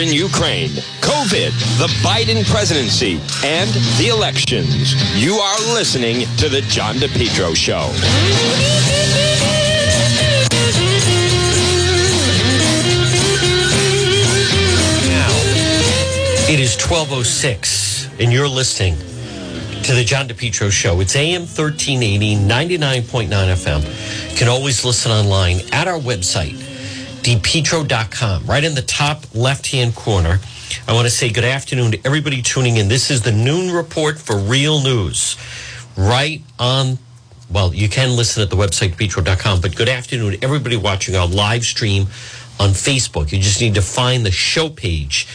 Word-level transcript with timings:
in 0.00 0.12
Ukraine, 0.12 0.70
COVID, 1.00 1.52
the 1.78 1.88
Biden 2.02 2.44
presidency, 2.50 3.20
and 3.44 3.70
the 3.98 4.08
elections. 4.08 4.94
You 5.14 5.34
are 5.34 5.58
listening 5.74 6.26
to 6.38 6.48
The 6.48 6.62
John 6.62 6.96
DePetro 6.96 7.54
Show. 7.54 7.90
Now, 15.08 15.30
It 16.48 16.60
is 16.60 16.76
1206, 16.76 18.08
and 18.20 18.32
you're 18.32 18.48
listening 18.48 18.96
to 19.84 19.94
the 19.94 20.04
John 20.04 20.28
DePetro 20.28 20.70
Show. 20.70 21.00
It's 21.00 21.16
AM 21.16 21.42
1380, 21.42 22.36
99.9 22.36 23.28
FM. 23.28 24.30
You 24.30 24.36
can 24.36 24.48
always 24.48 24.84
listen 24.84 25.10
online 25.10 25.60
at 25.72 25.88
our 25.88 25.98
website, 25.98 26.59
depetro.com. 27.22 28.46
Right 28.46 28.64
in 28.64 28.74
the 28.74 28.82
top 28.82 29.24
left 29.34 29.70
hand 29.70 29.94
corner, 29.94 30.40
I 30.86 30.92
want 30.92 31.06
to 31.06 31.10
say 31.10 31.30
good 31.30 31.44
afternoon 31.44 31.92
to 31.92 32.00
everybody 32.04 32.42
tuning 32.42 32.76
in. 32.76 32.88
This 32.88 33.10
is 33.10 33.22
the 33.22 33.32
noon 33.32 33.72
report 33.72 34.18
for 34.18 34.36
real 34.38 34.82
news. 34.82 35.36
Right 35.96 36.42
on, 36.58 36.98
well, 37.50 37.74
you 37.74 37.88
can 37.88 38.16
listen 38.16 38.42
at 38.42 38.50
the 38.50 38.56
website, 38.56 38.94
depetro.com, 38.94 39.60
but 39.60 39.74
good 39.74 39.88
afternoon 39.88 40.32
to 40.32 40.44
everybody 40.44 40.76
watching 40.76 41.16
our 41.16 41.26
live 41.26 41.64
stream 41.64 42.02
on 42.58 42.70
Facebook. 42.70 43.32
You 43.32 43.38
just 43.38 43.60
need 43.60 43.74
to 43.74 43.82
find 43.82 44.24
the 44.24 44.30
show 44.30 44.68
page. 44.68 45.26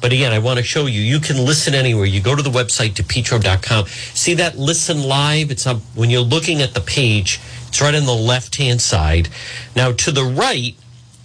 But 0.00 0.12
again, 0.12 0.32
I 0.32 0.38
want 0.38 0.58
to 0.58 0.62
show 0.62 0.84
you, 0.84 1.00
you 1.00 1.18
can 1.18 1.38
listen 1.46 1.74
anywhere. 1.74 2.04
You 2.04 2.20
go 2.20 2.36
to 2.36 2.42
the 2.42 2.50
website, 2.50 2.90
depetro.com. 2.90 3.86
See 3.86 4.34
that 4.34 4.58
listen 4.58 5.02
live? 5.02 5.50
It's 5.50 5.66
up 5.66 5.78
when 5.94 6.10
you're 6.10 6.20
looking 6.20 6.60
at 6.60 6.74
the 6.74 6.82
page, 6.82 7.40
it's 7.68 7.80
right 7.80 7.94
on 7.94 8.04
the 8.04 8.12
left 8.12 8.56
hand 8.56 8.82
side. 8.82 9.30
Now, 9.74 9.92
to 9.92 10.12
the 10.12 10.24
right, 10.24 10.76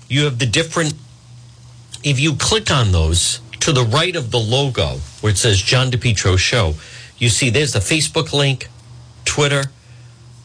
you 0.10 0.26
have 0.26 0.40
the 0.40 0.46
different, 0.46 0.94
if 2.04 2.20
you 2.20 2.36
click 2.36 2.72
on 2.72 2.92
those, 2.92 3.40
to 3.62 3.72
the 3.72 3.84
right 3.84 4.16
of 4.16 4.32
the 4.32 4.40
logo 4.40 4.98
where 5.22 5.32
it 5.32 5.38
says 5.38 5.62
John 5.62 5.92
DePetro 5.92 6.38
Show, 6.38 6.74
you 7.18 7.30
see 7.30 7.50
there's 7.50 7.74
the 7.74 7.80
Facebook 7.80 8.34
link, 8.34 8.68
Twitter, 9.26 9.66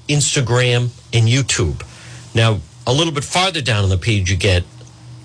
Instagram, 0.09 0.91
and 1.13 1.27
YouTube. 1.27 1.83
Now, 2.35 2.61
a 2.87 2.93
little 2.93 3.13
bit 3.13 3.25
farther 3.25 3.63
down 3.63 3.85
on 3.85 3.91
the 3.91 3.97
page, 3.97 4.31
you 4.31 4.37
get 4.37 4.65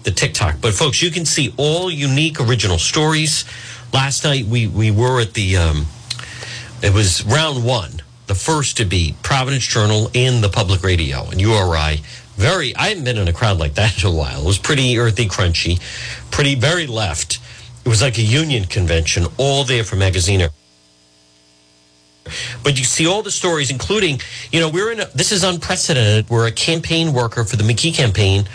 the 0.03 0.11
TikTok. 0.11 0.61
But 0.61 0.73
folks, 0.73 1.01
you 1.01 1.11
can 1.11 1.25
see 1.25 1.53
all 1.57 1.91
unique 1.91 2.39
original 2.39 2.77
stories. 2.77 3.45
Last 3.91 4.23
night 4.23 4.45
we 4.45 4.67
we 4.67 4.91
were 4.91 5.19
at 5.19 5.33
the 5.33 5.57
um, 5.57 5.87
it 6.81 6.93
was 6.93 7.25
round 7.25 7.65
one, 7.65 8.01
the 8.27 8.35
first 8.35 8.77
to 8.77 8.85
be 8.85 9.15
Providence 9.23 9.65
Journal 9.65 10.09
and 10.15 10.43
the 10.43 10.49
Public 10.49 10.83
Radio 10.83 11.29
and 11.29 11.41
URI. 11.41 12.01
Very, 12.39 12.73
I 12.77 12.87
haven't 12.87 13.03
been 13.03 13.17
in 13.17 13.27
a 13.27 13.33
crowd 13.33 13.59
like 13.59 13.73
that 13.73 14.01
in 14.01 14.09
a 14.09 14.13
while. 14.13 14.43
It 14.43 14.45
was 14.45 14.57
pretty 14.57 14.97
earthy, 14.97 15.27
crunchy, 15.27 15.81
pretty 16.31 16.55
very 16.55 16.87
left. 16.87 17.37
It 17.83 17.89
was 17.89 18.01
like 18.01 18.17
a 18.17 18.21
union 18.21 18.63
convention, 18.63 19.25
all 19.37 19.65
there 19.65 19.83
for 19.83 19.97
Magaziner. 19.97 20.49
But 22.63 22.79
you 22.79 22.85
see 22.85 23.05
all 23.05 23.23
the 23.23 23.31
stories, 23.31 23.69
including, 23.69 24.21
you 24.53 24.61
know, 24.61 24.69
we're 24.69 24.89
in 24.93 25.01
a, 25.01 25.05
this 25.07 25.33
is 25.33 25.43
unprecedented. 25.43 26.29
We're 26.29 26.47
a 26.47 26.51
campaign 26.53 27.11
worker 27.11 27.43
for 27.43 27.57
the 27.57 27.63
McKee 27.63 27.93
campaign 27.93 28.47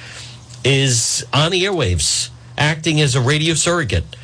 is 0.65 1.23
on 1.35 1.51
the 1.51 1.63
airwaves, 1.65 2.31
acting 2.57 3.03
as 3.03 3.15
a 3.15 3.21
radio 3.21 3.53
surrogate. 3.53 4.17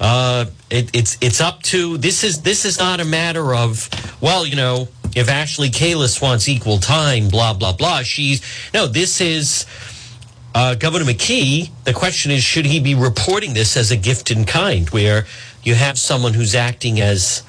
Uh, 0.00 0.44
it, 0.70 0.94
it's 0.94 1.18
it's 1.20 1.40
up 1.40 1.60
to 1.64 1.98
this 1.98 2.22
is 2.22 2.42
this 2.42 2.64
is 2.64 2.78
not 2.78 3.00
a 3.00 3.04
matter 3.04 3.52
of 3.52 3.88
well, 4.20 4.46
you 4.46 4.54
know, 4.54 4.86
if 5.18 5.28
Ashley 5.28 5.70
Kalus 5.70 6.22
wants 6.22 6.48
equal 6.48 6.78
time, 6.78 7.28
blah 7.28 7.54
blah 7.54 7.72
blah. 7.72 8.02
She's 8.02 8.42
no, 8.72 8.86
this 8.86 9.20
is 9.20 9.66
uh, 10.54 10.74
Governor 10.74 11.04
McKee. 11.04 11.70
The 11.84 11.92
question 11.92 12.30
is, 12.30 12.42
should 12.42 12.66
he 12.66 12.80
be 12.80 12.94
reporting 12.94 13.54
this 13.54 13.76
as 13.76 13.90
a 13.90 13.96
gift 13.96 14.30
in 14.30 14.44
kind, 14.44 14.88
where 14.90 15.26
you 15.62 15.74
have 15.74 15.98
someone 15.98 16.34
who's 16.34 16.54
acting 16.54 17.00
as 17.00 17.42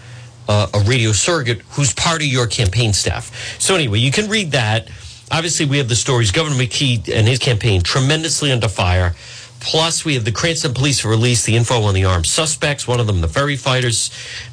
uh, 0.48 0.68
a 0.74 0.80
radio 0.82 1.12
surrogate 1.12 1.62
who's 1.72 1.94
part 1.94 2.22
of 2.22 2.28
your 2.28 2.48
campaign 2.48 2.94
staff? 2.94 3.60
So 3.60 3.76
anyway, 3.76 4.00
you 4.00 4.12
can 4.12 4.30
read 4.30 4.52
that 4.52 4.90
obviously 5.32 5.66
we 5.66 5.78
have 5.78 5.90
the 5.90 5.96
stories. 5.96 6.32
Governor 6.32 6.56
McKee 6.56 7.10
and 7.10 7.28
his 7.28 7.40
campaign 7.40 7.82
tremendously 7.82 8.52
under 8.52 8.68
fire. 8.68 9.16
Plus, 9.60 10.06
we 10.06 10.14
have 10.14 10.24
the 10.24 10.32
Cranston 10.32 10.74
police 10.74 11.04
released 11.04 11.46
the 11.46 11.56
info 11.56 11.82
on 11.82 11.94
the 11.94 12.06
armed 12.06 12.26
suspects, 12.26 12.88
one 12.88 13.00
of 13.00 13.08
them 13.08 13.20
the 13.20 13.28
ferry 13.28 13.58
fighters, 13.58 14.10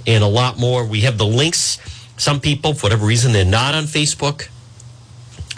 and 0.07 0.25
a 0.25 0.27
lot 0.27 0.59
more. 0.59 0.85
We 0.85 1.03
have 1.03 1.17
the 1.17 1.27
links. 1.27 1.79
Some 2.16 2.41
people, 2.41 2.75
for 2.75 2.84
whatever 2.84 3.06
reason, 3.06 3.32
they're 3.32 3.44
not 3.44 3.75
on 3.75 3.84
Facebook, 3.84 4.49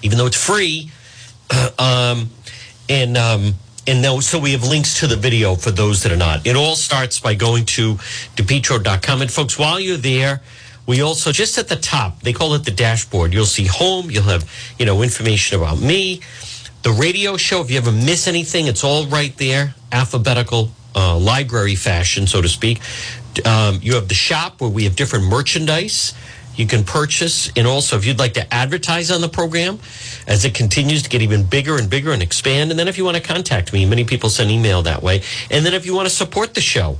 even 0.02 0.18
though 0.18 0.26
it's 0.26 0.42
free. 0.42 0.90
um, 1.78 2.30
and 2.88 3.16
um, 3.16 3.54
and 3.86 4.04
those, 4.04 4.26
so 4.26 4.38
we 4.38 4.52
have 4.52 4.64
links 4.64 5.00
to 5.00 5.06
the 5.06 5.16
video 5.16 5.54
for 5.54 5.70
those 5.70 6.02
that 6.02 6.12
are 6.12 6.16
not. 6.16 6.46
It 6.46 6.56
all 6.56 6.76
starts 6.76 7.20
by 7.20 7.34
going 7.34 7.64
to 7.66 7.94
depetro.com. 8.36 9.22
And 9.22 9.30
folks, 9.30 9.58
while 9.58 9.80
you're 9.80 9.96
there, 9.96 10.42
we 10.86 11.00
also 11.00 11.32
just 11.32 11.58
at 11.58 11.68
the 11.68 11.76
top, 11.76 12.20
they 12.22 12.32
call 12.32 12.54
it 12.54 12.64
the 12.64 12.70
dashboard. 12.70 13.32
You'll 13.32 13.46
see 13.46 13.66
home. 13.66 14.10
You'll 14.10 14.24
have 14.24 14.50
you 14.78 14.86
know 14.86 15.02
information 15.02 15.58
about 15.58 15.80
me, 15.80 16.20
the 16.82 16.90
radio 16.90 17.36
show. 17.36 17.60
If 17.60 17.70
you 17.70 17.78
ever 17.78 17.92
miss 17.92 18.26
anything, 18.26 18.66
it's 18.66 18.84
all 18.84 19.06
right 19.06 19.36
there, 19.36 19.74
alphabetical 19.92 20.70
uh, 20.94 21.16
library 21.16 21.76
fashion, 21.76 22.26
so 22.26 22.42
to 22.42 22.48
speak. 22.48 22.80
Um, 23.44 23.78
you 23.82 23.94
have 23.94 24.08
the 24.08 24.14
shop 24.14 24.60
where 24.60 24.70
we 24.70 24.84
have 24.84 24.96
different 24.96 25.26
merchandise 25.26 26.14
you 26.58 26.66
can 26.66 26.84
purchase. 26.84 27.50
And 27.56 27.66
also, 27.66 27.96
if 27.96 28.04
you'd 28.04 28.18
like 28.18 28.34
to 28.34 28.54
advertise 28.54 29.10
on 29.10 29.20
the 29.20 29.28
program 29.28 29.78
as 30.26 30.44
it 30.44 30.54
continues 30.54 31.02
to 31.02 31.08
get 31.08 31.22
even 31.22 31.44
bigger 31.44 31.76
and 31.76 31.88
bigger 31.88 32.12
and 32.12 32.22
expand. 32.22 32.70
And 32.70 32.78
then 32.78 32.88
if 32.88 32.98
you 32.98 33.04
want 33.04 33.16
to 33.16 33.22
contact 33.22 33.72
me, 33.72 33.86
many 33.86 34.04
people 34.04 34.28
send 34.28 34.50
email 34.50 34.82
that 34.82 35.02
way. 35.02 35.22
And 35.50 35.64
then 35.64 35.74
if 35.74 35.86
you 35.86 35.94
want 35.94 36.08
to 36.08 36.14
support 36.14 36.54
the 36.54 36.60
show, 36.60 36.98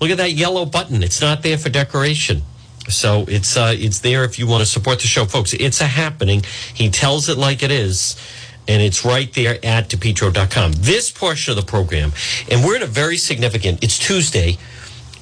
look 0.00 0.10
at 0.10 0.18
that 0.18 0.32
yellow 0.32 0.64
button. 0.64 1.02
It's 1.02 1.20
not 1.20 1.42
there 1.42 1.58
for 1.58 1.70
decoration. 1.70 2.42
So 2.88 3.26
it's 3.28 3.56
uh, 3.56 3.74
it's 3.76 4.00
there 4.00 4.24
if 4.24 4.38
you 4.38 4.46
want 4.46 4.62
to 4.62 4.66
support 4.66 5.00
the 5.00 5.06
show, 5.06 5.26
folks. 5.26 5.52
It's 5.52 5.80
a 5.80 5.86
happening. 5.86 6.42
He 6.72 6.88
tells 6.88 7.28
it 7.28 7.36
like 7.36 7.62
it 7.62 7.70
is, 7.70 8.16
and 8.66 8.82
it's 8.82 9.04
right 9.04 9.32
there 9.34 9.58
at 9.62 9.90
depetro.com. 9.90 10.72
This 10.72 11.10
portion 11.10 11.52
of 11.52 11.56
the 11.56 11.70
program, 11.70 12.12
and 12.50 12.64
we're 12.64 12.76
in 12.76 12.82
a 12.82 12.86
very 12.86 13.18
significant. 13.18 13.84
It's 13.84 13.98
Tuesday. 13.98 14.56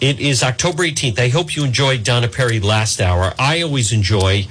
It 0.01 0.21
is 0.21 0.43
October 0.43 0.83
18th. 0.83 1.19
I 1.19 1.29
hope 1.29 1.57
you 1.57 1.65
enjoyed 1.65 2.05
Donna 2.05 2.29
Perry 2.29 2.61
last 2.61 3.01
hour. 3.01 3.33
I 3.39 3.63
always 3.63 3.93
enjoy 3.93 4.47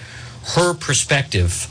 her 0.55 0.73
perspective 0.73 1.67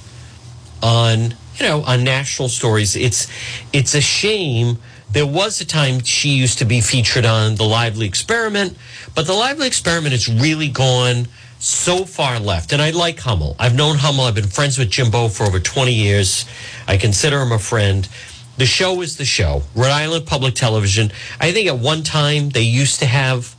on 0.81 1.35
you 1.57 1.67
know 1.67 1.83
on 1.83 2.05
national 2.05 2.49
stories. 2.49 2.95
It's 2.95 3.27
it's 3.73 3.95
a 3.95 4.01
shame. 4.01 4.79
There 5.11 5.27
was 5.27 5.61
a 5.61 5.65
time 5.65 6.05
she 6.05 6.31
used 6.31 6.59
to 6.59 6.65
be 6.65 6.81
featured 6.81 7.25
on 7.25 7.57
the 7.57 7.65
Lively 7.65 8.07
Experiment, 8.07 8.77
but 9.13 9.27
the 9.27 9.33
Lively 9.33 9.67
Experiment 9.67 10.13
has 10.13 10.29
really 10.29 10.69
gone 10.69 11.27
so 11.59 12.05
far 12.05 12.39
left. 12.39 12.73
And 12.73 12.81
I 12.81 12.91
like 12.91 13.19
Hummel. 13.19 13.57
I've 13.59 13.75
known 13.75 13.97
Hummel. 13.97 14.27
I've 14.27 14.37
been 14.37 14.47
friends 14.47 14.79
with 14.79 14.89
Jimbo 14.91 15.29
for 15.29 15.45
over 15.45 15.59
20 15.59 15.93
years. 15.93 16.45
I 16.87 16.97
consider 16.97 17.43
him 17.43 17.51
a 17.51 17.59
friend. 17.59 18.09
The 18.57 18.67
show 18.67 19.01
is 19.01 19.17
the 19.17 19.25
show. 19.25 19.63
Rhode 19.75 19.91
Island 19.91 20.27
Public 20.27 20.55
Television. 20.55 21.11
I 21.41 21.51
think 21.51 21.67
at 21.67 21.79
one 21.79 22.05
time 22.05 22.51
they 22.51 22.63
used 22.63 23.01
to 23.01 23.07
have 23.07 23.57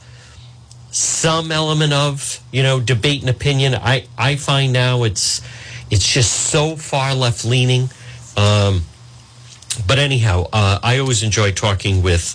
some 0.95 1.51
element 1.51 1.91
of, 1.91 2.39
you 2.53 2.63
know, 2.63 2.79
debate 2.79 3.19
and 3.19 3.29
opinion. 3.29 3.75
I, 3.75 4.05
I 4.17 4.37
find 4.37 4.71
now 4.71 5.03
it's 5.03 5.41
it's 5.91 6.07
just 6.07 6.31
so 6.31 6.77
far 6.77 7.13
left 7.13 7.43
leaning. 7.43 7.89
Um, 8.37 8.83
but 9.85 9.99
anyhow, 9.99 10.45
uh, 10.53 10.79
I 10.81 10.99
always 10.99 11.21
enjoy 11.21 11.51
talking 11.51 12.01
with 12.01 12.33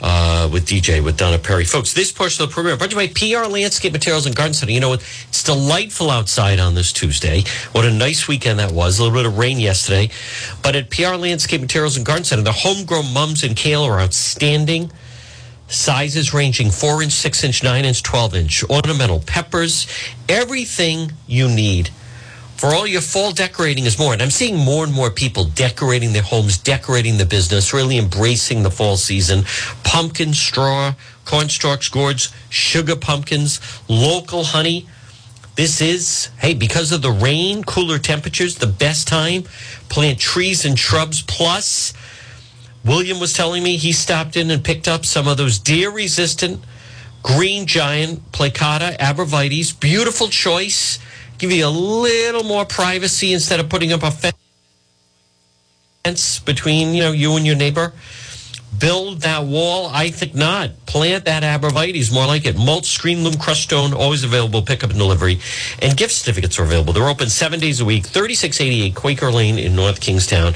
uh, 0.00 0.48
with 0.50 0.64
DJ 0.64 1.04
with 1.04 1.18
Donna 1.18 1.38
Perry, 1.38 1.66
folks. 1.66 1.92
This 1.92 2.10
portion 2.10 2.42
of 2.42 2.48
the 2.48 2.54
program 2.54 2.78
brought 2.78 2.90
to 2.92 2.98
you 2.98 3.08
by 3.08 3.12
PR 3.12 3.46
Landscape 3.46 3.92
Materials 3.92 4.24
and 4.24 4.34
Garden 4.34 4.54
Center. 4.54 4.72
You 4.72 4.80
know, 4.80 4.94
it's 4.94 5.42
delightful 5.42 6.10
outside 6.10 6.60
on 6.60 6.74
this 6.74 6.94
Tuesday. 6.94 7.42
What 7.72 7.84
a 7.84 7.92
nice 7.92 8.26
weekend 8.26 8.58
that 8.58 8.72
was. 8.72 8.98
A 8.98 9.02
little 9.02 9.18
bit 9.18 9.26
of 9.26 9.36
rain 9.36 9.58
yesterday, 9.58 10.08
but 10.62 10.74
at 10.76 10.88
PR 10.88 11.16
Landscape 11.16 11.60
Materials 11.60 11.98
and 11.98 12.06
Garden 12.06 12.24
Center, 12.24 12.42
the 12.42 12.52
homegrown 12.52 13.12
mums 13.12 13.44
and 13.44 13.54
kale 13.54 13.82
are 13.82 14.00
outstanding. 14.00 14.90
Sizes 15.68 16.34
ranging 16.34 16.70
four 16.70 17.02
inch, 17.02 17.12
six 17.12 17.44
inch, 17.44 17.62
nine 17.62 17.84
inch, 17.84 18.02
twelve 18.02 18.34
inch. 18.34 18.64
Ornamental 18.64 19.20
peppers, 19.20 19.86
everything 20.28 21.12
you 21.26 21.48
need 21.48 21.90
for 22.58 22.74
all 22.74 22.88
your 22.88 23.00
fall 23.00 23.30
decorating 23.30 23.84
is 23.84 24.00
more. 24.00 24.12
And 24.12 24.20
I'm 24.20 24.30
seeing 24.30 24.56
more 24.56 24.82
and 24.82 24.92
more 24.92 25.10
people 25.10 25.44
decorating 25.44 26.12
their 26.12 26.22
homes, 26.22 26.58
decorating 26.58 27.16
the 27.16 27.24
business, 27.24 27.72
really 27.72 27.98
embracing 27.98 28.64
the 28.64 28.70
fall 28.70 28.96
season. 28.96 29.44
Pumpkin, 29.84 30.34
straw, 30.34 30.94
cornstalks, 31.24 31.88
gourds, 31.88 32.34
sugar 32.50 32.96
pumpkins, 32.96 33.60
local 33.88 34.42
honey. 34.42 34.88
This 35.54 35.80
is, 35.80 36.30
hey, 36.38 36.54
because 36.54 36.90
of 36.90 37.00
the 37.00 37.12
rain, 37.12 37.62
cooler 37.62 37.98
temperatures, 37.98 38.56
the 38.56 38.66
best 38.66 39.06
time. 39.06 39.44
Plant 39.88 40.18
trees 40.18 40.64
and 40.64 40.76
shrubs. 40.76 41.22
Plus, 41.22 41.92
William 42.88 43.20
was 43.20 43.34
telling 43.34 43.62
me 43.62 43.76
he 43.76 43.92
stopped 43.92 44.34
in 44.34 44.50
and 44.50 44.64
picked 44.64 44.88
up 44.88 45.04
some 45.04 45.28
of 45.28 45.36
those 45.36 45.58
deer 45.58 45.90
resistant 45.90 46.64
green 47.22 47.66
giant 47.66 48.32
plicata 48.32 48.96
arborvitaes. 48.96 49.78
Beautiful 49.78 50.28
choice 50.28 50.98
give 51.36 51.52
you 51.52 51.66
a 51.66 51.68
little 51.68 52.44
more 52.44 52.64
privacy 52.64 53.34
instead 53.34 53.60
of 53.60 53.68
putting 53.68 53.92
up 53.92 54.02
a 54.02 54.10
fence 54.10 54.34
between 56.40 56.94
you 56.94 57.02
know 57.02 57.12
you 57.12 57.36
and 57.36 57.44
your 57.46 57.56
neighbor. 57.56 57.92
build 58.78 59.22
that 59.22 59.44
wall? 59.44 59.90
I 59.92 60.10
think 60.10 60.34
not. 60.34 60.70
Plant 60.86 61.24
that 61.24 61.42
arborvitae 61.42 62.12
more 62.12 62.26
like 62.26 62.46
it. 62.46 62.56
Mulch, 62.56 62.86
screen 62.86 63.24
loam, 63.24 63.34
crushed 63.34 63.64
stone, 63.64 63.92
always 63.92 64.24
available, 64.24 64.62
pickup 64.62 64.90
and 64.90 64.98
delivery. 64.98 65.40
And 65.80 65.96
gift 65.96 66.14
certificates 66.14 66.58
are 66.58 66.64
available. 66.64 66.92
They're 66.92 67.08
open 67.08 67.28
seven 67.28 67.60
days 67.60 67.80
a 67.80 67.84
week, 67.84 68.06
3688 68.06 68.94
Quaker 68.94 69.30
Lane 69.30 69.58
in 69.58 69.74
North 69.74 70.00
Kingstown. 70.00 70.54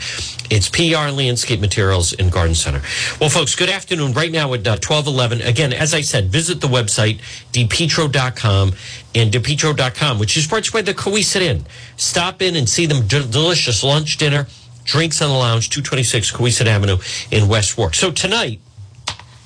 It's 0.53 0.69
PR 0.69 1.11
Landscape 1.11 1.61
Materials 1.61 2.13
and 2.13 2.31
Garden 2.31 2.55
Center. 2.55 2.83
Well, 3.19 3.31
folks, 3.31 3.55
good 3.55 3.71
afternoon. 3.71 4.13
Right 4.13 4.31
now 4.31 4.53
at 4.53 4.67
uh, 4.67 4.77
1211. 4.77 5.41
Again, 5.41 5.73
as 5.73 5.95
I 5.95 6.03
said, 6.03 6.27
visit 6.27 6.61
the 6.61 6.67
website, 6.67 7.21
depetro.com 7.53 8.75
and 9.15 9.33
depetro.com, 9.33 10.19
which 10.19 10.37
is 10.37 10.47
brought 10.47 10.71
by 10.71 10.83
the 10.83 10.93
Cowesett 10.93 11.41
Inn. 11.41 11.65
Stop 11.97 12.43
in 12.43 12.55
and 12.55 12.69
see 12.69 12.85
them 12.85 13.07
d- 13.07 13.27
delicious 13.31 13.83
lunch, 13.83 14.19
dinner, 14.19 14.47
drinks 14.85 15.23
on 15.23 15.31
the 15.31 15.35
lounge, 15.35 15.71
226 15.71 16.33
Cowesett 16.33 16.67
Avenue 16.67 16.99
in 17.31 17.49
West 17.49 17.79
Warwick. 17.79 17.95
So 17.95 18.11
tonight, 18.11 18.61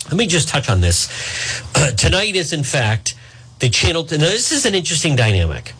let 0.06 0.16
me 0.16 0.26
just 0.26 0.48
touch 0.48 0.68
on 0.68 0.80
this. 0.80 1.62
Uh, 1.76 1.92
tonight 1.96 2.34
is, 2.34 2.52
in 2.52 2.64
fact, 2.64 3.14
the 3.60 3.68
channel. 3.68 4.02
Now, 4.02 4.18
this 4.18 4.50
is 4.50 4.66
an 4.66 4.74
interesting 4.74 5.14
dynamic. 5.14 5.72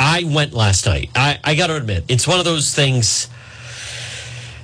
I 0.00 0.24
went 0.24 0.52
last 0.52 0.84
night. 0.84 1.10
I, 1.14 1.38
I 1.44 1.54
got 1.54 1.68
to 1.68 1.76
admit, 1.76 2.06
it's 2.08 2.26
one 2.26 2.40
of 2.40 2.44
those 2.44 2.74
things 2.74 3.28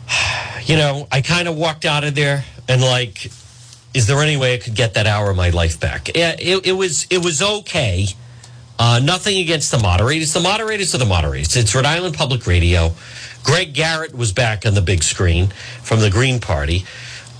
you 0.64 0.76
know, 0.76 1.06
I 1.11 1.20
kind 1.23 1.49
of 1.49 1.56
walked 1.56 1.85
out 1.85 2.05
of 2.05 2.14
there 2.14 2.44
and 2.69 2.82
like, 2.82 3.26
is 3.94 4.06
there 4.06 4.20
any 4.20 4.37
way 4.37 4.55
I 4.55 4.58
could 4.58 4.75
get 4.75 4.94
that 4.94 5.06
hour 5.06 5.31
of 5.31 5.37
my 5.37 5.50
life 5.50 5.81
back? 5.81 6.14
Yeah, 6.14 6.37
it, 6.38 6.67
it 6.67 6.73
was 6.73 7.06
it 7.11 7.25
was 7.25 7.43
okay. 7.43 8.06
Uh, 8.79 9.00
nothing 9.03 9.38
against 9.38 9.70
the 9.70 9.79
moderators. 9.79 10.35
The 10.35 10.41
moderators 10.41 10.94
are 10.94 10.99
the 10.99 11.06
moderators. 11.06 11.56
It's 11.56 11.75
Rhode 11.75 11.87
Island 11.87 12.14
Public 12.14 12.47
Radio. 12.47 12.93
Greg 13.43 13.73
Garrett 13.73 14.14
was 14.14 14.32
back 14.32 14.67
on 14.67 14.75
the 14.75 14.82
big 14.82 15.03
screen 15.03 15.47
from 15.82 16.00
the 16.00 16.11
Green 16.11 16.41
Party. 16.41 16.85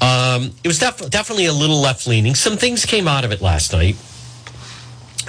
Um, 0.01 0.53
it 0.63 0.69
was 0.69 0.79
def- 0.79 1.11
definitely 1.11 1.47
a 1.47 1.53
little 1.53 1.81
left 1.81 2.07
leaning. 2.07 2.35
Some 2.35 2.57
things 2.57 2.87
came 2.87 3.07
out 3.07 3.25
of 3.25 3.33
it 3.33 3.43
last 3.43 3.73
night 3.73 3.97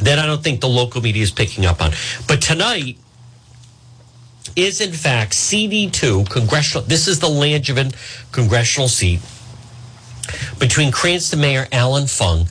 that 0.01 0.19
I 0.19 0.25
don't 0.25 0.43
think 0.43 0.61
the 0.61 0.69
local 0.69 1.01
media 1.01 1.23
is 1.23 1.31
picking 1.31 1.65
up 1.65 1.81
on. 1.81 1.91
But 2.27 2.41
tonight, 2.41 2.97
is 4.55 4.81
in 4.81 4.91
fact 4.91 5.33
CD2 5.33 6.29
congressional. 6.29 6.85
This 6.85 7.07
is 7.07 7.19
the 7.19 7.27
Langevin 7.27 7.93
congressional 8.31 8.87
seat 8.87 9.19
between 10.59 10.91
Cranston 10.91 11.39
Mayor 11.39 11.67
Allan 11.71 12.07
Fung 12.07 12.47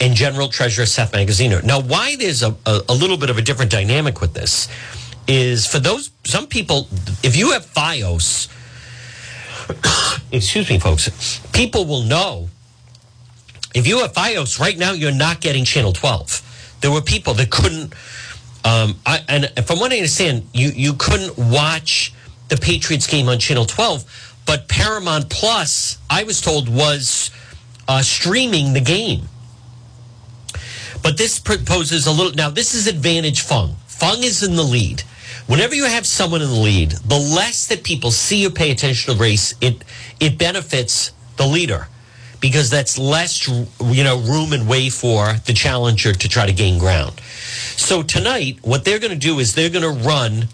and 0.00 0.14
General 0.14 0.48
Treasurer 0.48 0.86
Seth 0.86 1.12
Magaziner. 1.12 1.62
Now, 1.64 1.80
why 1.80 2.16
there's 2.16 2.42
a, 2.42 2.54
a, 2.66 2.80
a 2.88 2.94
little 2.94 3.16
bit 3.16 3.30
of 3.30 3.38
a 3.38 3.42
different 3.42 3.70
dynamic 3.70 4.20
with 4.20 4.34
this 4.34 4.68
is 5.26 5.66
for 5.66 5.78
those 5.78 6.10
some 6.24 6.46
people, 6.46 6.88
if 7.22 7.36
you 7.36 7.52
have 7.52 7.66
FiOS, 7.66 8.48
excuse 10.32 10.68
me, 10.70 10.78
folks, 10.78 11.40
people 11.52 11.84
will 11.84 12.02
know. 12.02 12.48
If 13.74 13.86
you 13.86 13.98
have 14.00 14.12
FiOS 14.12 14.58
right 14.58 14.78
now, 14.78 14.92
you're 14.92 15.12
not 15.12 15.40
getting 15.40 15.64
Channel 15.64 15.92
12. 15.92 16.78
There 16.80 16.90
were 16.90 17.02
people 17.02 17.34
that 17.34 17.50
couldn't 17.50 17.92
um, 18.64 18.96
I, 19.06 19.20
and 19.28 19.66
from 19.66 19.78
what 19.78 19.92
I 19.92 19.96
understand, 19.96 20.46
you, 20.52 20.68
you 20.68 20.94
couldn't 20.94 21.38
watch 21.38 22.12
the 22.48 22.56
Patriots 22.56 23.06
game 23.06 23.28
on 23.28 23.38
Channel 23.38 23.64
12, 23.64 24.42
but 24.46 24.68
Paramount 24.68 25.28
Plus, 25.30 25.98
I 26.08 26.24
was 26.24 26.40
told, 26.40 26.68
was 26.68 27.30
uh, 27.86 28.02
streaming 28.02 28.72
the 28.72 28.80
game. 28.80 29.28
But 31.02 31.16
this 31.16 31.38
proposes 31.38 32.06
a 32.06 32.12
little. 32.12 32.32
Now, 32.32 32.50
this 32.50 32.74
is 32.74 32.86
advantage 32.86 33.42
Fung. 33.42 33.76
Fung 33.86 34.22
is 34.22 34.42
in 34.42 34.56
the 34.56 34.62
lead. 34.62 35.02
Whenever 35.46 35.74
you 35.74 35.84
have 35.84 36.06
someone 36.06 36.42
in 36.42 36.48
the 36.48 36.54
lead, 36.54 36.90
the 36.90 37.18
less 37.18 37.66
that 37.68 37.82
people 37.82 38.10
see 38.10 38.46
or 38.46 38.50
pay 38.50 38.70
attention 38.70 39.14
to 39.14 39.20
race, 39.20 39.54
it 39.60 39.84
it 40.20 40.36
benefits 40.38 41.12
the 41.36 41.46
leader 41.46 41.88
because 42.40 42.70
that's 42.70 42.98
less 42.98 43.48
you 43.48 44.04
know 44.04 44.18
room 44.18 44.52
and 44.52 44.68
way 44.68 44.90
for 44.90 45.34
the 45.46 45.52
challenger 45.52 46.12
to 46.12 46.28
try 46.28 46.46
to 46.46 46.52
gain 46.52 46.78
ground. 46.78 47.20
So 47.78 48.02
tonight, 48.02 48.58
what 48.62 48.84
they're 48.84 48.98
going 48.98 49.12
to 49.12 49.16
do 49.16 49.38
is 49.38 49.54
they're 49.54 49.70
going 49.70 49.84
to 49.84 50.04
run 50.04 50.48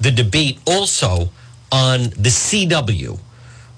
the 0.00 0.10
debate 0.10 0.58
also 0.66 1.28
on 1.70 2.04
the 2.16 2.30
CW, 2.30 3.20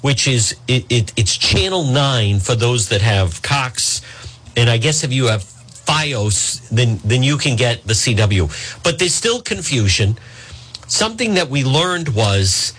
which 0.00 0.28
is 0.28 0.56
it, 0.68 0.86
it, 0.88 1.12
it's 1.16 1.36
Channel 1.36 1.84
Nine 1.84 2.38
for 2.38 2.54
those 2.54 2.88
that 2.90 3.02
have 3.02 3.42
Cox, 3.42 4.00
and 4.56 4.70
I 4.70 4.78
guess 4.78 5.02
if 5.02 5.12
you 5.12 5.26
have 5.26 5.42
FiOS, 5.42 6.68
then 6.68 7.00
then 7.04 7.24
you 7.24 7.36
can 7.36 7.56
get 7.56 7.84
the 7.84 7.94
CW. 7.94 8.48
But 8.84 9.00
there's 9.00 9.12
still 9.12 9.42
confusion. 9.42 10.16
Something 10.86 11.34
that 11.34 11.50
we 11.50 11.64
learned 11.64 12.10
was 12.10 12.74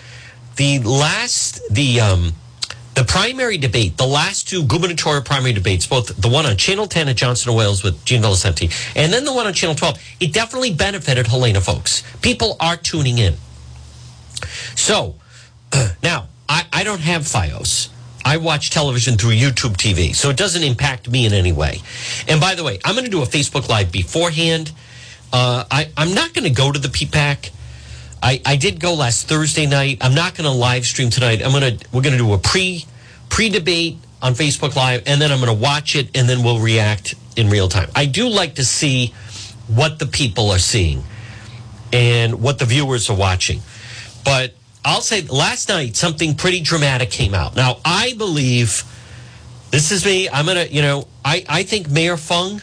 the 0.56 0.80
last 0.80 1.62
the 1.70 2.00
um, 2.00 2.34
the 2.96 3.04
primary 3.04 3.58
debate, 3.58 3.98
the 3.98 4.08
last 4.08 4.48
two 4.48 4.64
gubernatorial 4.64 5.22
primary 5.22 5.54
debates, 5.54 5.86
both 5.86 6.16
the 6.16 6.30
one 6.30 6.46
on 6.46 6.56
Channel 6.56 6.88
10 6.88 7.10
at 7.10 7.18
Johnson 7.18 7.50
and 7.50 7.58
Wales 7.58 7.84
with 7.84 8.04
Gene 8.06 8.22
Valicenti, 8.22 8.72
and 8.96 9.12
then 9.12 9.26
the 9.26 9.34
one 9.34 9.46
on 9.46 9.54
Channel 9.54 9.76
12, 9.76 10.00
it 10.22 10.34
definitely 10.34 10.74
benefited 10.74 11.28
Helena 11.28 11.60
Foulkes. 11.60 12.04
People 12.22 12.56
are 12.60 12.78
tuning 12.78 13.18
in. 13.18 13.36
So 14.76 15.16
now, 16.04 16.30
I, 16.48 16.66
I 16.72 16.84
don't 16.84 17.02
have 17.02 17.24
FiOS. 17.24 17.90
I 18.24 18.38
watch 18.38 18.72
television 18.72 19.18
through 19.18 19.34
YouTube 19.34 19.76
TV, 19.76 20.16
so 20.16 20.30
it 20.30 20.38
doesn't 20.38 20.64
impact 20.64 21.10
me 21.10 21.26
in 21.26 21.34
any 21.34 21.52
way. 21.52 21.82
And 22.28 22.42
by 22.42 22.56
the 22.56 22.64
way, 22.64 22.80
I'm 22.84 22.96
going 22.96 23.06
to 23.06 23.12
do 23.12 23.22
a 23.22 23.26
Facebook 23.28 23.70
Live 23.70 23.92
beforehand. 23.92 24.72
Uh, 25.32 25.66
I, 25.70 25.90
I'm 25.96 26.14
not 26.16 26.34
going 26.34 26.46
to 26.46 26.50
go 26.50 26.72
to 26.72 26.80
the 26.80 26.88
PPAC. 26.88 27.52
I, 28.22 28.42
I 28.46 28.56
did 28.56 28.80
go 28.80 28.94
last 28.94 29.28
Thursday 29.28 29.66
night. 29.66 30.00
I'm 30.02 30.16
not 30.16 30.36
going 30.36 30.50
to 30.50 30.56
live 30.56 30.86
stream 30.86 31.10
tonight. 31.10 31.42
I'm 31.44 31.52
going 31.52 31.78
to 31.78 31.88
we're 31.92 32.02
going 32.02 32.18
to 32.18 32.24
do 32.24 32.34
a 32.34 32.38
pre 32.38 32.86
pre 33.30 33.50
debate 33.50 33.98
on 34.22 34.34
Facebook 34.34 34.76
Live, 34.76 35.04
and 35.06 35.22
then 35.22 35.32
I'm 35.32 35.40
going 35.40 35.56
to 35.56 35.62
watch 35.62 35.96
it, 35.96 36.16
and 36.18 36.28
then 36.28 36.44
we'll 36.44 36.60
react 36.60 37.16
in 37.36 37.50
real 37.50 37.68
time. 37.68 37.90
I 37.96 38.06
do 38.06 38.28
like 38.28 38.56
to 38.56 38.66
see 38.66 39.14
what 39.68 40.00
the 40.00 40.06
people 40.06 40.52
are 40.52 40.60
seeing 40.60 41.04
and 41.92 42.42
what 42.42 42.60
the 42.60 42.66
viewers 42.66 43.10
are 43.10 43.18
watching, 43.18 43.62
but 44.24 44.54
I'll 44.84 45.02
say 45.02 45.22
last 45.24 45.70
night 45.70 45.96
something 45.96 46.36
pretty 46.36 46.62
dramatic 46.62 47.10
came 47.10 47.34
out. 47.34 47.56
Now 47.56 47.80
I 47.84 48.14
believe 48.18 48.84
this 49.72 49.92
is 49.92 50.06
me. 50.06 50.30
I'm 50.30 50.46
gonna 50.46 50.66
you 50.66 50.82
know 50.82 51.08
I 51.24 51.46
I 51.50 51.64
think 51.64 51.90
Mayor 51.90 52.18
Fung 52.18 52.62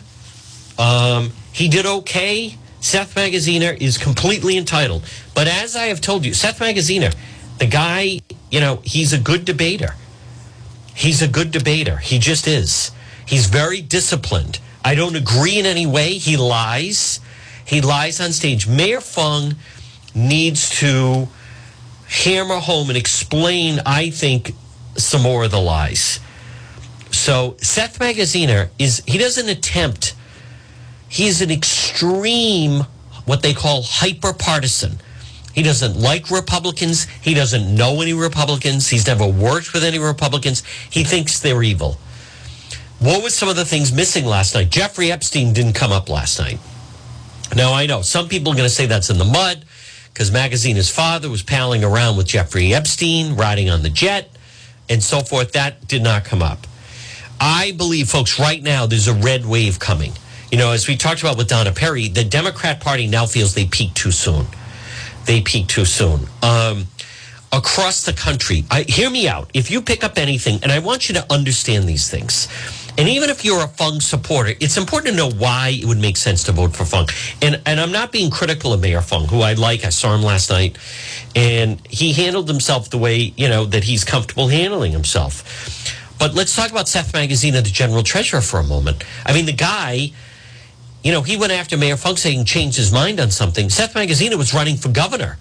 um, 0.79 1.33
he 1.53 1.69
did 1.69 1.87
okay. 1.87 2.57
Seth 2.83 3.15
Magaziner 3.15 3.81
is 3.81 3.97
completely 3.97 4.59
entitled. 4.59 5.05
But 5.35 5.47
as 5.47 5.77
I 5.77 5.85
have 5.85 6.01
told 6.01 6.27
you, 6.27 6.35
Seth 6.35 6.59
Magaziner, 6.59 7.15
the 7.59 7.67
guy, 7.67 8.21
you 8.51 8.61
know, 8.61 8.81
he's 8.85 9.13
a 9.13 9.19
good 9.19 9.45
debater. 9.45 9.95
He's 10.95 11.23
a 11.23 11.29
good 11.29 11.53
debater. 11.53 11.99
He 11.99 12.19
just 12.19 12.49
is. 12.49 12.91
He's 13.25 13.47
very 13.47 13.81
disciplined. 13.81 14.59
I 14.85 14.97
don't 14.97 15.15
agree 15.15 15.59
in 15.61 15.65
any 15.65 15.87
way. 15.87 16.15
He 16.15 16.37
lies. 16.37 17.21
He 17.65 17.81
lies 17.81 18.21
on 18.21 18.33
stage. 18.33 18.67
Mayor 18.67 19.01
Fung 19.01 19.55
needs 20.13 20.69
to 20.81 21.29
hammer 22.09 22.57
home 22.57 22.91
and 22.91 22.99
explain, 22.99 23.81
I 23.87 24.11
think, 24.11 24.55
some 24.97 25.23
more 25.23 25.45
of 25.45 25.53
the 25.53 25.61
lies. 25.61 26.19
So 27.13 27.57
Seth 27.59 28.01
Magaziner 28.01 28.71
is 28.81 29.05
he 29.07 29.19
doesn't 29.19 29.49
attempt 29.49 30.15
He's 31.13 31.43
an 31.43 31.51
extreme, 31.51 32.87
what 33.27 33.43
they 33.43 33.53
call 33.53 33.83
hyper 33.83 34.33
partisan. 34.33 34.93
He 35.53 35.63
doesn't 35.63 36.01
like 36.01 36.31
Republicans. 36.31 37.05
He 37.05 37.35
doesn't 37.35 37.75
know 37.75 38.01
any 38.01 38.15
Republicans. 38.15 38.89
He's 38.89 39.07
never 39.07 39.27
worked 39.27 39.75
with 39.75 39.85
any 39.85 39.99
Republicans. 39.99 40.63
He 40.89 41.05
thinks 41.05 41.39
they're 41.39 41.63
evil. 41.63 41.99
What 42.99 43.23
was 43.23 43.35
some 43.35 43.51
of 43.51 43.57
the 43.57 43.67
things 43.67 43.93
missing 43.93 44.25
last 44.25 44.55
night? 44.55 44.71
Jeffrey 44.71 45.13
Epstein 45.13 45.53
didn't 45.53 45.75
come 45.75 45.93
up 45.93 46.09
last 46.09 46.39
night. 46.39 46.59
Now, 47.55 47.75
I 47.75 47.85
know 47.85 48.01
some 48.01 48.27
people 48.27 48.51
are 48.55 48.57
going 48.57 48.67
to 48.67 48.75
say 48.75 48.87
that's 48.87 49.11
in 49.11 49.19
the 49.19 49.27
mud 49.27 49.67
because 50.15 50.31
Magaziner's 50.31 50.89
father 50.89 51.29
was 51.29 51.43
palling 51.43 51.85
around 51.85 52.17
with 52.17 52.27
Jeffrey 52.27 52.73
Epstein, 52.73 53.37
riding 53.37 53.69
on 53.69 53.83
the 53.83 53.91
jet, 53.91 54.31
and 54.89 55.03
so 55.03 55.21
forth. 55.21 55.53
That 55.53 55.87
did 55.87 56.03
not 56.03 56.25
come 56.25 56.41
up. 56.41 56.67
I 57.39 57.73
believe, 57.73 58.09
folks, 58.09 58.41
right 58.41 58.63
now 58.63 58.87
there's 58.87 59.09
a 59.09 59.15
red 59.15 59.45
wave 59.45 59.79
coming. 59.79 60.15
You 60.53 60.59
know, 60.59 60.73
as 60.73 60.87
we 60.87 60.99
talked 60.99 61.23
about 61.23 61.39
with 61.39 61.49
Donna 61.49 61.73
Perry, 61.73 62.09
the 62.09 62.25
Democrat 62.25 62.79
Party 62.79 63.07
now 63.07 63.25
feels 63.25 63.55
they 63.55 63.65
peaked 63.65 63.97
too 63.97 64.11
soon. 64.11 64.45
They 65.25 65.41
peaked 65.41 65.71
too 65.71 65.87
soon. 65.87 66.27
Um, 66.43 66.89
across 67.51 68.05
the 68.05 68.13
country, 68.13 68.67
I, 68.71 68.83
hear 68.83 69.09
me 69.09 69.27
out. 69.27 69.49
If 69.55 69.71
you 69.71 69.81
pick 69.81 70.05
up 70.05 70.19
anything, 70.19 70.59
and 70.63 70.71
I 70.71 70.79
want 70.81 71.09
you 71.09 71.15
to 71.15 71.33
understand 71.33 71.89
these 71.89 72.11
things, 72.11 72.49
and 72.99 73.09
even 73.09 73.31
if 73.31 73.47
you're 73.47 73.65
a 73.65 73.67
Fung 73.67 74.03
supporter, 74.03 74.53
it's 74.61 74.77
important 74.77 75.13
to 75.13 75.17
know 75.17 75.31
why 75.31 75.71
it 75.81 75.87
would 75.87 75.97
make 75.97 76.19
sense 76.19 76.45
to 76.45 76.53
vote 76.53 76.77
for 76.77 76.85
Fung. 76.85 77.09
And 77.41 77.63
and 77.65 77.81
I'm 77.81 77.91
not 77.91 78.13
being 78.13 78.31
critical 78.31 78.75
of 78.75 78.83
Mayor 78.83 79.01
Fung, 79.01 79.29
who 79.29 79.41
I 79.41 79.55
like. 79.55 79.87
I 79.87 79.89
saw 79.89 80.15
him 80.15 80.23
last 80.23 80.51
night, 80.51 80.77
and 81.35 81.81
he 81.89 82.13
handled 82.13 82.47
himself 82.47 82.91
the 82.91 82.99
way 82.99 83.33
you 83.39 83.49
know 83.49 83.65
that 83.65 83.85
he's 83.85 84.05
comfortable 84.05 84.49
handling 84.49 84.93
himself. 84.93 86.13
But 86.19 86.35
let's 86.35 86.55
talk 86.55 86.71
about 86.71 86.89
Seth 86.89 87.13
Magaziner 87.13 87.57
and 87.57 87.67
the 87.67 87.71
general 87.71 88.03
treasurer, 88.03 88.43
for 88.43 88.61
a 88.61 88.65
moment. 88.65 89.03
I 89.25 89.33
mean, 89.33 89.47
the 89.47 89.55
guy 89.55 90.13
you 91.03 91.11
know, 91.11 91.23
he 91.23 91.37
went 91.37 91.53
after 91.53 91.77
Mayor 91.77 91.97
Fung 91.97 92.17
saying 92.17 92.45
changed 92.45 92.77
his 92.77 92.93
mind 92.93 93.19
on 93.19 93.31
something. 93.31 93.71
Seth 93.71 93.95
Magaziner 93.95 94.37
was 94.37 94.55
running 94.55 94.77
for 94.77 94.89
governor. 94.89 95.39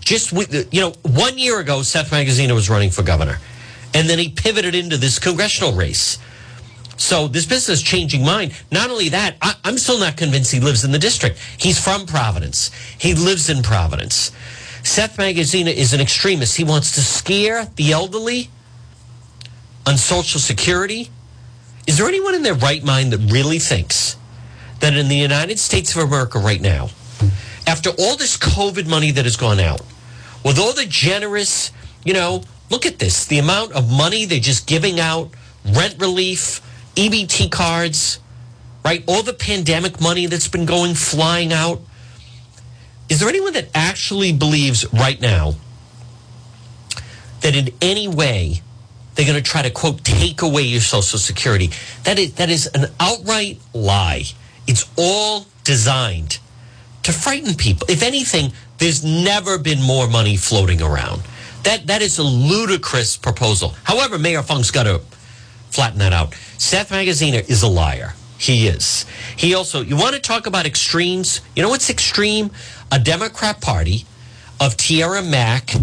Just, 0.00 0.32
you 0.32 0.80
know, 0.80 0.92
one 1.02 1.36
year 1.36 1.58
ago, 1.58 1.82
Seth 1.82 2.10
Magaziner 2.10 2.54
was 2.54 2.70
running 2.70 2.90
for 2.90 3.02
governor. 3.02 3.38
And 3.92 4.08
then 4.08 4.18
he 4.18 4.28
pivoted 4.28 4.74
into 4.74 4.96
this 4.96 5.18
congressional 5.18 5.72
race. 5.72 6.18
So 6.96 7.28
this 7.28 7.46
business 7.46 7.82
changing 7.82 8.24
mind. 8.24 8.52
Not 8.70 8.90
only 8.90 9.08
that, 9.10 9.36
I, 9.42 9.54
am 9.64 9.78
still 9.78 9.98
not 9.98 10.16
convinced 10.16 10.52
he 10.52 10.60
lives 10.60 10.84
in 10.84 10.92
the 10.92 10.98
district. 10.98 11.38
He's 11.56 11.82
from 11.82 12.06
Providence. 12.06 12.70
He 12.98 13.14
lives 13.14 13.48
in 13.48 13.62
Providence. 13.62 14.32
Seth 14.82 15.16
Magaziner 15.16 15.72
is 15.72 15.92
an 15.92 16.00
extremist. 16.00 16.56
He 16.56 16.64
wants 16.64 16.92
to 16.92 17.00
scare 17.00 17.66
the 17.76 17.92
elderly 17.92 18.50
on 19.86 19.96
Social 19.96 20.40
Security. 20.40 21.08
Is 21.86 21.98
there 21.98 22.06
anyone 22.06 22.34
in 22.34 22.42
their 22.42 22.54
right 22.54 22.84
mind 22.84 23.12
that 23.12 23.32
really 23.32 23.58
thinks 23.58 24.17
that 24.80 24.94
in 24.94 25.08
the 25.08 25.16
United 25.16 25.58
States 25.58 25.94
of 25.96 26.02
America 26.02 26.38
right 26.38 26.60
now, 26.60 26.90
after 27.66 27.90
all 27.90 28.16
this 28.16 28.36
COVID 28.36 28.86
money 28.86 29.10
that 29.10 29.24
has 29.24 29.36
gone 29.36 29.60
out, 29.60 29.80
with 30.44 30.58
all 30.58 30.72
the 30.72 30.86
generous, 30.86 31.72
you 32.04 32.14
know, 32.14 32.42
look 32.70 32.86
at 32.86 32.98
this, 32.98 33.26
the 33.26 33.38
amount 33.38 33.72
of 33.72 33.90
money 33.90 34.24
they're 34.24 34.38
just 34.38 34.66
giving 34.66 35.00
out, 35.00 35.30
rent 35.74 35.96
relief, 36.00 36.60
EBT 36.94 37.50
cards, 37.50 38.20
right? 38.84 39.04
All 39.06 39.22
the 39.22 39.32
pandemic 39.32 40.00
money 40.00 40.26
that's 40.26 40.48
been 40.48 40.66
going 40.66 40.94
flying 40.94 41.52
out. 41.52 41.80
Is 43.08 43.20
there 43.20 43.28
anyone 43.28 43.52
that 43.54 43.68
actually 43.74 44.32
believes 44.32 44.90
right 44.92 45.20
now 45.20 45.54
that 47.40 47.54
in 47.54 47.70
any 47.80 48.08
way 48.08 48.62
they're 49.14 49.26
going 49.26 49.42
to 49.42 49.42
try 49.42 49.62
to 49.62 49.70
quote 49.70 50.04
take 50.04 50.42
away 50.42 50.62
your 50.62 50.80
social 50.80 51.18
security? 51.18 51.70
That 52.04 52.18
is 52.18 52.34
that 52.34 52.50
is 52.50 52.66
an 52.68 52.86
outright 53.00 53.60
lie. 53.72 54.24
It's 54.68 54.88
all 54.96 55.46
designed 55.64 56.38
to 57.02 57.12
frighten 57.12 57.54
people. 57.54 57.86
If 57.90 58.02
anything, 58.02 58.52
there's 58.76 59.02
never 59.02 59.58
been 59.58 59.82
more 59.82 60.06
money 60.08 60.36
floating 60.36 60.80
around. 60.82 61.22
That 61.64 61.86
that 61.88 62.02
is 62.02 62.18
a 62.18 62.22
ludicrous 62.22 63.16
proposal. 63.16 63.74
However, 63.82 64.18
Mayor 64.18 64.42
Fung's 64.42 64.70
got 64.70 64.84
to 64.84 65.00
flatten 65.70 65.98
that 65.98 66.12
out. 66.12 66.34
Seth 66.58 66.90
Magaziner 66.90 67.48
is 67.48 67.62
a 67.62 67.68
liar. 67.68 68.14
He 68.38 68.68
is. 68.68 69.04
He 69.36 69.54
also, 69.54 69.80
you 69.80 69.96
want 69.96 70.14
to 70.14 70.20
talk 70.20 70.46
about 70.46 70.64
extremes? 70.64 71.40
You 71.56 71.62
know 71.62 71.68
what's 71.70 71.90
extreme? 71.90 72.50
A 72.92 72.98
Democrat 72.98 73.60
Party 73.60 74.06
of 74.60 74.76
Tiara 74.76 75.22
Mack 75.22 75.74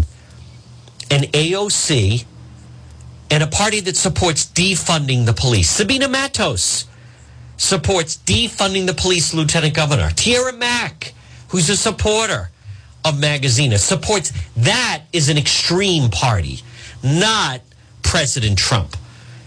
and 1.10 1.24
AOC 1.32 2.24
and 3.30 3.42
a 3.42 3.46
party 3.46 3.80
that 3.80 3.96
supports 3.96 4.46
defunding 4.46 5.26
the 5.26 5.34
police. 5.34 5.68
Sabina 5.68 6.08
Matos 6.08 6.86
supports 7.56 8.16
defunding 8.16 8.86
the 8.86 8.94
police, 8.94 9.34
Lieutenant 9.34 9.74
Governor. 9.74 10.10
Tiara 10.10 10.52
Mack, 10.52 11.14
who's 11.48 11.68
a 11.70 11.76
supporter 11.76 12.50
of 13.04 13.14
Magaziner, 13.14 13.78
supports 13.78 14.32
that 14.56 15.02
is 15.12 15.28
an 15.28 15.38
extreme 15.38 16.10
party, 16.10 16.60
not 17.02 17.60
President 18.02 18.58
Trump 18.58 18.96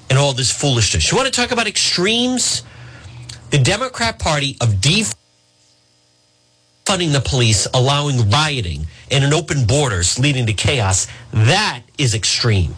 and 0.09 0.17
all 0.17 0.33
this 0.33 0.51
foolishness. 0.51 1.11
You 1.11 1.17
want 1.17 1.31
to 1.31 1.41
talk 1.41 1.51
about 1.51 1.67
extremes? 1.67 2.63
The 3.51 3.59
Democrat 3.59 4.19
Party 4.19 4.57
of 4.61 4.75
defunding 4.75 5.15
the 6.85 7.21
police, 7.23 7.67
allowing 7.73 8.29
rioting, 8.29 8.87
and 9.11 9.23
an 9.23 9.33
open 9.33 9.65
borders 9.65 10.19
leading 10.19 10.45
to 10.47 10.53
chaos, 10.53 11.07
that 11.33 11.81
is 11.97 12.13
extreme. 12.13 12.75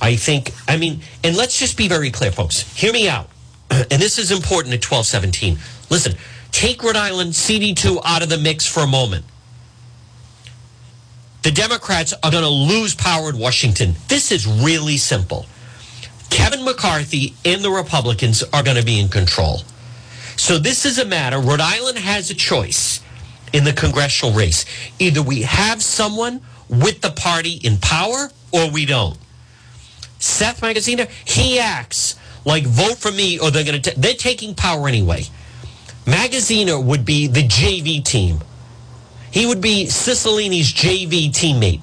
I 0.00 0.16
think, 0.16 0.52
I 0.68 0.76
mean, 0.76 1.00
and 1.24 1.36
let's 1.36 1.58
just 1.58 1.76
be 1.76 1.88
very 1.88 2.10
clear, 2.10 2.32
folks. 2.32 2.60
Hear 2.76 2.92
me 2.92 3.08
out. 3.08 3.28
And 3.90 4.02
this 4.02 4.18
is 4.18 4.30
important 4.30 4.74
at 4.74 4.84
1217. 4.84 5.58
Listen, 5.90 6.14
take 6.50 6.82
Rhode 6.82 6.96
Island 6.96 7.32
CD2 7.32 8.00
out 8.04 8.22
of 8.22 8.28
the 8.28 8.38
mix 8.38 8.66
for 8.66 8.80
a 8.80 8.86
moment. 8.86 9.24
The 11.42 11.52
Democrats 11.52 12.12
are 12.24 12.30
going 12.30 12.42
to 12.42 12.48
lose 12.48 12.94
power 12.94 13.30
in 13.30 13.38
Washington. 13.38 13.94
This 14.08 14.32
is 14.32 14.46
really 14.46 14.96
simple. 14.96 15.46
Kevin 16.30 16.64
McCarthy 16.64 17.34
and 17.44 17.62
the 17.62 17.70
Republicans 17.70 18.42
are 18.52 18.62
going 18.62 18.76
to 18.76 18.84
be 18.84 18.98
in 18.98 19.08
control. 19.08 19.62
So 20.36 20.58
this 20.58 20.84
is 20.84 20.98
a 20.98 21.04
matter, 21.04 21.38
Rhode 21.38 21.60
Island 21.60 21.98
has 21.98 22.30
a 22.30 22.34
choice 22.34 23.00
in 23.52 23.64
the 23.64 23.72
congressional 23.72 24.34
race. 24.34 24.64
Either 24.98 25.22
we 25.22 25.42
have 25.42 25.82
someone 25.82 26.40
with 26.68 27.00
the 27.00 27.10
party 27.10 27.60
in 27.62 27.78
power 27.78 28.30
or 28.52 28.70
we 28.70 28.84
don't. 28.84 29.16
Seth 30.18 30.60
Magaziner, 30.60 31.08
he 31.24 31.58
acts 31.58 32.16
like 32.46 32.64
vote 32.64 32.96
for 32.96 33.12
me 33.12 33.38
or 33.38 33.50
they're 33.50 33.64
going 33.64 33.82
to, 33.82 34.00
they're 34.00 34.14
taking 34.14 34.54
power 34.54 34.88
anyway. 34.88 35.24
Magaziner 36.06 36.82
would 36.82 37.04
be 37.04 37.26
the 37.26 37.46
JV 37.46 38.02
team. 38.02 38.40
He 39.30 39.44
would 39.44 39.60
be 39.60 39.84
Cicilline's 39.84 40.72
JV 40.72 41.28
teammate. 41.28 41.82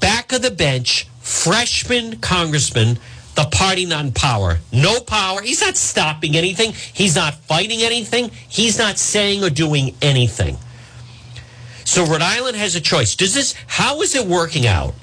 Back 0.00 0.32
of 0.32 0.40
the 0.40 0.50
bench, 0.50 1.06
freshman 1.20 2.18
congressman 2.20 2.98
the 3.34 3.44
party 3.44 3.86
not 3.86 4.04
in 4.04 4.12
power. 4.12 4.58
No 4.72 5.00
power. 5.00 5.40
He's 5.40 5.60
not 5.60 5.76
stopping 5.76 6.36
anything. 6.36 6.72
He's 6.72 7.16
not 7.16 7.34
fighting 7.34 7.80
anything. 7.80 8.30
He's 8.48 8.78
not 8.78 8.98
saying 8.98 9.44
or 9.44 9.50
doing 9.50 9.94
anything. 10.02 10.56
So 11.84 12.04
Rhode 12.04 12.22
Island 12.22 12.56
has 12.56 12.74
a 12.74 12.80
choice. 12.80 13.16
Does 13.16 13.34
this, 13.34 13.54
how 13.66 14.02
is 14.02 14.14
it 14.14 14.26
working 14.26 14.66
out 14.66 14.94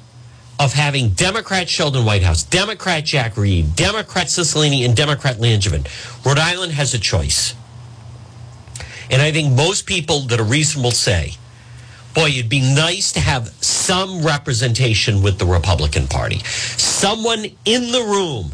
of 0.60 0.74
having 0.74 1.10
Democrat 1.10 1.70
Sheldon 1.70 2.06
Whitehouse, 2.06 2.44
Democrat 2.44 3.06
Jack 3.06 3.38
Reed, 3.38 3.76
Democrat 3.76 4.28
Cicilline, 4.28 4.86
and 4.86 4.96
Democrat 4.96 5.38
Langevin? 5.38 5.88
Rhode 6.26 6.40
Island 6.40 6.74
has 6.74 6.94
a 6.94 7.00
choice. 7.00 7.54
And 9.10 9.22
I 9.22 9.32
think 9.32 9.54
most 9.54 9.86
people 9.86 10.22
that 10.22 10.40
are 10.40 10.44
reasonable 10.44 10.92
say, 10.92 11.36
boy, 12.14 12.30
it'd 12.30 12.50
be 12.50 12.62
nice 12.62 13.12
to 13.14 13.20
have 13.20 13.48
some 13.64 14.24
representation 14.24 15.22
with 15.22 15.38
the 15.38 15.46
Republican 15.46 16.08
Party. 16.08 16.40
Someone 16.40 17.46
in 17.64 17.92
the 17.92 18.02
room 18.02 18.52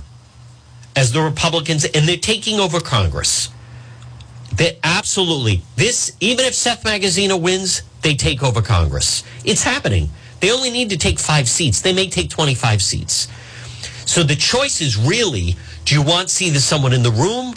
as 0.95 1.11
the 1.11 1.21
Republicans, 1.21 1.85
and 1.85 2.07
they're 2.07 2.17
taking 2.17 2.59
over 2.59 2.79
Congress. 2.79 3.49
They 4.55 4.77
absolutely 4.83 5.63
this 5.75 6.15
even 6.19 6.45
if 6.45 6.53
Seth 6.53 6.83
Magaziner 6.83 7.41
wins, 7.41 7.81
they 8.01 8.13
take 8.13 8.43
over 8.43 8.61
Congress. 8.61 9.23
It's 9.43 9.63
happening. 9.63 10.09
They 10.43 10.51
only 10.51 10.71
need 10.71 10.89
to 10.89 10.97
take 10.97 11.19
five 11.19 11.47
seats. 11.47 11.79
They 11.79 11.93
may 11.93 12.09
take 12.09 12.29
25 12.29 12.81
seats. 12.81 13.29
So 14.05 14.23
the 14.23 14.35
choice 14.35 14.81
is 14.81 14.97
really 14.97 15.55
do 15.85 15.95
you 15.95 16.01
want 16.01 16.27
to 16.27 16.35
see 16.35 16.49
the 16.49 16.59
someone 16.59 16.91
in 16.91 17.01
the 17.01 17.11
room 17.11 17.55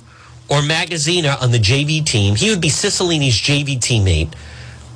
or 0.49 0.61
Magaziner 0.61 1.43
on 1.43 1.50
the 1.50 1.59
JV 1.59 2.07
team? 2.07 2.37
He 2.37 2.49
would 2.49 2.61
be 2.61 2.69
Cicilline's 2.69 3.35
JV 3.35 3.81
teammate 3.81 4.35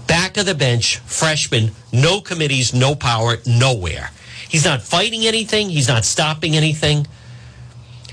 back 0.06 0.36
of 0.36 0.46
the 0.46 0.54
bench, 0.54 0.98
freshman, 0.98 1.72
no 1.92 2.20
committees, 2.20 2.72
no 2.72 2.94
power, 2.94 3.38
nowhere. 3.44 4.12
He's 4.48 4.64
not 4.64 4.82
fighting 4.82 5.26
anything. 5.26 5.68
He's 5.68 5.88
not 5.88 6.04
stopping 6.04 6.54
anything. 6.54 7.08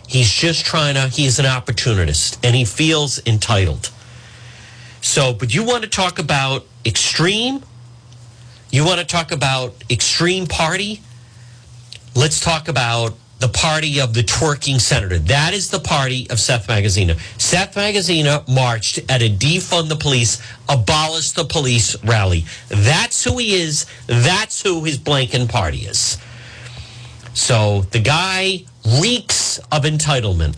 He's 0.07 0.31
just 0.31 0.65
trying 0.65 0.95
to, 0.95 1.07
he 1.07 1.27
is 1.27 1.37
an 1.37 1.45
opportunist 1.45 2.43
and 2.43 2.55
he 2.55 2.65
feels 2.65 3.23
entitled. 3.27 3.91
So, 5.01 5.33
but 5.33 5.53
you 5.53 5.63
want 5.63 5.83
to 5.83 5.89
talk 5.89 6.17
about 6.17 6.65
extreme? 6.83 7.61
You 8.77 8.85
want 8.85 8.99
to 8.99 9.07
talk 9.07 9.31
about 9.31 9.73
extreme 9.89 10.45
party? 10.45 11.01
Let's 12.13 12.39
talk 12.39 12.67
about 12.67 13.15
the 13.39 13.47
party 13.47 13.99
of 13.99 14.13
the 14.13 14.21
twerking 14.21 14.79
senator. 14.79 15.17
That 15.17 15.55
is 15.55 15.71
the 15.71 15.79
party 15.79 16.29
of 16.29 16.39
Seth 16.39 16.67
Magaziner. 16.67 17.19
Seth 17.41 17.73
Magaziner 17.73 18.47
marched 18.47 18.99
at 19.09 19.23
a 19.23 19.35
defund 19.35 19.89
the 19.89 19.95
police, 19.95 20.39
abolish 20.69 21.31
the 21.31 21.43
police 21.43 21.95
rally. 22.03 22.45
That's 22.67 23.23
who 23.23 23.39
he 23.39 23.55
is. 23.55 23.87
That's 24.05 24.61
who 24.61 24.83
his 24.83 24.99
blanking 24.99 25.49
party 25.49 25.79
is. 25.79 26.19
So 27.33 27.81
the 27.89 27.99
guy 27.99 28.63
reeks 29.01 29.57
of 29.71 29.85
entitlement. 29.85 30.55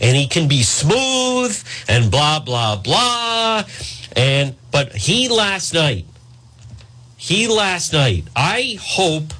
And 0.00 0.16
he 0.16 0.26
can 0.26 0.48
be 0.48 0.64
smooth 0.64 1.56
and 1.86 2.10
blah, 2.10 2.40
blah, 2.40 2.74
blah. 2.74 3.62
And, 4.16 4.56
but 4.72 4.96
he 4.96 5.28
last 5.28 5.74
night, 5.74 6.06
he 7.26 7.48
last 7.48 7.92
night, 7.92 8.22
I 8.36 8.78
hope 8.80 9.34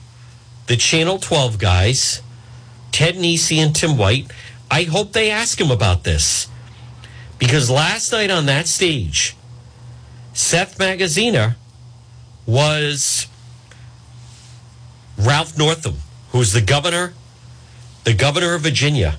the 0.67 0.77
Channel 0.77 1.21
12 1.21 1.57
guys, 1.57 2.21
Ted 2.91 3.15
Nesi 3.15 3.59
and 3.59 3.77
Tim 3.77 3.97
White, 3.97 4.27
I 4.69 4.83
hope 4.83 5.13
they 5.13 5.31
ask 5.31 5.61
him 5.61 5.71
about 5.71 6.03
this. 6.03 6.49
Because 7.39 7.71
last 7.71 8.11
night 8.11 8.29
on 8.29 8.47
that 8.47 8.67
stage, 8.67 9.37
Seth 10.33 10.79
Magaziner 10.79 11.55
was 12.45 13.29
Ralph 15.17 15.57
Northam, 15.57 15.99
who's 16.31 16.53
the 16.53 16.63
governor, 16.63 17.15
the 18.03 18.15
governor 18.15 18.55
of 18.55 18.63
Virginia. 18.63 19.17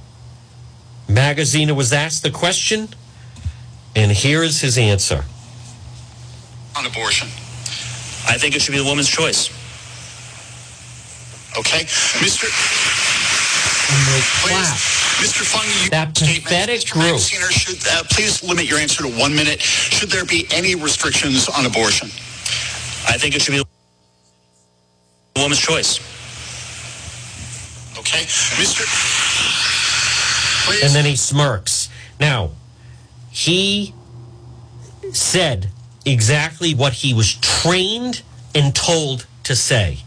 Magaziner 1.07 1.73
was 1.73 1.93
asked 1.93 2.21
the 2.21 2.31
question, 2.31 2.89
and 3.95 4.11
here 4.11 4.43
is 4.43 4.59
his 4.59 4.77
answer. 4.77 5.23
On 6.75 6.85
abortion. 6.85 7.29
I 8.27 8.37
think 8.37 8.55
it 8.55 8.61
should 8.61 8.73
be 8.73 8.77
the 8.77 8.85
woman's 8.85 9.09
choice. 9.09 9.49
Okay. 11.57 11.85
Mr. 12.21 12.47
Please, 14.43 14.67
Mr. 15.23 15.43
Fung, 15.43 15.65
you 15.81 15.89
that 15.89 16.13
pathetic 16.13 16.81
Mr. 16.81 16.91
group. 16.91 17.19
should 17.19 17.87
uh, 17.87 18.03
please 18.11 18.43
limit 18.43 18.69
your 18.69 18.79
answer 18.79 19.03
to 19.03 19.09
one 19.09 19.33
minute. 19.33 19.61
Should 19.61 20.09
there 20.09 20.25
be 20.25 20.45
any 20.51 20.75
restrictions 20.75 21.47
on 21.47 21.65
abortion? 21.65 22.09
I 23.07 23.17
think 23.17 23.33
it 23.33 23.41
should 23.41 23.53
be 23.53 23.63
the 25.33 25.41
woman's 25.41 25.59
choice. 25.61 25.99
Okay, 27.97 28.23
Mr. 28.59 28.83
Please. 30.65 30.83
And 30.83 30.93
then 30.93 31.05
he 31.05 31.15
smirks. 31.15 31.89
Now, 32.19 32.51
he 33.31 33.93
said 35.13 35.69
exactly 36.07 36.73
what 36.73 36.93
he 36.93 37.13
was 37.13 37.35
trained 37.35 38.21
and 38.55 38.73
told 38.73 39.27
to 39.43 39.55
say. 39.55 39.99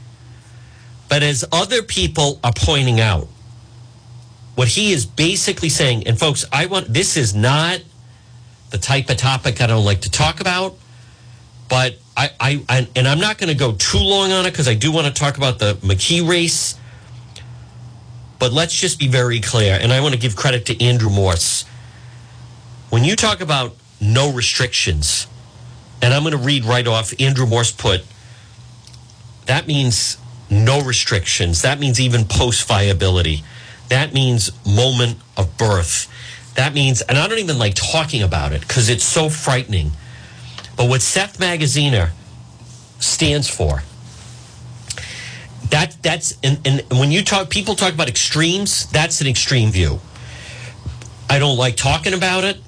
But 1.09 1.23
as 1.23 1.45
other 1.52 1.83
people 1.83 2.40
are 2.42 2.52
pointing 2.54 3.00
out, 3.00 3.28
what 4.54 4.69
he 4.69 4.92
is 4.92 5.07
basically 5.07 5.69
saying, 5.69 6.07
and 6.07 6.19
folks, 6.19 6.45
I 6.52 6.66
want 6.66 6.92
this 6.92 7.16
is 7.16 7.35
not 7.35 7.80
the 8.71 8.78
type 8.78 9.11
of 9.11 9.16
topic 9.16 9.61
I 9.61 9.66
don't 9.66 9.85
like 9.85 10.02
to 10.02 10.11
talk 10.11 10.40
about, 10.40 10.76
but 11.69 11.97
I, 12.16 12.30
I, 12.38 12.64
I 12.69 12.88
and 12.95 13.09
I'm 13.09 13.21
not 13.21 13.38
going 13.38 13.49
to 13.49 13.59
go 13.59 13.73
too 13.73 13.99
long 13.99 14.33
on 14.33 14.47
it 14.47 14.50
because 14.50 14.69
I 14.69 14.75
do 14.75 14.92
want 14.92 15.07
to 15.07 15.12
talk 15.12 15.37
about 15.37 15.59
the 15.59 15.75
McKee 15.75 16.26
race. 16.28 16.76
But 18.38 18.52
let's 18.52 18.78
just 18.78 18.99
be 18.99 19.09
very 19.09 19.40
clear, 19.40 19.78
and 19.80 19.92
I 19.92 20.00
want 20.00 20.14
to 20.14 20.21
give 20.21 20.35
credit 20.35 20.66
to 20.66 20.83
Andrew 20.83 21.11
Morse. 21.11 21.64
When 22.88 23.04
you 23.04 23.14
talk 23.14 23.40
about 23.40 23.76
no 24.00 24.33
restrictions, 24.33 25.26
and 26.02 26.14
I'm 26.14 26.23
going 26.23 26.33
to 26.33 26.38
read 26.38 26.64
right 26.64 26.87
off, 26.87 27.12
Andrew 27.21 27.47
Morse 27.47 27.73
put, 27.73 28.04
that 29.47 29.66
means 29.66 30.16
no 30.50 30.83
restrictions. 30.83 31.62
That 31.62 31.78
means 31.78 32.00
even 32.00 32.25
post 32.25 32.66
viability. 32.66 33.42
That 33.88 34.12
means 34.12 34.50
moment 34.66 35.19
of 35.37 35.57
birth. 35.57 36.09
That 36.54 36.75
means, 36.75 37.02
and 37.02 37.16
I 37.19 37.26
don't 37.28 37.38
even 37.38 37.59
like 37.59 37.75
talking 37.75 38.23
about 38.23 38.52
it 38.52 38.61
because 38.61 38.88
it's 38.88 39.04
so 39.04 39.28
frightening. 39.28 39.92
But 40.76 40.88
what 40.88 41.02
Seth 41.02 41.38
Magaziner 41.38 42.11
stands 42.99 43.49
for, 43.49 43.83
that 45.71 45.97
that's 46.02 46.37
and, 46.42 46.61
and 46.66 46.83
when 46.90 47.12
you 47.12 47.23
talk, 47.23 47.49
people 47.49 47.75
talk 47.75 47.95
about 47.95 48.09
extremes. 48.09 48.90
That's 48.90 49.21
an 49.21 49.26
extreme 49.26 49.71
view. 49.71 50.00
I 51.28 51.38
don't 51.38 51.57
like 51.57 51.76
talking 51.76 52.12
about 52.12 52.42
it, 52.42 52.59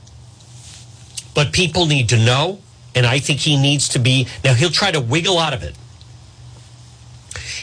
but 1.34 1.52
people 1.52 1.86
need 1.86 2.10
to 2.10 2.16
know, 2.16 2.60
and 2.94 3.06
I 3.06 3.18
think 3.18 3.40
he 3.40 3.56
needs 3.56 3.88
to 3.90 3.98
be. 3.98 4.26
Now 4.44 4.54
he'll 4.54 4.70
try 4.70 4.90
to 4.90 5.00
wiggle 5.00 5.38
out 5.38 5.54
of 5.54 5.62
it. 5.62 5.76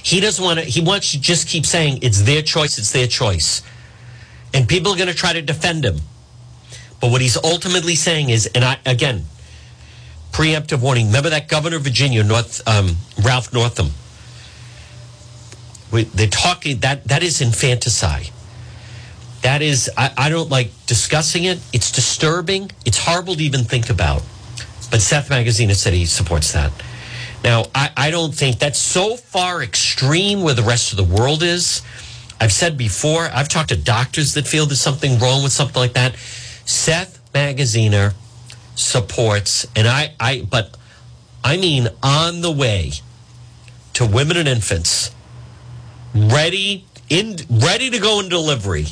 He 0.02 0.20
doesn't 0.20 0.44
want 0.44 0.60
to. 0.60 0.66
He 0.66 0.82
wants 0.82 1.12
to 1.12 1.20
just 1.20 1.48
keep 1.48 1.66
saying 1.66 2.00
it's 2.02 2.22
their 2.24 2.42
choice. 2.42 2.78
It's 2.78 2.92
their 2.92 3.08
choice, 3.08 3.62
and 4.54 4.68
people 4.68 4.94
are 4.94 4.98
going 4.98 5.10
to 5.10 5.16
try 5.16 5.34
to 5.34 5.42
defend 5.42 5.86
him. 5.86 5.98
But 7.02 7.12
what 7.12 7.22
he's 7.22 7.38
ultimately 7.38 7.96
saying 7.96 8.30
is, 8.30 8.48
and 8.48 8.64
I 8.64 8.80
again, 8.86 9.26
preemptive 10.32 10.82
warning. 10.82 11.08
Remember 11.08 11.30
that 11.30 11.48
governor 11.48 11.78
of 11.78 11.84
Virginia, 11.84 12.24
North 12.24 12.68
um, 12.68 12.98
Ralph 13.24 13.54
Northam. 13.54 13.92
We, 15.92 16.04
they're 16.04 16.28
talking 16.28 16.80
that 16.80 17.06
that 17.06 17.24
is 17.24 17.42
infanticide. 17.42 18.30
That 19.42 19.62
is, 19.62 19.90
I, 19.98 20.12
I 20.18 20.30
don't 20.30 20.50
like 20.50 20.72
discussing 20.86 21.46
it. 21.46 21.60
It's 21.72 21.92
disturbing. 21.92 22.72
It's 22.86 22.98
horrible 22.98 23.36
to 23.36 23.44
even 23.44 23.64
think 23.64 23.90
about. 23.90 24.22
But 24.92 25.02
Seth 25.02 25.30
Magaziner 25.30 25.70
has 25.70 25.82
said 25.82 25.94
he 25.94 26.06
supports 26.06 26.52
that. 26.54 26.72
Now, 27.44 27.66
I, 27.74 27.92
I 27.96 28.12
don't 28.12 28.34
think 28.34 28.60
that's 28.60 28.80
so 28.80 29.16
far 29.16 29.62
extreme 29.62 30.42
where 30.42 30.54
the 30.54 30.64
rest 30.64 30.92
of 30.92 30.98
the 30.98 31.16
world 31.16 31.44
is. 31.44 31.82
I've 32.42 32.52
said 32.52 32.78
before, 32.78 33.30
I've 33.34 33.50
talked 33.50 33.70
to 33.70 33.78
doctors 33.78 34.34
that 34.34 34.48
feel 34.48 34.66
there's 34.66 34.82
something 34.82 35.20
wrong 35.20 35.44
with 35.44 35.52
something 35.52 35.80
like 35.80 35.94
that. 35.94 36.16
Seth 36.66 37.20
Magaziner 37.34 38.14
supports, 38.76 39.68
and 39.76 39.88
I, 39.88 40.14
I, 40.20 40.48
but 40.50 40.78
I 41.44 41.58
mean 41.58 41.88
on 42.02 42.42
the 42.42 42.52
way 42.52 42.92
to 43.94 44.06
women 44.06 44.38
and 44.38 44.48
infants, 44.48 45.14
ready 46.14 46.86
in, 47.10 47.38
ready 47.50 47.90
to 47.90 48.00
go 48.00 48.20
in 48.20 48.30
delivery, 48.30 48.88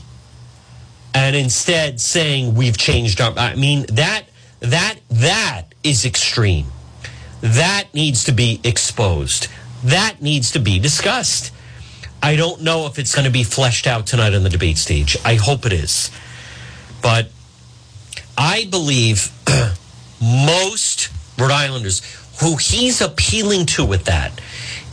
and 1.13 1.36
instead 1.36 2.00
saying 2.00 2.56
we've 2.56 2.77
changed 2.77 3.22
our. 3.22 3.32
I 3.38 3.56
mean 3.56 3.86
that 3.89 4.24
that 4.60 4.96
that 5.10 5.64
is 5.88 6.06
extreme. 6.06 6.68
That 7.42 7.94
needs 7.94 8.26
to 8.26 8.32
be 8.32 8.60
exposed. 8.64 9.48
That 9.84 10.22
needs 10.22 10.52
to 10.52 10.60
be 10.60 10.80
discussed. 10.80 11.54
I 12.22 12.36
don't 12.36 12.62
know 12.62 12.88
if 12.88 13.00
it's 13.00 13.14
going 13.14 13.26
to 13.26 13.32
be 13.32 13.44
fleshed 13.44 13.88
out 13.88 14.08
tonight 14.08 14.34
on 14.34 14.44
the 14.44 14.50
debate 14.50 14.78
stage. 14.78 15.18
I 15.24 15.36
hope 15.36 15.66
it 15.66 15.74
is. 15.74 16.12
But 17.02 17.30
I 18.38 18.66
believe 18.70 19.32
most 20.22 21.10
Rhode 21.40 21.52
Islanders 21.52 22.02
who 22.42 22.58
he's 22.58 23.02
appealing 23.02 23.66
to 23.66 23.86
with 23.86 24.06
that 24.06 24.32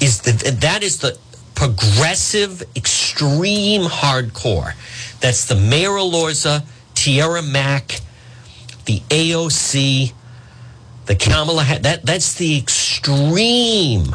is 0.01 0.21
the, 0.23 0.51
that 0.61 0.83
is 0.83 0.99
the 0.99 1.19
progressive, 1.55 2.63
extreme 2.77 3.83
hardcore. 3.83 4.75
That's 5.21 5.47
the 5.47 5.55
Mayor 5.55 5.91
Elorza, 5.91 6.65
Tiara 6.95 7.43
Mack, 7.43 8.01
the 8.87 9.01
AOC, 9.09 10.13
the 11.07 11.15
Kamala. 11.15 11.65
That 11.81 12.05
that's 12.05 12.35
the 12.35 12.59
extreme 12.59 14.15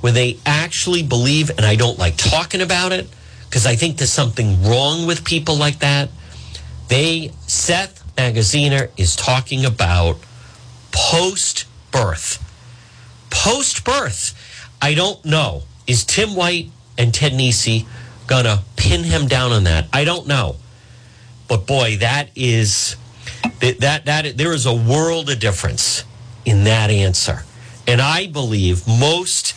where 0.00 0.12
they 0.12 0.38
actually 0.46 1.02
believe, 1.02 1.50
and 1.50 1.64
I 1.64 1.76
don't 1.76 1.98
like 1.98 2.16
talking 2.16 2.60
about 2.60 2.92
it 2.92 3.08
because 3.48 3.66
I 3.66 3.76
think 3.76 3.96
there's 3.96 4.12
something 4.12 4.62
wrong 4.62 5.06
with 5.06 5.24
people 5.24 5.56
like 5.56 5.80
that. 5.80 6.10
They 6.88 7.32
Seth 7.46 8.04
Magaziner 8.16 8.90
is 8.96 9.16
talking 9.16 9.64
about 9.64 10.18
post 10.92 11.66
birth. 11.90 12.42
Post 13.30 13.84
birth. 13.84 14.34
I 14.80 14.94
don't 14.94 15.24
know. 15.24 15.62
Is 15.86 16.04
Tim 16.04 16.34
White 16.34 16.70
and 16.98 17.12
Ted 17.12 17.32
Nesi 17.32 17.86
gonna 18.26 18.62
pin 18.76 19.04
him 19.04 19.26
down 19.26 19.52
on 19.52 19.64
that? 19.64 19.86
I 19.92 20.04
don't 20.04 20.26
know. 20.26 20.56
But 21.48 21.66
boy, 21.66 21.98
that 21.98 22.30
is 22.34 22.96
that 23.60 23.80
that, 23.80 24.04
that 24.04 24.36
there 24.36 24.52
is 24.52 24.66
a 24.66 24.74
world 24.74 25.30
of 25.30 25.38
difference 25.38 26.04
in 26.44 26.64
that 26.64 26.90
answer. 26.90 27.44
And 27.86 28.00
I 28.00 28.26
believe 28.26 28.86
most 28.86 29.54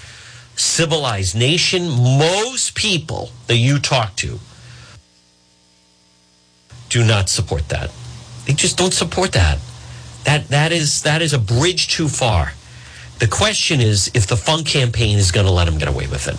civilized 0.55 1.38
nation, 1.38 1.89
most 1.89 2.75
people 2.75 3.32
that 3.47 3.58
you 3.58 3.79
talk 3.79 4.15
to 4.17 4.39
do 6.89 7.05
not 7.05 7.29
support 7.29 7.69
that. 7.69 7.91
They 8.45 8.53
just 8.53 8.77
don't 8.77 8.93
support 8.93 9.32
that. 9.34 9.60
That 10.25 10.47
that 10.49 10.71
is 10.71 11.03
that 11.03 11.21
is 11.21 11.34
a 11.34 11.39
bridge 11.39 11.88
too 11.88 12.08
far. 12.08 12.53
The 13.19 13.27
question 13.27 13.82
is 13.82 14.10
if 14.13 14.27
the 14.27 14.38
Fung 14.38 14.63
campaign 14.63 15.17
is 15.17 15.32
going 15.32 15.45
to 15.45 15.51
let 15.51 15.65
them 15.65 15.77
get 15.77 15.88
away 15.88 16.08
with 16.08 16.27
it. 16.27 16.38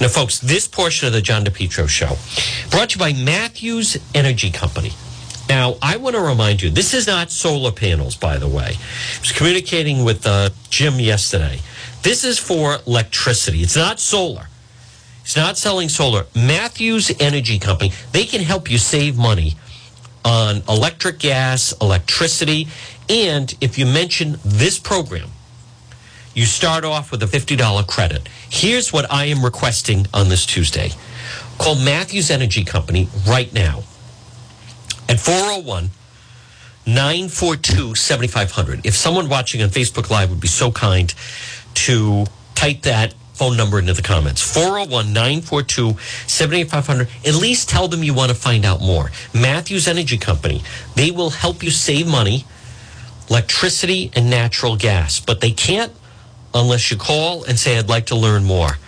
Now, 0.00 0.08
folks, 0.08 0.38
this 0.38 0.66
portion 0.66 1.06
of 1.06 1.12
the 1.12 1.20
John 1.20 1.44
DePetro 1.44 1.88
show 1.88 2.16
brought 2.70 2.90
to 2.90 2.98
you 2.98 3.00
by 3.00 3.12
Matthews 3.12 3.98
Energy 4.14 4.50
Company. 4.50 4.92
Now, 5.48 5.76
I 5.80 5.96
want 5.96 6.16
to 6.16 6.22
remind 6.22 6.60
you, 6.60 6.70
this 6.70 6.92
is 6.92 7.06
not 7.06 7.30
solar 7.30 7.70
panels, 7.70 8.16
by 8.16 8.36
the 8.36 8.48
way. 8.48 8.74
I 8.76 9.20
was 9.20 9.32
communicating 9.32 10.04
with 10.04 10.26
uh, 10.26 10.50
Jim 10.70 10.98
yesterday. 10.98 11.60
This 12.02 12.24
is 12.24 12.38
for 12.38 12.78
electricity. 12.86 13.62
It's 13.62 13.76
not 13.76 14.00
solar. 14.00 14.48
It's 15.22 15.36
not 15.36 15.56
selling 15.56 15.88
solar. 15.88 16.26
Matthews 16.34 17.12
Energy 17.20 17.58
Company, 17.58 17.92
they 18.12 18.24
can 18.24 18.40
help 18.40 18.70
you 18.70 18.78
save 18.78 19.16
money 19.16 19.54
on 20.24 20.62
electric, 20.68 21.20
gas, 21.20 21.72
electricity. 21.80 22.66
And 23.08 23.54
if 23.60 23.78
you 23.78 23.86
mention 23.86 24.38
this 24.44 24.78
program, 24.78 25.30
you 26.34 26.44
start 26.44 26.84
off 26.84 27.10
with 27.12 27.22
a 27.22 27.26
$50 27.26 27.86
credit. 27.86 28.28
Here's 28.50 28.92
what 28.92 29.10
I 29.12 29.26
am 29.26 29.44
requesting 29.44 30.06
on 30.12 30.28
this 30.28 30.44
Tuesday. 30.44 30.90
Call 31.58 31.76
Matthews 31.76 32.30
Energy 32.30 32.64
Company 32.64 33.08
right 33.26 33.52
now 33.52 33.84
at 35.08 35.20
401 35.20 35.90
942 36.86 37.94
7500. 37.94 38.86
If 38.86 38.94
someone 38.94 39.28
watching 39.28 39.62
on 39.62 39.70
Facebook 39.70 40.10
Live 40.10 40.30
would 40.30 40.40
be 40.40 40.48
so 40.48 40.70
kind 40.70 41.12
to 41.74 42.26
type 42.54 42.82
that 42.82 43.14
phone 43.36 43.56
number 43.56 43.78
into 43.78 43.92
the 43.92 44.02
comments 44.02 44.40
401 44.40 45.12
942 45.12 45.96
7500. 46.26 47.08
At 47.26 47.34
least 47.34 47.68
tell 47.68 47.86
them 47.86 48.02
you 48.02 48.14
want 48.14 48.30
to 48.30 48.34
find 48.34 48.64
out 48.64 48.80
more. 48.80 49.10
Matthews 49.34 49.86
Energy 49.86 50.16
Company, 50.16 50.62
they 50.94 51.10
will 51.10 51.30
help 51.30 51.62
you 51.62 51.70
save 51.70 52.06
money, 52.08 52.46
electricity, 53.28 54.10
and 54.14 54.30
natural 54.30 54.76
gas, 54.76 55.20
but 55.20 55.40
they 55.42 55.50
can't 55.50 55.92
unless 56.54 56.90
you 56.90 56.96
call 56.96 57.44
and 57.44 57.58
say, 57.58 57.78
I'd 57.78 57.88
like 57.88 58.06
to 58.06 58.16
learn 58.16 58.44
more. 58.44 58.78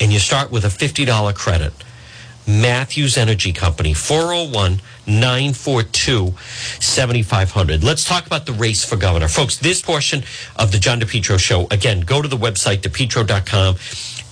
And 0.00 0.10
you 0.10 0.18
start 0.18 0.50
with 0.50 0.64
a 0.64 0.68
$50 0.68 1.34
credit. 1.34 1.74
Matthews 2.50 3.16
Energy 3.16 3.52
Company, 3.52 3.94
401 3.94 4.80
942 5.06 6.34
7500. 6.80 7.84
Let's 7.84 8.04
talk 8.04 8.26
about 8.26 8.46
the 8.46 8.52
race 8.52 8.84
for 8.84 8.96
governor. 8.96 9.28
Folks, 9.28 9.56
this 9.58 9.80
portion 9.80 10.24
of 10.56 10.72
the 10.72 10.78
John 10.78 11.00
DePetro 11.00 11.38
show, 11.38 11.66
again, 11.70 12.00
go 12.00 12.20
to 12.22 12.28
the 12.28 12.36
website, 12.36 12.78
depetro.com. 12.78 13.76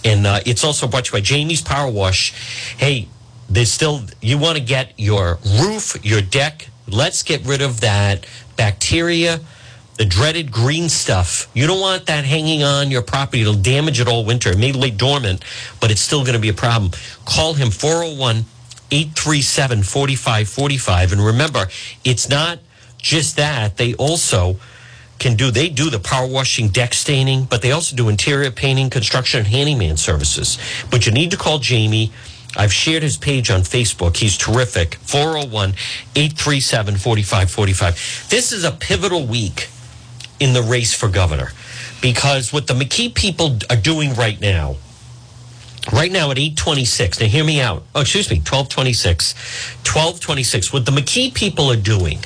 And 0.05 0.27
uh, 0.27 0.41
it's 0.47 0.65
also 0.65 0.87
brought 0.89 1.07
to 1.07 1.17
you 1.17 1.21
by 1.21 1.25
Jamie's 1.25 1.63
Power 1.63 1.91
Wash. 1.91 2.33
Hey, 2.77 3.09
there's 3.49 3.71
still, 3.71 4.03
you 4.21 4.39
want 4.39 4.59
to 4.59 4.65
get 4.65 4.93
your 4.97 5.39
roof, 5.61 5.97
your 6.05 6.21
deck. 6.21 6.69
Let's 6.87 7.23
get 7.23 7.45
rid 7.47 7.63
of 7.63 7.81
that 7.81 8.27
bacteria 8.57 9.41
the 9.99 10.05
dreaded 10.05 10.53
green 10.53 10.89
stuff. 10.89 11.49
You 11.55 11.67
don't 11.67 11.81
want 11.81 12.07
that 12.07 12.25
hanging 12.25 12.63
on 12.63 12.91
your 12.91 13.03
property. 13.03 13.43
It'll 13.43 13.55
damage 13.55 14.01
it 14.01 14.07
all 14.07 14.25
winter. 14.25 14.51
It 14.51 14.59
may 14.59 14.73
lay 14.73 14.91
dormant, 14.91 15.45
but 15.81 15.91
it's 15.91 16.01
still 16.01 16.21
going 16.21 16.35
to 16.35 16.41
be 16.41 16.49
a 16.49 16.55
problem. 16.55 16.93
Call 17.25 17.55
him 17.55 17.71
401 17.71 18.45
837 18.93 19.83
4545. 19.83 21.13
And 21.13 21.21
remember, 21.21 21.67
it's 22.05 22.29
not 22.29 22.61
just 22.97 23.37
that. 23.37 23.77
They 23.77 23.95
also 23.95 24.57
can 25.19 25.35
do, 25.35 25.51
they 25.51 25.69
do 25.69 25.91
the 25.91 25.99
power 25.99 26.29
washing, 26.29 26.69
deck 26.69 26.95
staining, 26.95 27.45
but 27.45 27.61
they 27.61 27.73
also 27.73 27.97
do 27.97 28.09
interior 28.09 28.53
painting, 28.53 28.91
construction, 28.91 29.41
and 29.41 29.49
handyman 29.49 29.97
services. 29.97 30.59
But 30.93 31.07
you 31.07 31.13
need 31.13 31.33
to 31.33 31.37
call 31.37 31.59
Jamie. 31.59 32.13
I've 32.57 32.73
shared 32.73 33.03
his 33.03 33.17
page 33.17 33.51
on 33.51 33.63
Facebook. 33.63 34.17
He's 34.17 34.39
terrific. 34.39 34.95
401 34.95 35.71
837 36.15 36.99
4545. 36.99 38.29
This 38.31 38.53
is 38.53 38.63
a 38.63 38.71
pivotal 38.71 39.27
week 39.27 39.69
in 40.41 40.53
the 40.53 40.63
race 40.63 40.95
for 40.95 41.09
governor 41.09 41.53
because 42.01 42.53
what 42.53 42.67
the 42.67 42.75
McKee 42.75 43.15
people 43.15 43.59
are 43.71 43.77
doing 43.77 44.15
right 44.15 44.41
now, 44.41 44.77
right 45.93 46.13
now 46.13 46.31
at 46.31 46.39
826, 46.39 47.21
now 47.21 47.27
hear 47.27 47.45
me 47.45 47.61
out. 47.61 47.83
Oh, 47.95 48.01
excuse 48.03 48.31
me, 48.31 48.37
1226. 48.37 49.35
1226. 49.85 50.73
What 50.73 50.87
the 50.87 50.93
McKee 50.93 51.35
people 51.35 51.71
are 51.73 51.77
doing 51.77 52.19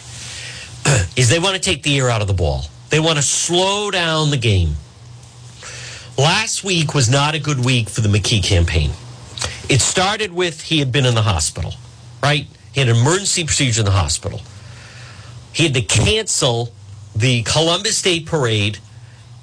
is 1.16 1.31
they 1.31 1.38
want 1.38 1.55
to 1.55 1.61
take 1.61 1.83
the 1.83 1.94
ear 1.94 2.09
out 2.09 2.20
of 2.20 2.29
the 2.29 2.35
ball. 2.35 2.64
They 2.90 3.01
want 3.01 3.16
to 3.16 3.22
slow 3.22 3.90
down 3.90 4.31
the 4.31 4.37
game. 4.37 4.75
Last 6.18 6.62
week 6.62 6.94
was 6.94 7.09
not 7.09 7.35
a 7.35 7.38
good 7.38 7.64
week 7.64 7.88
for 7.88 8.03
the 8.03 8.09
McKee 8.09 8.44
campaign. 8.44 8.90
It 9.70 9.81
started 9.81 10.33
with 10.33 10.61
he 10.61 10.79
had 10.79 10.92
been 10.92 11.07
in 11.07 11.14
the 11.14 11.22
hospital, 11.22 11.72
right? 12.22 12.46
He 12.75 12.81
had 12.81 12.90
an 12.90 12.96
emergency 12.96 13.44
procedure 13.44 13.81
in 13.81 13.87
the 13.87 13.92
hospital. 13.92 14.42
He 15.55 15.64
had 15.64 15.75
to 15.75 15.83
cancel 15.83 16.72
the 17.14 17.42
Columbus 17.42 18.03
Day 18.03 18.20
Parade 18.20 18.79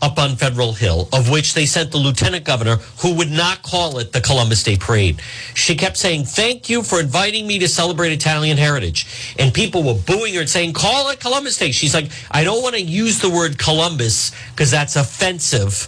up 0.01 0.17
on 0.17 0.35
Federal 0.35 0.73
Hill, 0.73 1.09
of 1.11 1.29
which 1.29 1.53
they 1.53 1.65
sent 1.65 1.91
the 1.91 1.97
lieutenant 1.97 2.45
governor 2.45 2.77
who 2.99 3.15
would 3.15 3.29
not 3.29 3.61
call 3.61 3.99
it 3.99 4.13
the 4.13 4.21
Columbus 4.21 4.63
Day 4.63 4.77
Parade. 4.77 5.21
She 5.55 5.75
kept 5.75 5.97
saying, 5.97 6.25
Thank 6.25 6.69
you 6.69 6.83
for 6.83 6.99
inviting 6.99 7.45
me 7.45 7.59
to 7.59 7.67
celebrate 7.67 8.11
Italian 8.11 8.57
heritage. 8.57 9.35
And 9.37 9.53
people 9.53 9.83
were 9.83 9.95
booing 9.95 10.33
her 10.35 10.41
and 10.41 10.49
saying, 10.49 10.73
Call 10.73 11.09
it 11.09 11.19
Columbus 11.19 11.57
Day. 11.57 11.71
She's 11.71 11.93
like, 11.93 12.11
I 12.31 12.43
don't 12.43 12.63
want 12.63 12.75
to 12.75 12.81
use 12.81 13.19
the 13.19 13.29
word 13.29 13.57
Columbus 13.57 14.31
because 14.51 14.71
that's 14.71 14.95
offensive 14.95 15.87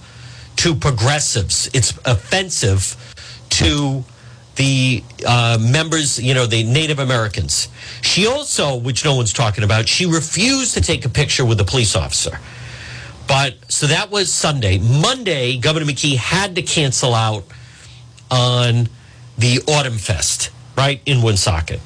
to 0.57 0.75
progressives. 0.75 1.69
It's 1.73 1.97
offensive 2.05 2.95
to 3.51 4.03
the 4.61 5.03
uh, 5.25 5.57
members, 5.59 6.21
you 6.21 6.35
know, 6.35 6.45
the 6.45 6.63
Native 6.63 6.99
Americans. 6.99 7.67
She 8.01 8.27
also, 8.27 8.75
which 8.75 9.03
no 9.03 9.15
one's 9.15 9.33
talking 9.33 9.63
about, 9.63 9.87
she 9.87 10.05
refused 10.05 10.75
to 10.75 10.81
take 10.81 11.03
a 11.03 11.09
picture 11.09 11.43
with 11.43 11.59
a 11.59 11.63
police 11.63 11.95
officer. 11.95 12.37
But 13.27 13.55
so 13.71 13.87
that 13.87 14.11
was 14.11 14.31
Sunday. 14.31 14.77
Monday, 14.77 15.57
Governor 15.57 15.87
McKee 15.87 16.15
had 16.15 16.53
to 16.57 16.61
cancel 16.61 17.15
out 17.15 17.43
on 18.29 18.87
the 19.35 19.61
Autumn 19.67 19.97
Fest, 19.97 20.51
right, 20.77 21.01
in 21.07 21.23
Woonsocket. 21.23 21.79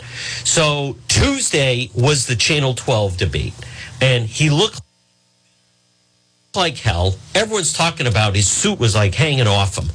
So 0.44 0.98
Tuesday 1.08 1.90
was 1.96 2.26
the 2.26 2.36
Channel 2.36 2.74
12 2.74 3.16
debate. 3.16 3.54
And 4.02 4.26
he 4.26 4.50
looked 4.50 4.82
like 6.54 6.76
hell. 6.76 7.16
Everyone's 7.34 7.72
talking 7.72 8.06
about 8.06 8.36
his 8.36 8.50
suit 8.50 8.80
was 8.80 8.96
like 8.96 9.16
hanging 9.16 9.48
off 9.48 9.78
him. 9.78 9.86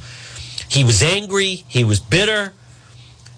He 0.67 0.83
was 0.83 1.03
angry. 1.03 1.63
He 1.67 1.83
was 1.83 1.99
bitter. 1.99 2.53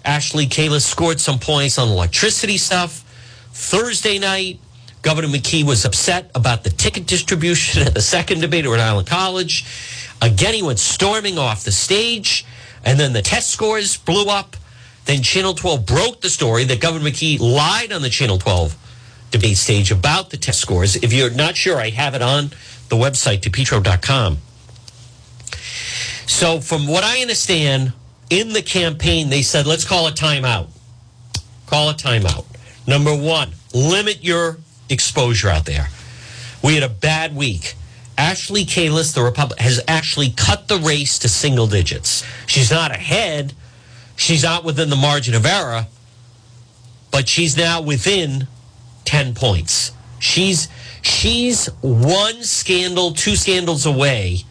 Ashley 0.04 0.46
Kalus 0.46 0.82
scored 0.82 1.20
some 1.20 1.38
points 1.38 1.78
on 1.78 1.88
electricity 1.88 2.58
stuff. 2.58 3.00
Thursday 3.52 4.18
night, 4.18 4.60
Governor 5.02 5.28
McKee 5.28 5.64
was 5.64 5.84
upset 5.84 6.30
about 6.34 6.64
the 6.64 6.70
ticket 6.70 7.06
distribution 7.06 7.82
at 7.86 7.94
the 7.94 8.02
second 8.02 8.40
debate 8.40 8.64
at 8.64 8.70
Rhode 8.70 8.80
Island 8.80 9.06
College. 9.06 9.64
Again, 10.20 10.54
he 10.54 10.62
went 10.62 10.78
storming 10.78 11.38
off 11.38 11.64
the 11.64 11.72
stage, 11.72 12.44
and 12.84 12.98
then 12.98 13.12
the 13.12 13.22
test 13.22 13.50
scores 13.50 13.96
blew 13.96 14.26
up. 14.26 14.56
Then 15.06 15.22
Channel 15.22 15.54
12 15.54 15.86
broke 15.86 16.20
the 16.20 16.30
story 16.30 16.64
that 16.64 16.80
Governor 16.80 17.10
McKee 17.10 17.38
lied 17.38 17.92
on 17.92 18.02
the 18.02 18.08
Channel 18.08 18.38
12 18.38 18.76
debate 19.30 19.56
stage 19.56 19.90
about 19.90 20.30
the 20.30 20.36
test 20.36 20.60
scores. 20.60 20.96
If 20.96 21.12
you're 21.12 21.30
not 21.30 21.56
sure, 21.56 21.76
I 21.76 21.90
have 21.90 22.14
it 22.14 22.22
on 22.22 22.50
the 22.88 22.96
website, 22.96 23.40
depetro.com. 23.40 24.38
So, 26.26 26.60
from 26.60 26.86
what 26.86 27.04
I 27.04 27.20
understand, 27.20 27.92
in 28.30 28.52
the 28.52 28.62
campaign, 28.62 29.30
they 29.30 29.42
said, 29.42 29.66
let's 29.66 29.84
call 29.84 30.06
a 30.06 30.12
timeout. 30.12 30.68
Call 31.66 31.90
a 31.90 31.94
timeout. 31.94 32.44
Number 32.86 33.14
one, 33.14 33.52
limit 33.72 34.22
your 34.22 34.58
exposure 34.88 35.48
out 35.48 35.64
there. 35.64 35.88
We 36.62 36.74
had 36.74 36.82
a 36.82 36.88
bad 36.88 37.34
week. 37.34 37.74
Ashley 38.16 38.64
Kalus, 38.64 39.14
the 39.14 39.22
Republic, 39.22 39.58
has 39.58 39.82
actually 39.88 40.30
cut 40.30 40.68
the 40.68 40.78
race 40.78 41.18
to 41.20 41.28
single 41.28 41.66
digits. 41.66 42.24
She's 42.46 42.70
not 42.70 42.90
ahead. 42.90 43.54
She's 44.16 44.44
not 44.44 44.64
within 44.64 44.90
the 44.90 44.96
margin 44.96 45.34
of 45.34 45.44
error, 45.44 45.86
but 47.10 47.28
she's 47.28 47.56
now 47.56 47.80
within 47.80 48.46
10 49.04 49.34
points. 49.34 49.90
She's 50.20 50.68
she's 51.02 51.66
one 51.80 52.44
scandal, 52.44 53.12
two 53.12 53.34
scandals 53.36 53.84
away 53.84 54.44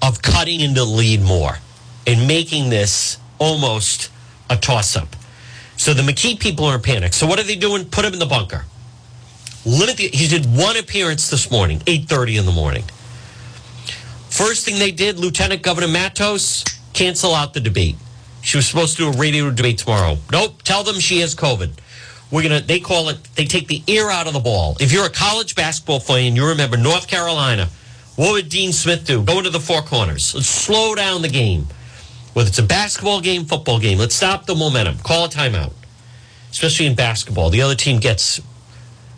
of 0.00 0.22
cutting 0.22 0.60
into 0.60 0.84
lead 0.84 1.20
more 1.20 1.58
and 2.10 2.26
making 2.26 2.70
this 2.70 3.18
almost 3.38 4.10
a 4.50 4.56
toss 4.56 4.96
up. 4.96 5.14
So 5.76 5.94
the 5.94 6.02
McKee 6.02 6.38
people 6.38 6.64
are 6.64 6.74
in 6.74 6.82
panic. 6.82 7.14
So 7.14 7.26
what 7.26 7.38
are 7.38 7.44
they 7.44 7.54
doing? 7.54 7.84
Put 7.84 8.04
him 8.04 8.12
in 8.12 8.18
the 8.18 8.26
bunker. 8.26 8.64
Limit 9.64 9.96
the, 9.96 10.08
he 10.08 10.26
did 10.26 10.44
one 10.46 10.76
appearance 10.76 11.30
this 11.30 11.50
morning, 11.50 11.78
8.30 11.80 12.40
in 12.40 12.46
the 12.46 12.52
morning. 12.52 12.82
First 14.28 14.64
thing 14.64 14.78
they 14.78 14.90
did, 14.90 15.18
Lieutenant 15.18 15.62
Governor 15.62 15.88
Matos, 15.88 16.64
cancel 16.94 17.34
out 17.34 17.54
the 17.54 17.60
debate. 17.60 17.96
She 18.42 18.56
was 18.56 18.66
supposed 18.66 18.96
to 18.96 19.04
do 19.04 19.16
a 19.16 19.20
radio 19.20 19.50
debate 19.50 19.78
tomorrow. 19.78 20.18
Nope, 20.32 20.62
tell 20.62 20.82
them 20.82 20.98
she 20.98 21.20
has 21.20 21.34
COVID. 21.34 21.70
We're 22.30 22.42
gonna 22.42 22.60
they 22.60 22.80
call 22.80 23.08
it 23.08 23.22
they 23.34 23.44
take 23.44 23.66
the 23.66 23.82
ear 23.86 24.08
out 24.08 24.28
of 24.28 24.32
the 24.32 24.40
ball. 24.40 24.76
If 24.80 24.92
you're 24.92 25.04
a 25.04 25.10
college 25.10 25.56
basketball 25.56 26.00
fan, 26.00 26.36
you 26.36 26.46
remember 26.46 26.76
North 26.76 27.08
Carolina. 27.08 27.68
What 28.14 28.32
would 28.32 28.48
Dean 28.48 28.72
Smith 28.72 29.04
do? 29.04 29.22
Go 29.22 29.38
into 29.38 29.50
the 29.50 29.60
four 29.60 29.82
corners. 29.82 30.34
Let's 30.34 30.46
slow 30.46 30.94
down 30.94 31.22
the 31.22 31.28
game. 31.28 31.66
Whether 32.32 32.48
it's 32.48 32.58
a 32.58 32.64
basketball 32.64 33.20
game, 33.20 33.44
football 33.44 33.78
game, 33.78 33.98
let's 33.98 34.14
stop 34.14 34.46
the 34.46 34.54
momentum. 34.54 34.98
Call 34.98 35.24
a 35.24 35.28
timeout. 35.28 35.72
Especially 36.50 36.86
in 36.86 36.94
basketball. 36.94 37.50
The 37.50 37.62
other 37.62 37.74
team 37.74 38.00
gets 38.00 38.40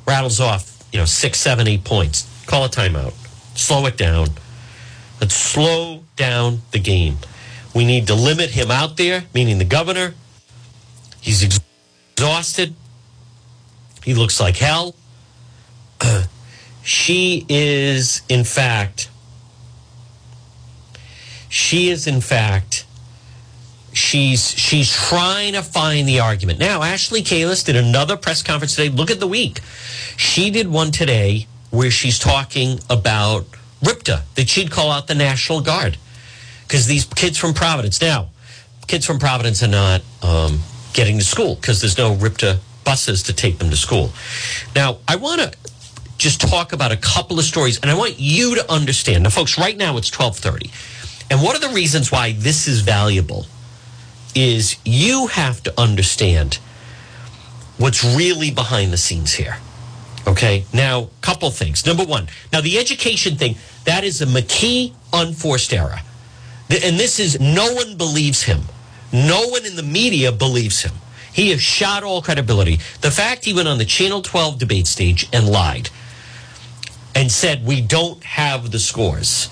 rattles 0.06 0.40
off, 0.40 0.82
you 0.92 0.98
know, 0.98 1.04
six, 1.04 1.38
seven, 1.40 1.68
eight 1.68 1.84
points. 1.84 2.28
Call 2.46 2.64
a 2.64 2.68
timeout. 2.68 3.12
Slow 3.56 3.86
it 3.86 3.96
down. 3.96 4.28
Let's 5.20 5.34
slow 5.34 6.04
down 6.16 6.62
the 6.72 6.78
game. 6.78 7.18
We 7.74 7.84
need 7.84 8.06
to 8.08 8.14
limit 8.14 8.50
him 8.50 8.70
out 8.70 8.96
there, 8.96 9.24
meaning 9.34 9.58
the 9.58 9.64
governor. 9.64 10.14
He's 11.20 11.42
exhausted. 11.42 12.74
He 14.04 14.14
looks 14.14 14.40
like 14.40 14.56
hell. 14.56 14.94
she 16.82 17.46
is, 17.48 18.22
in 18.28 18.44
fact, 18.44 19.08
she 21.48 21.90
is, 21.90 22.06
in 22.06 22.20
fact, 22.20 22.86
she's 24.12 24.50
she's 24.50 24.92
trying 24.92 25.54
to 25.54 25.62
find 25.62 26.06
the 26.06 26.20
argument. 26.20 26.58
Now, 26.58 26.82
Ashley 26.82 27.22
Kalus 27.22 27.64
did 27.64 27.76
another 27.76 28.18
press 28.18 28.42
conference 28.42 28.76
today. 28.76 28.90
Look 28.90 29.10
at 29.10 29.20
the 29.20 29.26
week. 29.26 29.60
She 30.18 30.50
did 30.50 30.68
one 30.68 30.90
today 30.90 31.46
where 31.70 31.90
she's 31.90 32.18
talking 32.18 32.78
about 32.90 33.46
RIPTA, 33.82 34.22
that 34.34 34.50
she'd 34.50 34.70
call 34.70 34.90
out 34.90 35.06
the 35.06 35.14
National 35.14 35.62
Guard. 35.62 35.96
Because 36.64 36.86
these 36.86 37.06
kids 37.06 37.38
from 37.38 37.54
Providence, 37.54 38.02
now, 38.02 38.28
kids 38.86 39.06
from 39.06 39.18
Providence 39.18 39.62
are 39.62 39.68
not 39.68 40.02
um, 40.22 40.60
getting 40.92 41.18
to 41.18 41.24
school 41.24 41.54
because 41.54 41.80
there's 41.80 41.96
no 41.96 42.14
RIPTA 42.14 42.58
buses 42.84 43.22
to 43.24 43.32
take 43.32 43.58
them 43.58 43.70
to 43.70 43.76
school. 43.76 44.12
Now, 44.76 44.98
I 45.08 45.16
want 45.16 45.40
to 45.40 45.52
just 46.18 46.42
talk 46.42 46.74
about 46.74 46.92
a 46.92 46.98
couple 46.98 47.38
of 47.38 47.46
stories, 47.46 47.80
and 47.80 47.90
I 47.90 47.96
want 47.96 48.16
you 48.18 48.56
to 48.56 48.70
understand. 48.70 49.22
Now, 49.24 49.30
folks, 49.30 49.56
right 49.56 49.76
now 49.76 49.96
it's 49.96 50.10
1230. 50.10 50.70
And 51.30 51.42
one 51.42 51.56
of 51.56 51.62
the 51.62 51.70
reasons 51.70 52.12
why 52.12 52.32
this 52.32 52.68
is 52.68 52.80
valuable 52.80 53.46
is 54.34 54.76
you 54.84 55.28
have 55.28 55.62
to 55.64 55.80
understand 55.80 56.58
what's 57.78 58.04
really 58.04 58.50
behind 58.50 58.92
the 58.92 58.96
scenes 58.96 59.34
here. 59.34 59.56
Okay. 60.26 60.64
Now, 60.72 61.10
couple 61.20 61.50
things. 61.50 61.84
Number 61.84 62.04
one, 62.04 62.28
now 62.52 62.60
the 62.60 62.78
education 62.78 63.36
thing, 63.36 63.56
that 63.84 64.04
is 64.04 64.22
a 64.22 64.26
McKee 64.26 64.94
unforced 65.12 65.72
error. 65.72 65.98
And 66.70 66.98
this 66.98 67.20
is 67.20 67.40
no 67.40 67.72
one 67.74 67.96
believes 67.96 68.44
him. 68.44 68.62
No 69.12 69.48
one 69.48 69.66
in 69.66 69.76
the 69.76 69.82
media 69.82 70.32
believes 70.32 70.82
him. 70.82 70.92
He 71.32 71.50
has 71.50 71.60
shot 71.60 72.02
all 72.02 72.22
credibility. 72.22 72.78
The 73.00 73.10
fact 73.10 73.44
he 73.44 73.52
went 73.52 73.68
on 73.68 73.78
the 73.78 73.84
Channel 73.84 74.22
12 74.22 74.58
debate 74.58 74.86
stage 74.86 75.28
and 75.32 75.48
lied 75.48 75.90
and 77.14 77.30
said, 77.30 77.66
We 77.66 77.80
don't 77.80 78.22
have 78.24 78.70
the 78.70 78.78
scores. 78.78 79.48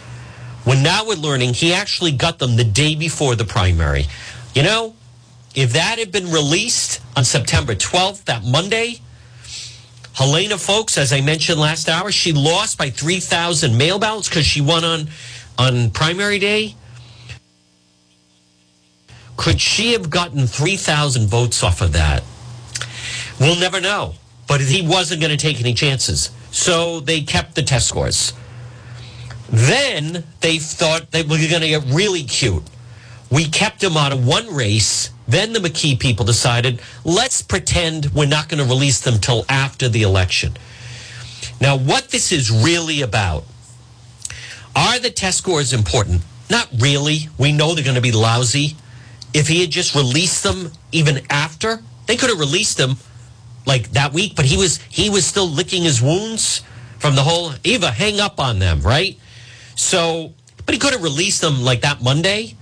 When 0.65 0.83
now 0.83 1.07
we're 1.07 1.15
learning 1.15 1.55
he 1.55 1.73
actually 1.73 2.13
got 2.13 2.39
them 2.39 2.57
the 2.57 2.65
day 2.65 2.95
before 2.95 3.35
the 3.35 3.45
primary. 3.45 4.07
You 4.55 4.63
know, 4.63 4.95
if 5.55 5.73
that 5.73 5.99
had 5.99 6.13
been 6.13 6.31
released 6.31 7.01
on 7.17 7.25
September 7.25 7.75
12th, 7.75 8.25
that 8.25 8.45
Monday, 8.45 9.01
Helena 10.15 10.59
Foulkes, 10.59 10.99
as 10.99 11.13
I 11.13 11.21
mentioned 11.21 11.61
last 11.61 11.89
hour, 11.89 12.11
she 12.11 12.33
lost 12.33 12.77
by 12.77 12.91
3,000 12.91 13.77
mail 13.77 13.99
ballots 13.99 14.29
because 14.29 14.45
she 14.45 14.61
won 14.61 14.85
on, 14.85 15.09
on 15.59 15.91
primary 15.91 16.39
day. 16.39 16.75
Could 19.37 19.61
she 19.61 19.93
have 19.93 20.11
gotten 20.11 20.47
3,000 20.47 21.29
votes 21.29 21.63
off 21.63 21.81
of 21.81 21.93
that? 21.93 22.23
We'll 23.41 23.59
never 23.59 23.81
know. 23.81 24.15
But 24.47 24.61
he 24.61 24.87
wasn't 24.87 25.21
going 25.21 25.31
to 25.31 25.37
take 25.37 25.61
any 25.61 25.73
chances. 25.73 26.31
So 26.51 27.01
they 27.01 27.23
kept 27.23 27.55
the 27.55 27.63
test 27.63 27.89
scores. 27.89 28.33
Then 29.49 30.25
they 30.41 30.59
thought 30.59 31.11
they 31.11 31.23
were 31.23 31.39
going 31.39 31.63
to 31.63 31.69
get 31.69 31.85
really 31.87 32.25
cute. 32.25 32.65
We 33.31 33.47
kept 33.47 33.83
him 33.83 33.97
out 33.97 34.13
of 34.13 34.27
one 34.27 34.53
race. 34.55 35.11
Then 35.29 35.53
the 35.53 35.61
McKee 35.61 35.99
people 35.99 36.25
decided, 36.25 36.81
let's 37.05 37.43
pretend 37.43 38.13
we're 38.13 38.27
not 38.27 38.49
going 38.49 38.63
to 38.63 38.69
release 38.69 39.01
them 39.01 39.21
till 39.21 39.45
after 39.49 39.89
the 39.89 40.03
election. 40.03 40.55
Now, 41.61 41.77
what 41.77 42.09
this 42.09 42.33
is 42.33 42.51
really 42.51 43.03
about 43.03 43.45
are 44.75 44.99
the 44.99 45.11
test 45.11 45.39
scores 45.39 45.73
important? 45.73 46.23
Not 46.49 46.69
really. 46.79 47.29
We 47.39 47.53
know 47.53 47.75
they're 47.75 47.85
going 47.85 47.95
to 47.95 48.01
be 48.01 48.13
lousy. 48.13 48.77
If 49.33 49.47
he 49.47 49.61
had 49.61 49.71
just 49.71 49.95
released 49.95 50.43
them 50.43 50.73
even 50.91 51.21
after, 51.31 51.81
they 52.07 52.17
could 52.17 52.31
have 52.31 52.41
released 52.41 52.77
them 52.77 52.97
like 53.67 53.93
that 53.93 54.13
week, 54.13 54.35
but 54.35 54.45
he 54.45 54.57
was 54.57 54.79
he 54.89 55.11
was 55.11 55.25
still 55.25 55.49
licking 55.49 55.85
his 55.85 56.03
wounds 56.03 56.63
from 56.99 57.15
the 57.15 57.23
whole 57.23 57.53
Eva 57.63 57.91
hang 57.91 58.19
up 58.19 58.41
on 58.41 58.59
them, 58.59 58.81
right? 58.83 59.19
So, 59.77 60.33
but 60.67 60.75
he 60.75 60.79
could 60.79 60.93
have 60.93 61.03
released 61.03 61.41
them 61.41 61.63
like 61.63 61.83
that 61.83 62.03
Monday, 62.03 62.57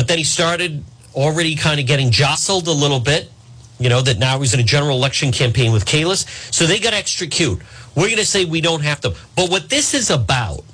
but 0.00 0.08
then 0.08 0.16
he 0.16 0.24
started 0.24 0.82
already 1.14 1.54
kind 1.54 1.78
of 1.78 1.84
getting 1.84 2.10
jostled 2.10 2.66
a 2.68 2.72
little 2.72 3.00
bit. 3.00 3.30
You 3.78 3.90
know 3.90 4.00
that 4.00 4.18
now 4.18 4.40
he's 4.40 4.54
in 4.54 4.60
a 4.60 4.62
general 4.62 4.96
election 4.96 5.30
campaign 5.30 5.72
with 5.72 5.84
Kalus, 5.84 6.26
so 6.50 6.64
they 6.64 6.78
got 6.78 6.94
extra 6.94 7.26
cute. 7.26 7.60
We're 7.94 8.06
going 8.06 8.16
to 8.16 8.24
say 8.24 8.46
we 8.46 8.62
don't 8.62 8.80
have 8.80 9.02
to, 9.02 9.14
but 9.36 9.50
what 9.50 9.68
this 9.68 9.92
is 9.92 10.08
about 10.08 10.64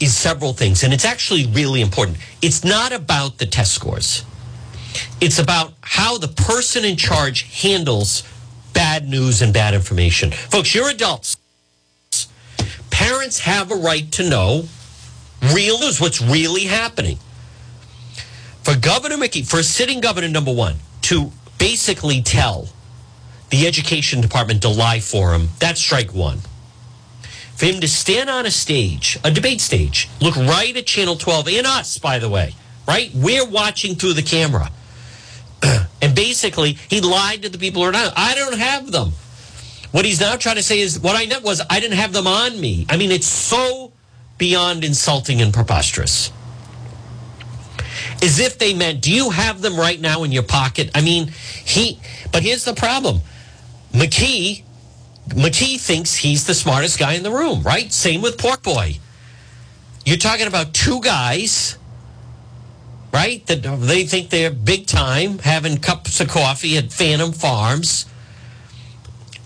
is 0.00 0.16
several 0.16 0.52
things, 0.52 0.82
and 0.82 0.92
it's 0.92 1.04
actually 1.04 1.46
really 1.46 1.80
important. 1.80 2.16
It's 2.42 2.64
not 2.64 2.90
about 2.90 3.38
the 3.38 3.46
test 3.46 3.72
scores. 3.72 4.24
It's 5.20 5.38
about 5.38 5.74
how 5.80 6.18
the 6.18 6.26
person 6.26 6.84
in 6.84 6.96
charge 6.96 7.42
handles 7.62 8.24
bad 8.72 9.08
news 9.08 9.42
and 9.42 9.54
bad 9.54 9.74
information. 9.74 10.32
Folks, 10.32 10.74
you're 10.74 10.90
adults. 10.90 11.36
Parents 12.90 13.38
have 13.38 13.70
a 13.70 13.76
right 13.76 14.10
to 14.10 14.28
know 14.28 14.64
real 15.54 15.78
news, 15.78 16.00
what's 16.00 16.20
really 16.20 16.64
happening. 16.64 17.16
For 18.62 18.76
Governor 18.76 19.16
McKee, 19.16 19.48
for 19.48 19.62
sitting 19.62 20.00
governor 20.00 20.28
number 20.28 20.52
one, 20.52 20.76
to 21.02 21.32
basically 21.58 22.22
tell 22.22 22.68
the 23.50 23.66
education 23.66 24.20
department 24.20 24.62
to 24.62 24.68
lie 24.68 25.00
for 25.00 25.32
him, 25.32 25.48
that's 25.58 25.80
strike 25.80 26.12
one. 26.12 26.38
For 27.56 27.66
him 27.66 27.80
to 27.80 27.88
stand 27.88 28.30
on 28.30 28.46
a 28.46 28.50
stage, 28.50 29.18
a 29.24 29.30
debate 29.30 29.60
stage, 29.60 30.08
look 30.20 30.36
right 30.36 30.76
at 30.76 30.86
Channel 30.86 31.16
12 31.16 31.48
and 31.48 31.66
us, 31.66 31.98
by 31.98 32.18
the 32.18 32.28
way, 32.28 32.54
right? 32.86 33.10
We're 33.14 33.48
watching 33.48 33.96
through 33.96 34.12
the 34.12 34.22
camera. 34.22 34.70
and 36.02 36.14
basically, 36.14 36.74
he 36.88 37.00
lied 37.00 37.42
to 37.42 37.48
the 37.48 37.58
people 37.58 37.82
who 37.82 37.88
are 37.88 37.92
not. 37.92 38.12
I 38.16 38.34
don't 38.34 38.58
have 38.58 38.92
them. 38.92 39.12
What 39.90 40.04
he's 40.04 40.20
now 40.20 40.36
trying 40.36 40.56
to 40.56 40.62
say 40.62 40.80
is 40.80 41.00
what 41.00 41.16
I 41.16 41.26
meant 41.26 41.42
was 41.42 41.62
I 41.68 41.80
didn't 41.80 41.96
have 41.96 42.12
them 42.12 42.26
on 42.26 42.60
me. 42.60 42.86
I 42.90 42.96
mean, 42.96 43.10
it's 43.10 43.26
so 43.26 43.92
beyond 44.36 44.84
insulting 44.84 45.40
and 45.40 45.52
preposterous. 45.52 46.30
As 48.22 48.40
if 48.40 48.58
they 48.58 48.74
meant, 48.74 49.00
do 49.00 49.12
you 49.12 49.30
have 49.30 49.62
them 49.62 49.76
right 49.76 50.00
now 50.00 50.24
in 50.24 50.32
your 50.32 50.42
pocket? 50.42 50.90
I 50.94 51.00
mean, 51.00 51.28
he, 51.28 52.00
but 52.32 52.42
here's 52.42 52.64
the 52.64 52.74
problem. 52.74 53.20
McKee, 53.92 54.64
McKee 55.28 55.80
thinks 55.80 56.14
he's 56.14 56.46
the 56.46 56.54
smartest 56.54 56.98
guy 56.98 57.14
in 57.14 57.22
the 57.22 57.30
room, 57.30 57.62
right? 57.62 57.92
Same 57.92 58.20
with 58.20 58.38
Pork 58.38 58.62
Boy. 58.62 58.98
You're 60.04 60.16
talking 60.16 60.46
about 60.46 60.74
two 60.74 61.00
guys, 61.00 61.78
right? 63.12 63.44
That 63.46 63.62
they 63.62 64.04
think 64.04 64.30
they're 64.30 64.50
big 64.50 64.86
time, 64.86 65.38
having 65.38 65.78
cups 65.78 66.20
of 66.20 66.28
coffee 66.28 66.76
at 66.76 66.92
Phantom 66.92 67.32
Farms. 67.32 68.06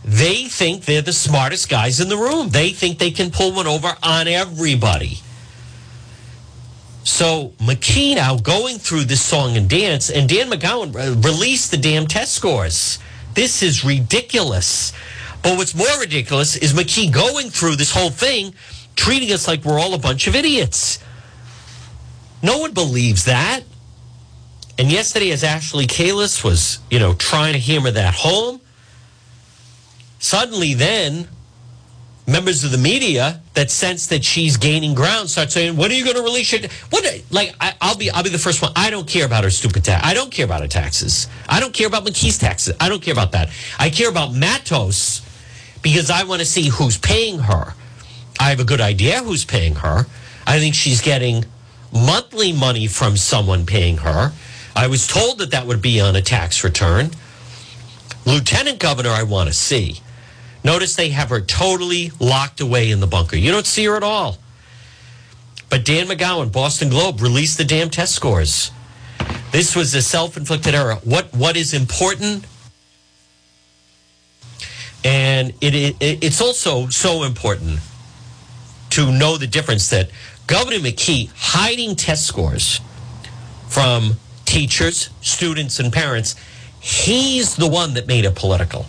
They 0.04 0.44
think 0.44 0.84
they're 0.84 1.02
the 1.02 1.12
smartest 1.12 1.68
guys 1.68 2.00
in 2.00 2.08
the 2.08 2.16
room. 2.16 2.48
They 2.50 2.70
think 2.70 2.98
they 2.98 3.10
can 3.10 3.30
pull 3.30 3.52
one 3.52 3.66
over 3.66 3.94
on 4.02 4.28
everybody. 4.28 5.20
So 7.04 7.52
McKee 7.58 8.14
now 8.14 8.36
going 8.36 8.78
through 8.78 9.04
this 9.04 9.22
song 9.22 9.56
and 9.56 9.68
dance, 9.68 10.10
and 10.10 10.28
Dan 10.28 10.50
McGowan 10.50 10.94
uh, 10.94 11.20
released 11.20 11.70
the 11.70 11.76
damn 11.76 12.06
test 12.06 12.34
scores. 12.34 12.98
This 13.34 13.62
is 13.62 13.84
ridiculous. 13.84 14.92
But 15.42 15.56
what's 15.56 15.74
more 15.74 15.98
ridiculous 15.98 16.56
is 16.56 16.72
McKee 16.72 17.12
going 17.12 17.50
through 17.50 17.76
this 17.76 17.92
whole 17.92 18.10
thing, 18.10 18.54
treating 18.94 19.32
us 19.32 19.48
like 19.48 19.64
we're 19.64 19.80
all 19.80 19.94
a 19.94 19.98
bunch 19.98 20.28
of 20.28 20.36
idiots. 20.36 21.00
No 22.42 22.58
one 22.58 22.72
believes 22.72 23.24
that. 23.24 23.62
And 24.78 24.90
yesterday, 24.90 25.30
as 25.32 25.42
Ashley 25.44 25.86
Kalus 25.86 26.44
was, 26.44 26.78
you 26.90 26.98
know, 26.98 27.14
trying 27.14 27.52
to 27.54 27.58
hammer 27.58 27.90
that 27.90 28.14
home, 28.14 28.60
suddenly 30.18 30.74
then 30.74 31.28
members 32.32 32.64
of 32.64 32.70
the 32.70 32.78
media 32.78 33.40
that 33.54 33.70
sense 33.70 34.06
that 34.08 34.24
she's 34.24 34.56
gaining 34.56 34.94
ground 34.94 35.28
start 35.30 35.52
saying, 35.52 35.76
"When 35.76 35.90
are 35.90 35.94
you 35.94 36.04
going 36.04 36.16
to 36.16 36.22
release 36.22 36.52
it?" 36.52 36.72
What? 36.90 37.04
Like, 37.30 37.54
I, 37.60 37.74
will 37.82 37.98
be, 37.98 38.10
I'll 38.10 38.22
be 38.22 38.30
the 38.30 38.38
first 38.38 38.62
one. 38.62 38.72
I 38.74 38.90
don't 38.90 39.06
care 39.06 39.26
about 39.26 39.44
her 39.44 39.50
stupid 39.50 39.84
tax. 39.84 40.04
I 40.04 40.14
don't 40.14 40.30
care 40.30 40.46
about 40.46 40.62
her 40.62 40.68
taxes. 40.68 41.28
I 41.48 41.60
don't 41.60 41.74
care 41.74 41.86
about 41.86 42.04
McKee's 42.04 42.38
taxes. 42.38 42.74
I 42.80 42.88
don't 42.88 43.02
care 43.02 43.12
about 43.12 43.32
that. 43.32 43.50
I 43.78 43.90
care 43.90 44.08
about 44.08 44.34
Matos 44.34 45.20
because 45.82 46.10
I 46.10 46.24
want 46.24 46.40
to 46.40 46.46
see 46.46 46.68
who's 46.68 46.96
paying 46.96 47.38
her. 47.40 47.74
I 48.40 48.50
have 48.50 48.60
a 48.60 48.64
good 48.64 48.80
idea 48.80 49.22
who's 49.22 49.44
paying 49.44 49.76
her. 49.76 50.06
I 50.46 50.58
think 50.58 50.74
she's 50.74 51.00
getting 51.00 51.44
monthly 51.92 52.52
money 52.52 52.86
from 52.86 53.16
someone 53.16 53.66
paying 53.66 53.98
her. 53.98 54.32
I 54.74 54.86
was 54.86 55.06
told 55.06 55.38
that 55.38 55.50
that 55.50 55.66
would 55.66 55.82
be 55.82 56.00
on 56.00 56.16
a 56.16 56.22
tax 56.22 56.64
return. 56.64 57.10
Lieutenant 58.24 58.78
governor, 58.78 59.10
I 59.10 59.24
want 59.24 59.48
to 59.48 59.52
see. 59.52 60.00
Notice 60.64 60.94
they 60.94 61.10
have 61.10 61.30
her 61.30 61.40
totally 61.40 62.12
locked 62.20 62.60
away 62.60 62.90
in 62.90 63.00
the 63.00 63.06
bunker. 63.06 63.36
You 63.36 63.50
don't 63.50 63.66
see 63.66 63.84
her 63.84 63.96
at 63.96 64.02
all. 64.02 64.38
But 65.68 65.84
Dan 65.84 66.06
McGowan, 66.06 66.52
Boston 66.52 66.90
Globe, 66.90 67.20
released 67.20 67.58
the 67.58 67.64
damn 67.64 67.90
test 67.90 68.14
scores. 68.14 68.70
This 69.50 69.74
was 69.74 69.94
a 69.94 70.02
self-inflicted 70.02 70.74
error. 70.74 70.96
What 71.04 71.34
what 71.34 71.56
is 71.56 71.74
important? 71.74 72.46
And 75.04 75.52
it, 75.60 75.74
it 75.74 75.96
it's 76.00 76.40
also 76.40 76.88
so 76.88 77.24
important 77.24 77.80
to 78.90 79.10
know 79.10 79.36
the 79.36 79.46
difference 79.46 79.90
that 79.90 80.10
Governor 80.46 80.78
McKee 80.78 81.30
hiding 81.34 81.96
test 81.96 82.26
scores 82.26 82.80
from 83.68 84.14
teachers, 84.44 85.08
students, 85.22 85.80
and 85.80 85.90
parents, 85.92 86.36
he's 86.80 87.56
the 87.56 87.66
one 87.68 87.94
that 87.94 88.06
made 88.06 88.26
it 88.26 88.34
political. 88.34 88.84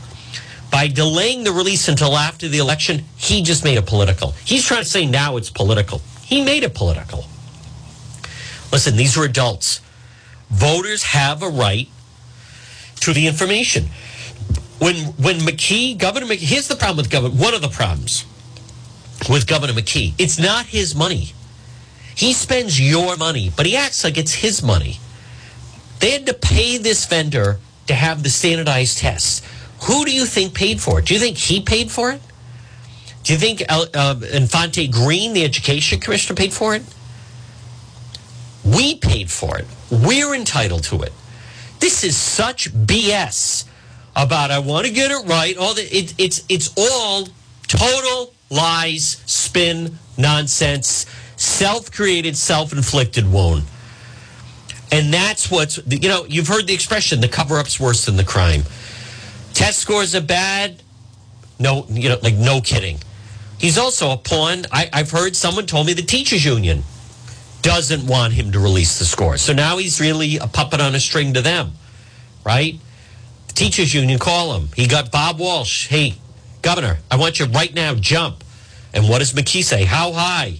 By 0.74 0.88
delaying 0.88 1.44
the 1.44 1.52
release 1.52 1.88
until 1.88 2.18
after 2.18 2.48
the 2.48 2.58
election, 2.58 3.06
he 3.16 3.44
just 3.44 3.64
made 3.64 3.78
it 3.78 3.86
political. 3.86 4.32
He's 4.44 4.66
trying 4.66 4.82
to 4.82 4.90
say 4.90 5.06
now 5.06 5.38
it's 5.38 5.52
political. 5.52 6.02
He 6.24 6.44
made 6.44 6.64
it 6.64 6.74
political. 6.74 7.26
Listen, 8.72 8.96
these 8.96 9.16
are 9.16 9.24
adults. 9.24 9.82
Voters 10.50 11.04
have 11.04 11.44
a 11.44 11.48
right 11.48 11.88
to 13.02 13.14
the 13.14 13.28
information. 13.28 13.86
When 14.80 14.96
when 15.22 15.38
McKee, 15.42 15.96
Governor 15.96 16.26
McKee, 16.26 16.40
here's 16.40 16.68
the 16.68 16.76
problem 16.76 16.98
with 16.98 17.12
Governor. 17.12 17.36
One 17.36 17.54
of 17.54 17.62
the 17.62 17.70
problems 17.70 18.26
with 19.30 19.46
Governor 19.46 19.74
McKee, 19.74 20.16
it's 20.18 20.40
not 20.40 20.66
his 20.66 20.96
money. 20.96 21.34
He 22.16 22.34
spends 22.34 22.82
your 22.82 23.16
money, 23.16 23.52
but 23.56 23.68
he 23.68 23.76
acts 23.76 24.04
like 24.04 24.18
it's 24.18 24.34
his 24.34 24.64
money. 24.64 24.98
They 26.00 26.10
had 26.10 26.26
to 26.26 26.34
pay 26.34 26.78
this 26.78 27.06
vendor 27.06 27.60
to 27.86 27.94
have 27.94 28.24
the 28.24 28.30
standardized 28.30 28.98
tests. 28.98 29.44
Who 29.84 30.06
do 30.06 30.12
you 30.12 30.26
think 30.26 30.54
paid 30.54 30.80
for 30.82 31.00
it? 31.00 31.06
Do 31.06 31.14
you 31.14 31.20
think 31.20 31.38
he 31.38 31.62
paid 31.62 31.92
for 31.92 32.12
it? 32.12 32.22
Do 33.24 33.34
you 33.34 33.40
think 33.40 33.64
uh, 33.70 34.16
Infante 34.34 34.88
Green, 34.88 35.34
the 35.34 35.44
education 35.44 36.00
commissioner, 36.00 36.36
paid 36.36 36.54
for 36.54 36.76
it? 36.76 36.84
We 38.64 38.96
paid 38.96 39.30
for 39.30 39.58
it. 39.58 39.66
We're 39.90 40.34
entitled 40.34 40.84
to 40.86 41.02
it. 41.02 41.12
This 41.80 42.04
is 42.04 42.16
such 42.16 42.72
BS 42.72 43.66
about 44.16 44.52
I 44.52 44.60
want 44.60 44.86
to 44.88 44.94
get 44.94 45.12
it 45.12 45.26
right. 45.28 45.58
All 45.58 45.74
the 45.74 45.82
it, 45.82 46.14
it's 46.18 46.46
it's 46.48 46.74
all 46.78 47.28
total 47.68 48.34
lies, 48.50 49.22
spin, 49.26 49.98
nonsense, 50.18 51.06
self-created, 51.36 52.38
self-inflicted 52.38 53.30
wound. 53.30 53.64
And 54.92 55.14
that's 55.14 55.52
what's 55.52 55.80
you 55.88 56.08
know 56.08 56.26
you've 56.26 56.48
heard 56.48 56.68
the 56.68 56.74
expression 56.74 57.20
the 57.20 57.28
cover-up's 57.28 57.80
worse 57.80 58.06
than 58.06 58.16
the 58.16 58.24
crime. 58.24 58.64
Test 59.54 59.80
scores 59.80 60.16
are 60.16 60.22
bad. 60.22 60.82
No, 61.60 61.86
you 61.90 62.10
know, 62.10 62.18
like 62.22 62.36
no 62.36 62.62
kidding. 62.62 63.00
He's 63.60 63.78
also 63.78 64.12
a 64.12 64.18
pawn. 64.18 64.66
I, 64.72 64.90
I've 64.92 65.12
heard 65.12 65.36
someone 65.36 65.66
told 65.66 65.88
me 65.88 65.94
the 65.94 66.02
teachers 66.02 66.44
union 66.44 66.84
doesn't 67.62 68.06
want 68.06 68.34
him 68.34 68.52
to 68.52 68.60
release 68.60 69.00
the 69.00 69.06
scores. 69.06 69.42
So 69.42 69.54
now 69.54 69.78
he's 69.78 70.02
really 70.02 70.38
a 70.38 70.48
puppet 70.48 70.82
on 70.82 70.96
a 70.96 71.00
string 71.00 71.34
to 71.36 71.42
them, 71.42 71.72
right? 72.46 72.78
The 73.48 73.54
teachers 73.54 73.94
union 73.94 74.20
call 74.20 74.58
him. 74.58 74.70
He 74.76 74.88
got 74.88 75.12
Bob 75.12 75.40
Walsh. 75.40 75.88
Hey, 75.88 76.16
governor, 76.62 76.98
I 77.10 77.16
want 77.16 77.40
you 77.40 77.46
right 77.46 77.74
now, 77.74 77.96
jump. 77.96 78.44
And 78.94 79.08
what 79.08 79.20
does 79.20 79.34
McKee 79.34 79.64
say? 79.64 79.86
How 79.86 80.12
high? 80.12 80.60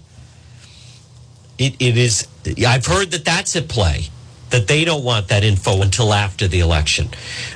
It, 1.58 1.76
it 1.80 1.98
is, 1.98 2.28
I've 2.66 2.86
heard 2.86 3.12
that 3.12 3.26
that's 3.26 3.56
at 3.56 3.68
play 3.68 4.10
that 4.54 4.68
they 4.68 4.86
don't 4.86 5.04
want 5.04 5.30
that 5.30 5.44
info 5.44 5.82
until 5.82 6.14
after 6.14 6.48
the 6.48 6.60
election. 6.60 7.10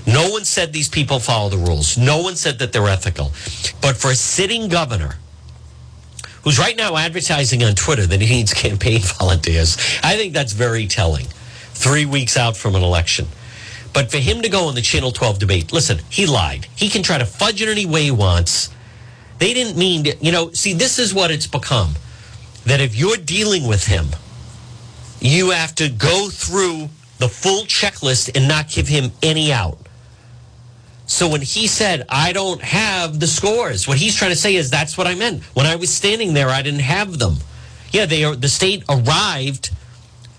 No 0.08 0.32
one 0.32 0.44
said 0.44 0.74
these 0.74 0.90
people 0.90 1.20
follow 1.20 1.48
the 1.48 1.58
rules. 1.58 1.96
No 1.96 2.24
one 2.24 2.36
said 2.36 2.58
that 2.58 2.74
they're 2.74 2.88
ethical. 2.88 3.32
But 3.82 3.96
for 3.96 4.10
a 4.10 4.16
sitting 4.16 4.68
governor 4.68 5.18
who's 6.44 6.58
right 6.58 6.76
now 6.76 6.98
advertising 6.98 7.64
on 7.64 7.76
Twitter 7.76 8.08
that 8.08 8.20
he 8.20 8.28
needs 8.28 8.52
campaign 8.66 9.02
volunteers, 9.20 9.78
I 10.02 10.18
think 10.18 10.34
that's 10.34 10.54
very 10.54 10.88
telling. 10.88 11.28
Three 11.74 12.06
weeks 12.06 12.36
out 12.36 12.58
from 12.58 12.74
an 12.74 12.82
election. 12.82 13.28
But 13.94 14.10
for 14.10 14.18
him 14.18 14.42
to 14.42 14.50
go 14.50 14.68
on 14.68 14.74
the 14.74 14.82
Channel 14.82 15.12
12 15.12 15.38
debate, 15.38 15.72
listen, 15.72 16.00
he 16.10 16.26
lied. 16.26 16.66
He 16.76 16.90
can 16.90 17.04
try 17.04 17.20
to 17.20 17.26
fudge 17.26 17.62
it 17.62 17.70
any 17.70 17.86
way 17.86 18.06
he 18.06 18.12
wants. 18.12 18.70
They 19.38 19.54
didn't 19.54 19.78
mean 19.78 20.06
to, 20.06 20.18
you 20.20 20.32
know, 20.32 20.50
see, 20.54 20.74
this 20.74 20.98
is 20.98 21.14
what 21.14 21.30
it's 21.30 21.46
become. 21.46 21.94
That 22.66 22.82
if 22.82 22.96
you're 22.96 23.18
dealing 23.18 23.68
with 23.68 23.86
him, 23.86 24.08
you 25.20 25.52
have 25.52 25.76
to 25.76 25.90
go 25.90 26.30
through 26.30 26.90
the 27.18 27.30
full 27.30 27.64
checklist 27.64 28.36
and 28.36 28.48
not 28.48 28.70
give 28.70 28.88
him 28.88 29.12
any 29.24 29.52
out. 29.52 29.80
So 31.08 31.30
when 31.30 31.42
he 31.42 31.68
said, 31.68 32.06
I 32.10 32.34
don't 32.34 32.62
have 32.62 33.20
the 33.20 33.28
scores, 33.28 33.88
what 33.88 33.98
he's 33.98 34.16
trying 34.16 34.32
to 34.32 34.38
say 34.38 34.56
is 34.56 34.70
that's 34.70 34.98
what 34.98 35.08
I 35.08 35.16
meant. 35.16 35.44
When 35.56 35.66
I 35.66 35.76
was 35.78 35.94
standing 35.94 36.34
there, 36.34 36.50
I 36.50 36.62
didn't 36.62 36.82
have 36.82 37.18
them. 37.18 37.38
Yeah, 37.92 38.06
they 38.06 38.24
are, 38.26 38.36
the 38.36 38.50
state 38.50 38.84
arrived 38.90 39.72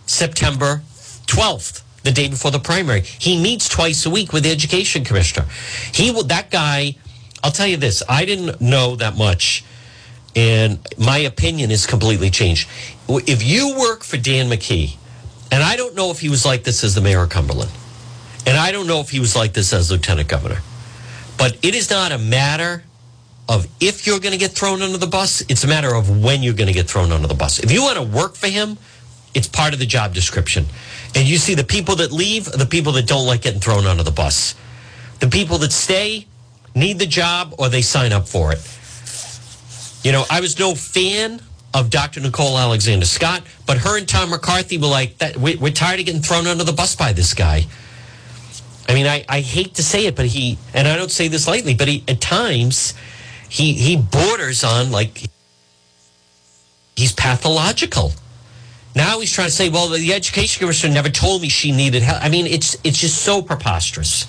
September 0.06 0.82
12th, 1.26 1.82
the 2.02 2.12
day 2.12 2.28
before 2.28 2.50
the 2.50 2.58
primary. 2.58 3.00
He 3.00 3.42
meets 3.42 3.68
twice 3.68 4.04
a 4.04 4.10
week 4.10 4.32
with 4.32 4.44
the 4.44 4.50
education 4.50 5.04
commissioner. 5.04 5.46
He 5.92 6.10
will, 6.10 6.24
that 6.24 6.50
guy, 6.50 6.96
I'll 7.42 7.50
tell 7.50 7.66
you 7.66 7.78
this, 7.78 8.02
I 8.08 8.26
didn't 8.26 8.60
know 8.60 8.96
that 8.96 9.16
much 9.16 9.64
and 10.38 10.78
my 10.96 11.18
opinion 11.18 11.70
is 11.70 11.84
completely 11.86 12.30
changed. 12.30 12.68
If 13.08 13.42
you 13.42 13.76
work 13.78 14.04
for 14.04 14.16
Dan 14.16 14.50
McKee, 14.50 14.96
and 15.50 15.62
I 15.62 15.76
don't 15.76 15.94
know 15.94 16.10
if 16.10 16.20
he 16.20 16.28
was 16.28 16.44
like 16.44 16.64
this 16.64 16.84
as 16.84 16.94
the 16.94 17.00
mayor 17.00 17.22
of 17.22 17.30
Cumberland, 17.30 17.70
and 18.46 18.56
I 18.56 18.72
don't 18.72 18.86
know 18.86 19.00
if 19.00 19.10
he 19.10 19.20
was 19.20 19.34
like 19.34 19.52
this 19.52 19.72
as 19.72 19.90
lieutenant 19.90 20.28
governor, 20.28 20.60
but 21.38 21.56
it 21.62 21.74
is 21.74 21.90
not 21.90 22.12
a 22.12 22.18
matter 22.18 22.84
of 23.48 23.66
if 23.80 24.06
you're 24.06 24.20
going 24.20 24.32
to 24.32 24.38
get 24.38 24.50
thrown 24.50 24.82
under 24.82 24.98
the 24.98 25.06
bus, 25.06 25.40
it's 25.48 25.64
a 25.64 25.66
matter 25.66 25.94
of 25.94 26.22
when 26.22 26.42
you're 26.42 26.54
going 26.54 26.66
to 26.66 26.74
get 26.74 26.86
thrown 26.88 27.12
under 27.12 27.26
the 27.26 27.34
bus. 27.34 27.58
If 27.58 27.72
you 27.72 27.82
want 27.82 27.96
to 27.96 28.02
work 28.02 28.34
for 28.34 28.48
him, 28.48 28.76
it's 29.34 29.48
part 29.48 29.72
of 29.72 29.78
the 29.78 29.86
job 29.86 30.12
description. 30.12 30.66
And 31.14 31.26
you 31.26 31.38
see 31.38 31.54
the 31.54 31.64
people 31.64 31.96
that 31.96 32.12
leave 32.12 32.44
the 32.44 32.66
people 32.66 32.92
that 32.92 33.06
don't 33.06 33.26
like 33.26 33.42
getting 33.42 33.60
thrown 33.60 33.86
under 33.86 34.02
the 34.02 34.10
bus. 34.10 34.54
The 35.20 35.28
people 35.28 35.58
that 35.58 35.72
stay 35.72 36.26
need 36.74 36.98
the 36.98 37.06
job 37.06 37.54
or 37.58 37.68
they 37.68 37.82
sign 37.82 38.12
up 38.12 38.28
for 38.28 38.52
it. 38.52 38.60
You 40.04 40.12
know, 40.12 40.24
I 40.30 40.40
was 40.40 40.58
no 40.58 40.74
fan 40.74 41.40
of 41.74 41.90
Dr. 41.90 42.20
Nicole 42.20 42.58
Alexander 42.58 43.04
Scott, 43.04 43.42
but 43.66 43.78
her 43.78 43.98
and 43.98 44.08
Tom 44.08 44.30
McCarthy 44.30 44.78
were 44.78 44.86
like, 44.86 45.18
that, 45.18 45.36
we, 45.36 45.56
are 45.56 45.70
tired 45.70 46.00
of 46.00 46.06
getting 46.06 46.22
thrown 46.22 46.46
under 46.46 46.64
the 46.64 46.72
bus 46.72 46.96
by 46.96 47.12
this 47.12 47.34
guy. 47.34 47.66
I 48.88 48.94
mean, 48.94 49.06
I, 49.06 49.24
I 49.28 49.40
hate 49.40 49.74
to 49.74 49.82
say 49.82 50.06
it, 50.06 50.16
but 50.16 50.26
he, 50.26 50.58
and 50.72 50.88
I 50.88 50.96
don't 50.96 51.10
say 51.10 51.28
this 51.28 51.46
lightly, 51.46 51.74
but 51.74 51.88
he, 51.88 52.02
at 52.08 52.20
times, 52.20 52.94
he, 53.48 53.74
he 53.74 53.96
borders 53.96 54.64
on 54.64 54.90
like, 54.90 55.24
he's 56.96 57.12
pathological. 57.12 58.12
Now 58.96 59.20
he's 59.20 59.30
trying 59.30 59.48
to 59.48 59.52
say, 59.52 59.68
well, 59.68 59.88
the 59.88 60.14
education 60.14 60.60
commissioner 60.60 60.94
never 60.94 61.10
told 61.10 61.42
me 61.42 61.50
she 61.50 61.70
needed 61.70 62.02
help. 62.02 62.24
I 62.24 62.30
mean, 62.30 62.46
it's, 62.46 62.76
it's 62.82 62.98
just 62.98 63.22
so 63.22 63.42
preposterous. 63.42 64.26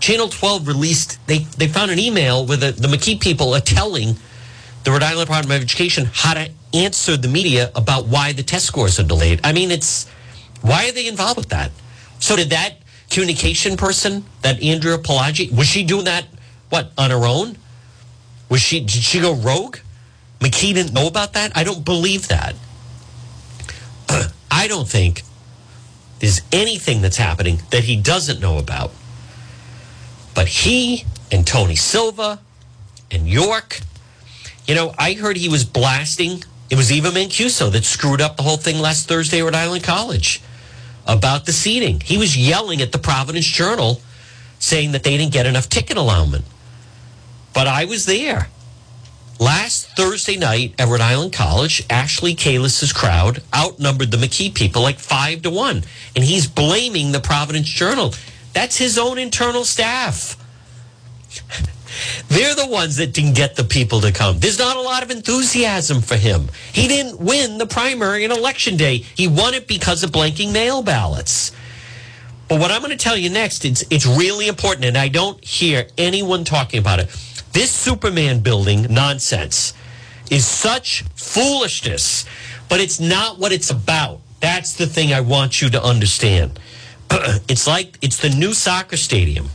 Channel 0.00 0.28
12 0.28 0.68
released, 0.68 1.18
they, 1.26 1.38
they 1.38 1.66
found 1.66 1.90
an 1.90 1.98
email 1.98 2.44
where 2.44 2.58
the, 2.58 2.72
the 2.72 2.88
McKee 2.88 3.18
people 3.18 3.54
are 3.54 3.60
telling 3.60 4.16
the 4.86 4.92
Rhode 4.92 5.02
Island 5.02 5.26
Department 5.26 5.56
of 5.56 5.64
Education 5.64 6.08
how 6.12 6.34
to 6.34 6.48
answer 6.72 7.16
the 7.16 7.26
media 7.26 7.72
about 7.74 8.06
why 8.06 8.32
the 8.32 8.44
test 8.44 8.66
scores 8.66 9.00
are 9.00 9.02
delayed. 9.02 9.40
I 9.42 9.52
mean, 9.52 9.72
it's 9.72 10.08
why 10.60 10.88
are 10.88 10.92
they 10.92 11.08
involved 11.08 11.38
with 11.38 11.48
that? 11.48 11.72
So 12.20 12.36
did 12.36 12.50
that 12.50 12.76
communication 13.10 13.76
person, 13.76 14.24
that 14.42 14.62
Andrea 14.62 14.96
Pelagi, 14.98 15.50
was 15.50 15.66
she 15.66 15.82
doing 15.82 16.04
that 16.04 16.26
what 16.68 16.92
on 16.96 17.10
her 17.10 17.26
own? 17.26 17.58
Was 18.48 18.60
she 18.60 18.78
did 18.78 18.90
she 18.90 19.20
go 19.20 19.34
rogue? 19.34 19.78
McKee 20.38 20.72
didn't 20.74 20.92
know 20.92 21.08
about 21.08 21.32
that? 21.32 21.50
I 21.56 21.64
don't 21.64 21.84
believe 21.84 22.28
that. 22.28 22.54
I 24.52 24.68
don't 24.68 24.86
think 24.86 25.22
there's 26.20 26.42
anything 26.52 27.02
that's 27.02 27.16
happening 27.16 27.60
that 27.70 27.82
he 27.82 27.96
doesn't 27.96 28.38
know 28.38 28.56
about. 28.56 28.92
But 30.32 30.46
he 30.46 31.06
and 31.32 31.44
Tony 31.44 31.74
Silva 31.74 32.38
and 33.10 33.28
York 33.28 33.80
you 34.66 34.74
know, 34.74 34.94
I 34.98 35.14
heard 35.14 35.36
he 35.36 35.48
was 35.48 35.64
blasting. 35.64 36.42
It 36.70 36.76
was 36.76 36.90
Eva 36.90 37.10
Mancuso 37.10 37.70
that 37.72 37.84
screwed 37.84 38.20
up 38.20 38.36
the 38.36 38.42
whole 38.42 38.56
thing 38.56 38.78
last 38.78 39.08
Thursday 39.08 39.40
at 39.40 39.44
Rhode 39.44 39.54
Island 39.54 39.84
College 39.84 40.42
about 41.06 41.46
the 41.46 41.52
seating. 41.52 42.00
He 42.00 42.18
was 42.18 42.36
yelling 42.36 42.82
at 42.82 42.92
the 42.92 42.98
Providence 42.98 43.46
Journal 43.46 44.00
saying 44.58 44.92
that 44.92 45.04
they 45.04 45.16
didn't 45.16 45.32
get 45.32 45.46
enough 45.46 45.68
ticket 45.68 45.96
allowance. 45.96 46.44
But 47.54 47.66
I 47.66 47.84
was 47.84 48.06
there. 48.06 48.48
Last 49.38 49.88
Thursday 49.96 50.36
night 50.36 50.74
at 50.78 50.88
Rhode 50.88 51.02
Island 51.02 51.32
College, 51.32 51.84
Ashley 51.90 52.34
Kalus's 52.34 52.92
crowd 52.92 53.42
outnumbered 53.54 54.10
the 54.10 54.16
McKee 54.16 54.54
people 54.54 54.82
like 54.82 54.98
five 54.98 55.42
to 55.42 55.50
one. 55.50 55.84
And 56.14 56.24
he's 56.24 56.46
blaming 56.46 57.12
the 57.12 57.20
Providence 57.20 57.68
Journal. 57.68 58.14
That's 58.54 58.78
his 58.78 58.98
own 58.98 59.18
internal 59.18 59.64
staff. 59.64 60.36
They're 62.28 62.54
the 62.54 62.66
ones 62.66 62.96
that 62.96 63.12
didn't 63.12 63.34
get 63.34 63.56
the 63.56 63.64
people 63.64 64.00
to 64.00 64.12
come. 64.12 64.38
There's 64.38 64.58
not 64.58 64.76
a 64.76 64.80
lot 64.80 65.02
of 65.02 65.10
enthusiasm 65.10 66.00
for 66.02 66.16
him. 66.16 66.48
He 66.72 66.88
didn't 66.88 67.20
win 67.20 67.58
the 67.58 67.66
primary 67.66 68.24
in 68.24 68.32
election 68.32 68.76
day. 68.76 68.98
He 68.98 69.28
won 69.28 69.54
it 69.54 69.66
because 69.66 70.02
of 70.02 70.10
blanking 70.10 70.52
mail 70.52 70.82
ballots. 70.82 71.52
But 72.48 72.60
what 72.60 72.70
I'm 72.70 72.80
going 72.80 72.96
to 72.96 72.96
tell 72.96 73.16
you 73.16 73.28
next, 73.28 73.64
it's, 73.64 73.84
it's 73.90 74.06
really 74.06 74.46
important, 74.46 74.84
and 74.84 74.96
I 74.96 75.08
don't 75.08 75.42
hear 75.44 75.88
anyone 75.98 76.44
talking 76.44 76.78
about 76.78 77.00
it. 77.00 77.08
This 77.52 77.70
Superman 77.70 78.40
building 78.40 78.86
nonsense 78.90 79.74
is 80.30 80.46
such 80.46 81.02
foolishness, 81.14 82.24
but 82.68 82.80
it's 82.80 83.00
not 83.00 83.38
what 83.38 83.52
it's 83.52 83.70
about. 83.70 84.20
That's 84.40 84.74
the 84.74 84.86
thing 84.86 85.12
I 85.12 85.20
want 85.20 85.60
you 85.60 85.70
to 85.70 85.82
understand. 85.82 86.60
it's 87.10 87.66
like 87.66 87.98
it's 88.02 88.18
the 88.18 88.28
new 88.28 88.52
soccer 88.52 88.96
stadium. 88.96 89.48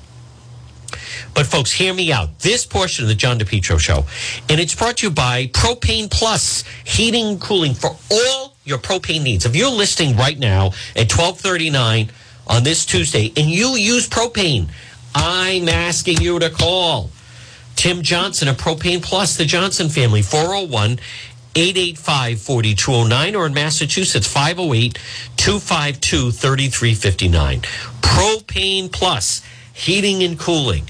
But 1.34 1.46
folks, 1.46 1.72
hear 1.72 1.94
me 1.94 2.12
out. 2.12 2.40
This 2.40 2.66
portion 2.66 3.06
of 3.06 3.10
the 3.10 3.16
John 3.16 3.40
DePetro 3.40 3.80
show, 3.80 4.06
and 4.50 4.60
it's 4.60 4.76
brought 4.76 4.98
to 4.98 5.08
you 5.08 5.12
by 5.12 5.48
Propane 5.48 6.12
Plus 6.12 6.64
Heating 6.84 7.26
and 7.26 7.42
Cooling 7.42 7.74
for 7.74 7.96
all 8.12 8.56
your 8.64 8.78
propane 8.78 9.24
needs. 9.24 9.46
If 9.46 9.56
you're 9.56 9.72
listening 9.72 10.18
right 10.18 10.38
now 10.38 10.68
at 10.96 11.12
1239 11.12 12.12
on 12.48 12.64
this 12.64 12.86
Tuesday 12.86 13.32
and 13.38 13.50
you 13.50 13.76
use 13.76 14.08
propane, 14.08 14.68
I'm 15.16 15.70
asking 15.70 16.22
you 16.22 16.38
to 16.40 16.50
call 16.50 17.10
Tim 17.76 18.02
Johnson 18.02 18.48
of 18.48 18.58
Propane 18.58 19.02
Plus, 19.02 19.38
the 19.38 19.46
Johnson 19.46 19.90
family, 19.90 20.22
401 20.22 21.00
885 21.56 22.40
4209, 22.40 23.36
or 23.36 23.46
in 23.46 23.54
Massachusetts, 23.54 24.28
508 24.28 25.00
252 25.38 26.32
3359. 26.32 27.62
Propane 28.02 28.92
Plus, 28.92 29.42
heating 29.74 30.24
and 30.24 30.40
cooling. 30.40 30.86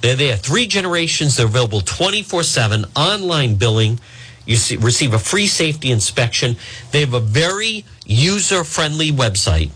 They're 0.00 0.16
there. 0.16 0.36
Three 0.36 0.66
generations. 0.66 1.36
They're 1.36 1.46
available 1.46 1.80
24 1.80 2.42
7 2.42 2.84
online 2.94 3.56
billing. 3.56 3.98
You 4.44 4.56
see, 4.56 4.76
receive 4.76 5.12
a 5.12 5.18
free 5.18 5.48
safety 5.48 5.90
inspection. 5.90 6.56
They 6.92 7.00
have 7.00 7.14
a 7.14 7.20
very 7.20 7.84
user 8.06 8.62
friendly 8.62 9.10
website. 9.10 9.70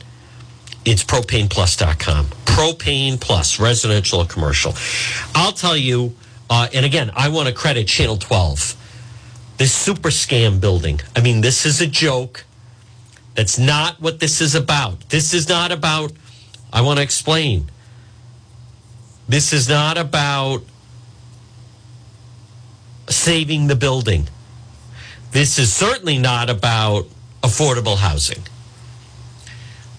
It's 0.85 1.05
propaneplus.com. 1.05 2.27
Propane 2.47 3.21
Plus, 3.21 3.61
residential 3.61 4.21
or 4.21 4.27
commercial. 4.27 4.75
I'll 5.35 5.53
tell 5.53 5.77
you, 5.77 6.15
uh, 6.49 6.69
and 6.73 6.87
again, 6.87 7.11
I 7.15 7.29
want 7.29 7.49
to 7.49 7.55
credit 7.55 7.87
Channel 7.87 8.17
12. 8.17 8.77
This 9.59 9.73
super 9.73 10.09
scam 10.09 10.61
building. 10.61 11.01
I 11.15 11.21
mean, 11.21 11.43
this 11.43 11.67
is 11.67 11.81
a 11.81 11.87
joke. 11.87 12.45
That's 13.35 13.59
not 13.59 14.01
what 14.01 14.21
this 14.21 14.41
is 14.41 14.55
about. 14.55 15.09
This 15.11 15.35
is 15.35 15.49
not 15.49 15.71
about, 15.71 16.13
I 16.73 16.81
want 16.81 16.99
to 16.99 17.03
explain. 17.03 17.71
This 19.31 19.53
is 19.53 19.69
not 19.69 19.97
about 19.97 20.65
saving 23.09 23.69
the 23.69 23.77
building. 23.77 24.29
This 25.31 25.57
is 25.61 25.73
certainly 25.73 26.19
not 26.19 26.51
about 26.51 27.07
affordable 27.41 27.97
housing. 27.97 28.43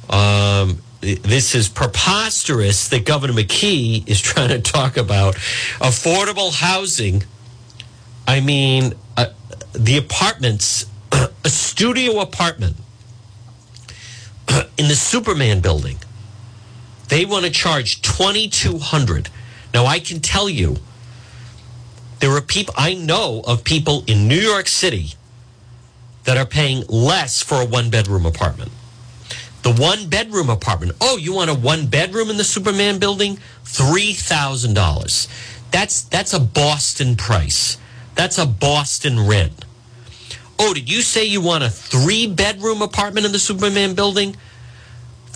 Um, 0.09 0.81
this 0.99 1.55
is 1.55 1.69
preposterous 1.69 2.89
that 2.89 3.05
Governor 3.05 3.31
McKee 3.31 4.05
is 4.05 4.19
trying 4.29 4.49
to 4.49 4.59
talk 4.59 4.97
about 4.97 5.35
affordable 5.79 6.53
housing. 6.53 7.23
I 8.27 8.41
mean, 8.41 8.95
uh, 9.15 9.27
the 9.71 9.97
apartments, 9.97 10.87
a 11.13 11.49
studio 11.49 12.19
apartment 12.19 12.75
in 14.77 14.89
the 14.89 14.95
Superman 14.95 15.61
building 15.61 15.99
they 17.11 17.25
want 17.25 17.43
to 17.43 17.51
charge 17.51 18.01
2200 18.01 19.29
Now, 19.73 19.85
I 19.85 19.99
can 19.99 20.21
tell 20.21 20.49
you, 20.49 20.77
there 22.19 22.31
are 22.31 22.41
people, 22.41 22.73
I 22.77 22.93
know 22.93 23.41
of 23.45 23.65
people 23.65 24.05
in 24.07 24.29
New 24.29 24.39
York 24.39 24.67
City 24.67 25.15
that 26.23 26.37
are 26.37 26.45
paying 26.45 26.85
less 26.87 27.43
for 27.43 27.61
a 27.61 27.65
one 27.65 27.89
bedroom 27.89 28.25
apartment. 28.25 28.71
The 29.63 29.73
one 29.73 30.07
bedroom 30.07 30.49
apartment. 30.49 30.93
Oh, 31.01 31.17
you 31.17 31.33
want 31.33 31.49
a 31.49 31.53
one 31.53 31.87
bedroom 31.87 32.29
in 32.29 32.37
the 32.37 32.45
Superman 32.45 32.97
building? 32.97 33.39
$3,000. 33.65 35.27
That's 35.71 36.03
that's 36.03 36.33
a 36.33 36.39
Boston 36.39 37.17
price. 37.17 37.77
That's 38.15 38.37
a 38.37 38.45
Boston 38.45 39.27
rent. 39.27 39.65
Oh, 40.57 40.73
did 40.73 40.89
you 40.89 41.01
say 41.01 41.25
you 41.25 41.41
want 41.41 41.65
a 41.65 41.69
three 41.69 42.27
bedroom 42.27 42.81
apartment 42.81 43.25
in 43.25 43.33
the 43.33 43.39
Superman 43.39 43.95
building? 43.95 44.37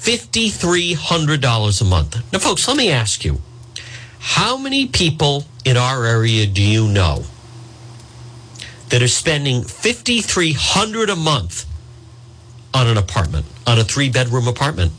$5,300 0.06 1.82
a 1.82 1.86
month. 1.86 2.32
Now, 2.32 2.38
folks, 2.38 2.68
let 2.68 2.78
me 2.78 2.92
ask 2.92 3.26
you 3.26 3.42
how 4.20 4.56
many 4.56 4.86
people 4.86 5.46
in 5.66 5.78
our 5.78 6.06
area 6.06 6.46
do 6.46 6.62
you 6.62 6.88
know 6.88 7.24
that 8.90 9.02
are 9.02 9.08
spending 9.08 9.64
$5,300 9.64 11.12
a 11.12 11.16
month 11.16 11.66
on 12.72 12.86
an 12.88 12.98
apartment, 12.98 13.48
on 13.66 13.80
a 13.80 13.84
three 13.84 14.12
bedroom 14.12 14.48
apartment? 14.48 14.92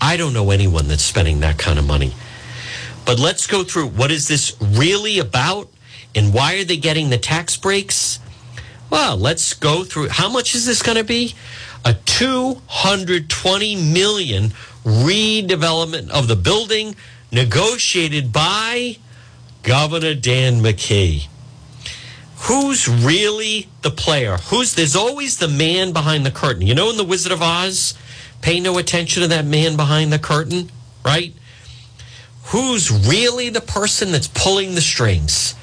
I 0.00 0.16
don't 0.16 0.32
know 0.32 0.52
anyone 0.52 0.86
that's 0.86 1.02
spending 1.02 1.40
that 1.40 1.58
kind 1.58 1.76
of 1.76 1.84
money. 1.84 2.14
But 3.04 3.18
let's 3.18 3.48
go 3.48 3.64
through 3.64 3.88
what 3.88 4.12
is 4.12 4.28
this 4.28 4.56
really 4.60 5.18
about 5.18 5.68
and 6.14 6.32
why 6.32 6.54
are 6.58 6.64
they 6.64 6.76
getting 6.76 7.10
the 7.10 7.18
tax 7.18 7.56
breaks? 7.56 8.20
Well, 8.88 9.16
let's 9.16 9.52
go 9.54 9.82
through 9.82 10.10
how 10.10 10.28
much 10.28 10.54
is 10.54 10.64
this 10.64 10.80
going 10.80 10.96
to 10.96 11.04
be? 11.04 11.34
A 11.86 11.94
220 11.94 13.76
million 13.76 14.50
redevelopment 14.84 16.10
of 16.10 16.26
the 16.26 16.34
building 16.34 16.96
negotiated 17.30 18.32
by 18.32 18.96
Governor 19.62 20.16
Dan 20.16 20.54
McKee. 20.60 21.28
Who's 22.38 22.88
really 22.88 23.68
the 23.82 23.92
player? 23.92 24.36
Who's 24.48 24.74
there's 24.74 24.96
always 24.96 25.36
the 25.36 25.46
man 25.46 25.92
behind 25.92 26.26
the 26.26 26.32
curtain. 26.32 26.66
You 26.66 26.74
know 26.74 26.90
in 26.90 26.96
the 26.96 27.04
Wizard 27.04 27.30
of 27.30 27.40
Oz, 27.40 27.94
pay 28.42 28.58
no 28.58 28.78
attention 28.78 29.22
to 29.22 29.28
that 29.28 29.44
man 29.44 29.76
behind 29.76 30.12
the 30.12 30.18
curtain, 30.18 30.72
right? 31.04 31.34
Who's 32.46 32.90
really 32.90 33.48
the 33.48 33.60
person 33.60 34.10
that's 34.10 34.26
pulling 34.26 34.74
the 34.74 34.80
strings? 34.80 35.54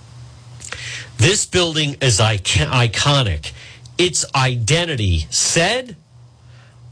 this 1.16 1.46
building 1.46 1.96
is 2.02 2.20
iconic. 2.20 3.52
Its 4.00 4.24
identity 4.34 5.26
said 5.28 5.94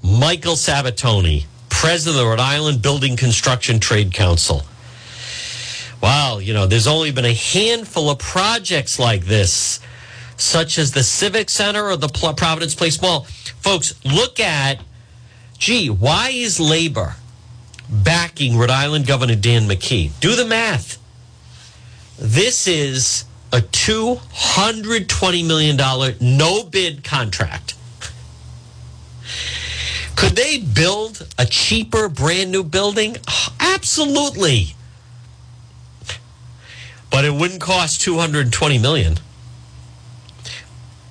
Michael 0.02 0.56
Sabitoni, 0.56 1.46
president 1.70 2.20
of 2.20 2.22
the 2.22 2.28
Rhode 2.28 2.38
Island 2.38 2.82
Building 2.82 3.16
Construction 3.16 3.80
Trade 3.80 4.12
Council. 4.12 4.62
Wow, 6.02 6.36
you 6.36 6.52
know, 6.52 6.66
there's 6.66 6.86
only 6.86 7.10
been 7.10 7.24
a 7.24 7.32
handful 7.32 8.10
of 8.10 8.18
projects 8.18 8.98
like 8.98 9.24
this, 9.24 9.80
such 10.36 10.76
as 10.76 10.92
the 10.92 11.02
Civic 11.02 11.48
Center 11.48 11.88
or 11.88 11.96
the 11.96 12.08
Providence 12.08 12.74
Place 12.74 13.00
Mall. 13.00 13.22
Folks, 13.62 13.94
look 14.04 14.38
at, 14.38 14.78
gee, 15.56 15.88
why 15.88 16.28
is 16.28 16.60
labor 16.60 17.16
backing 17.88 18.58
Rhode 18.58 18.68
Island 18.68 19.06
Governor 19.06 19.36
Dan 19.36 19.66
McKee? 19.66 20.10
Do 20.20 20.36
the 20.36 20.44
math. 20.44 20.98
This 22.18 22.68
is 22.68 23.24
a 23.52 23.60
$220 23.60 25.46
million 25.46 25.76
no 26.20 26.64
bid 26.64 27.02
contract. 27.04 27.74
Could 30.16 30.36
they 30.36 30.58
build 30.58 31.26
a 31.38 31.46
cheaper, 31.46 32.08
brand 32.08 32.50
new 32.50 32.64
building? 32.64 33.16
Absolutely. 33.60 34.74
But 37.10 37.24
it 37.24 37.32
wouldn't 37.32 37.60
cost 37.60 38.00
220 38.02 38.78
million. 38.78 39.18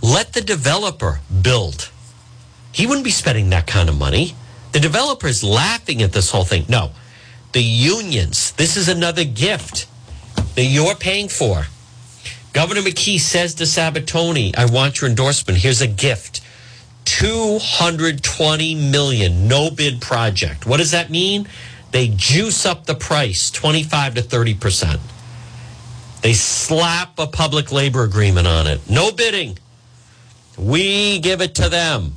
Let 0.02 0.34
the 0.34 0.42
developer 0.42 1.22
build. 1.42 1.90
He 2.72 2.86
wouldn't 2.86 3.06
be 3.06 3.12
spending 3.12 3.50
that 3.50 3.66
kind 3.66 3.90
of 3.90 3.98
money. 3.98 4.36
The 4.74 4.80
developer 4.80 5.28
is 5.28 5.44
laughing 5.44 6.04
at 6.04 6.12
this 6.12 6.30
whole 6.30 6.44
thing. 6.44 6.66
No, 6.70 6.92
the 7.54 7.64
unions, 7.64 8.52
this 8.52 8.78
is 8.78 8.88
another 8.88 9.24
gift 9.24 9.88
that 10.56 10.66
you're 10.66 10.96
paying 10.96 11.30
for. 11.30 11.68
Governor 12.58 12.82
McKee 12.82 13.20
says 13.20 13.54
to 13.54 13.66
Sabitoni, 13.66 14.58
I 14.58 14.66
want 14.66 15.00
your 15.00 15.08
endorsement. 15.08 15.60
Here's 15.60 15.80
a 15.80 15.88
gift. 15.88 16.42
220 17.06 18.74
million 18.74 19.48
no 19.48 19.70
bid 19.70 20.02
project. 20.02 20.66
What 20.66 20.78
does 20.78 20.90
that 20.90 21.12
mean? 21.12 21.48
They 21.92 22.08
juice 22.08 22.66
up 22.66 22.88
the 22.88 22.96
price 22.96 23.52
25 23.52 24.16
to 24.16 24.22
30%. 24.24 25.00
They 26.24 26.34
slap 26.34 27.20
a 27.20 27.28
public 27.28 27.72
labor 27.72 28.02
agreement 28.02 28.48
on 28.48 28.66
it. 28.66 28.90
No 28.90 29.12
bidding. 29.12 29.60
We 30.58 31.20
give 31.20 31.42
it 31.42 31.54
to 31.54 31.70
them. 31.70 32.14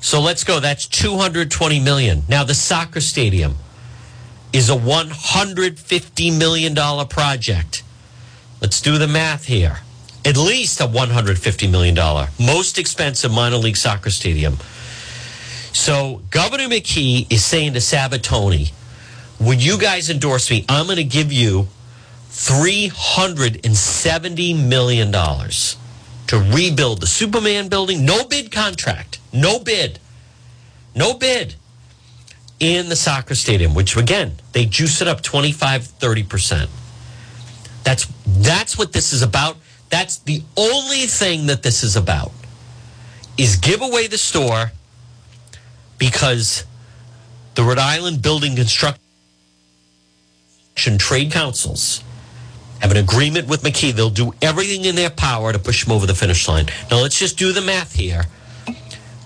So 0.00 0.20
let's 0.20 0.44
go. 0.44 0.60
That's 0.60 0.86
220 0.86 1.80
million. 1.80 2.22
Now 2.28 2.44
the 2.44 2.54
soccer 2.54 3.00
stadium 3.00 3.56
is 4.52 4.70
a 4.70 4.76
150 4.76 6.30
million 6.38 6.72
dollar 6.72 7.04
project. 7.04 7.83
Let's 8.64 8.80
do 8.80 8.96
the 8.96 9.06
math 9.06 9.44
here. 9.44 9.80
At 10.24 10.38
least 10.38 10.80
a 10.80 10.86
150 10.86 11.66
million 11.66 11.94
dollar 11.94 12.28
most 12.40 12.78
expensive 12.78 13.30
minor 13.30 13.58
league 13.58 13.76
soccer 13.76 14.08
stadium. 14.08 14.56
So 15.74 16.22
Governor 16.30 16.68
McKee 16.68 17.30
is 17.30 17.44
saying 17.44 17.74
to 17.74 17.80
Sabitoni, 17.80 18.72
"Would 19.38 19.62
you 19.62 19.76
guys 19.76 20.08
endorse 20.08 20.50
me? 20.50 20.64
I'm 20.66 20.86
going 20.86 20.96
to 20.96 21.04
give 21.04 21.30
you 21.30 21.68
$370 22.30 24.66
million 24.66 25.12
to 25.12 26.38
rebuild 26.38 27.02
the 27.02 27.06
Superman 27.06 27.68
building. 27.68 28.06
No 28.06 28.24
bid 28.24 28.50
contract. 28.50 29.18
No 29.30 29.58
bid. 29.58 29.98
No 30.94 31.12
bid. 31.12 31.56
In 32.60 32.88
the 32.88 32.96
soccer 32.96 33.34
stadium, 33.34 33.74
which 33.74 33.94
again, 33.94 34.36
they 34.52 34.64
juice 34.64 35.02
it 35.02 35.08
up 35.08 35.20
25, 35.20 35.82
30%. 35.82 36.68
That's 37.84 38.06
that's 38.26 38.76
what 38.76 38.92
this 38.92 39.12
is 39.12 39.22
about. 39.22 39.56
That's 39.90 40.18
the 40.18 40.42
only 40.56 41.06
thing 41.06 41.46
that 41.46 41.62
this 41.62 41.82
is 41.82 41.96
about. 41.96 42.32
Is 43.36 43.56
give 43.56 43.82
away 43.82 44.06
the 44.06 44.18
store 44.18 44.72
because 45.98 46.64
the 47.54 47.62
Rhode 47.62 47.78
Island 47.78 48.22
Building 48.22 48.56
Construction 48.56 48.98
Trade 50.98 51.30
Councils 51.30 52.02
have 52.80 52.90
an 52.90 52.96
agreement 52.96 53.48
with 53.48 53.62
McKee. 53.62 53.92
They'll 53.92 54.10
do 54.10 54.34
everything 54.42 54.84
in 54.84 54.94
their 54.94 55.10
power 55.10 55.52
to 55.52 55.58
push 55.58 55.86
him 55.86 55.92
over 55.92 56.06
the 56.06 56.14
finish 56.14 56.48
line. 56.48 56.66
Now 56.90 57.00
let's 57.00 57.18
just 57.18 57.38
do 57.38 57.52
the 57.52 57.60
math 57.60 57.94
here. 57.94 58.24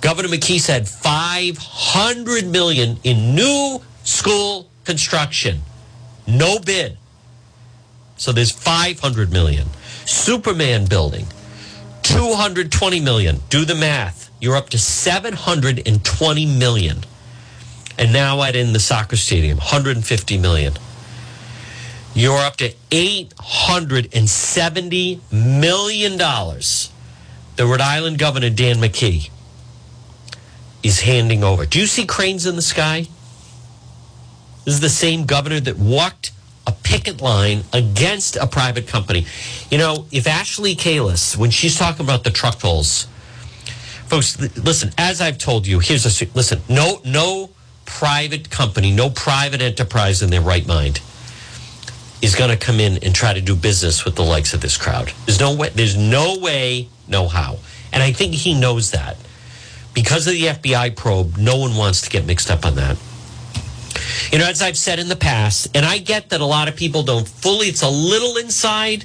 Governor 0.00 0.28
McKee 0.28 0.61
said 0.61 0.86
500 0.86 2.46
million 2.46 2.98
in 3.02 3.34
new 3.34 3.80
school 4.04 4.68
construction. 4.84 5.62
No 6.26 6.59
bid. 6.59 6.97
So 8.19 8.33
there's 8.33 8.51
500 8.51 9.33
million. 9.33 9.69
Superman 10.05 10.87
building, 10.87 11.27
220 12.03 13.01
million. 13.01 13.41
Do 13.49 13.64
the 13.64 13.75
math. 13.75 14.31
You're 14.41 14.57
up 14.57 14.71
to 14.71 14.79
720 14.79 16.59
million. 16.59 16.99
And 17.97 18.12
now 18.12 18.43
add 18.43 18.55
in 18.55 18.73
the 18.73 18.81
soccer 18.81 19.16
stadium, 19.16 19.59
150 19.59 20.39
million. 20.39 20.75
You're 22.14 22.39
up 22.39 22.57
to 22.57 22.73
$870 22.91 25.21
million. 25.33 26.19
The 26.19 27.66
Rhode 27.66 27.81
Island 27.81 28.19
Governor, 28.19 28.51
Dan 28.51 28.77
McKee, 28.77 29.31
is 30.83 31.01
handing 31.01 31.43
over. 31.45 31.66
Do 31.66 31.81
you 31.81 31.87
see 31.87 32.07
cranes 32.07 32.47
in 32.47 32.57
the 32.57 32.62
sky? 32.62 33.07
This 34.64 34.75
is 34.75 34.81
the 34.81 34.89
same 34.89 35.27
governor 35.27 35.61
that 35.61 35.77
walked 35.77 36.33
a 36.69 36.73
picket 36.83 37.23
line 37.23 37.64
against 37.73 38.37
a 38.37 38.47
private 38.47 38.87
company. 38.87 39.25
You 39.71 39.79
know, 39.79 40.07
if 40.12 40.27
Ashley 40.27 40.77
Kalus, 40.77 41.35
when 41.37 41.51
she's 41.51 41.79
talking 41.79 42.05
about 42.05 42.25
the 42.25 42.31
truck 42.31 42.59
tolls, 42.59 43.07
folks, 44.07 44.39
listen, 44.59 44.91
as 44.99 45.23
I've 45.23 45.39
told 45.39 45.66
you, 45.66 45.79
here's 45.79 46.05
a 46.05 46.27
listen, 46.35 46.61
no, 46.69 47.01
no 47.07 47.49
private 47.87 48.51
company, 48.51 48.93
no 48.93 49.09
private 49.09 49.62
enterprise 49.62 50.21
in 50.21 50.29
their 50.29 50.43
right 50.43 50.66
mind 50.66 51.01
is 52.21 52.35
going 52.35 52.51
to 52.51 52.57
come 52.57 52.81
in 52.81 53.03
and 53.05 53.14
try 53.14 53.33
to 53.33 53.41
do 53.41 53.57
business 53.57 54.05
with 54.05 54.16
the 54.16 54.25
likes 54.25 54.53
of 54.53 54.61
this 54.61 54.77
crowd. 54.77 55.12
There's 55.25 55.41
no 55.41 55.55
way, 55.55 55.71
there's 55.71 55.97
no 55.97 56.39
way, 56.39 56.89
no 57.07 57.29
how. 57.29 57.59
And 57.93 58.03
I 58.03 58.12
think 58.12 58.35
he 58.35 58.59
knows 58.59 58.91
that. 58.91 59.16
Because 59.95 60.27
of 60.27 60.35
the 60.35 60.47
FBI 60.47 60.97
probe, 60.97 61.39
no 61.39 61.57
one 61.57 61.77
wants 61.77 62.03
to 62.03 62.11
get 62.11 62.27
mixed 62.27 62.51
up 62.51 62.66
on 62.66 62.75
that. 62.75 62.99
You 64.32 64.38
know, 64.38 64.46
as 64.46 64.62
I've 64.62 64.76
said 64.76 64.98
in 64.98 65.09
the 65.09 65.16
past, 65.16 65.68
and 65.74 65.84
I 65.84 65.98
get 65.98 66.30
that 66.30 66.40
a 66.40 66.46
lot 66.46 66.68
of 66.68 66.76
people 66.76 67.02
don't 67.02 67.26
fully, 67.26 67.68
it's 67.68 67.82
a 67.82 67.88
little 67.88 68.36
inside, 68.36 69.04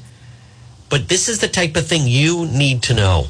but 0.90 1.10
this 1.10 1.30
is 1.30 1.40
the 1.40 1.48
type 1.48 1.76
of 1.76 1.88
thing 1.88 2.08
you 2.08 2.46
need 2.46 2.84
to 2.84 2.94
know. 2.94 3.26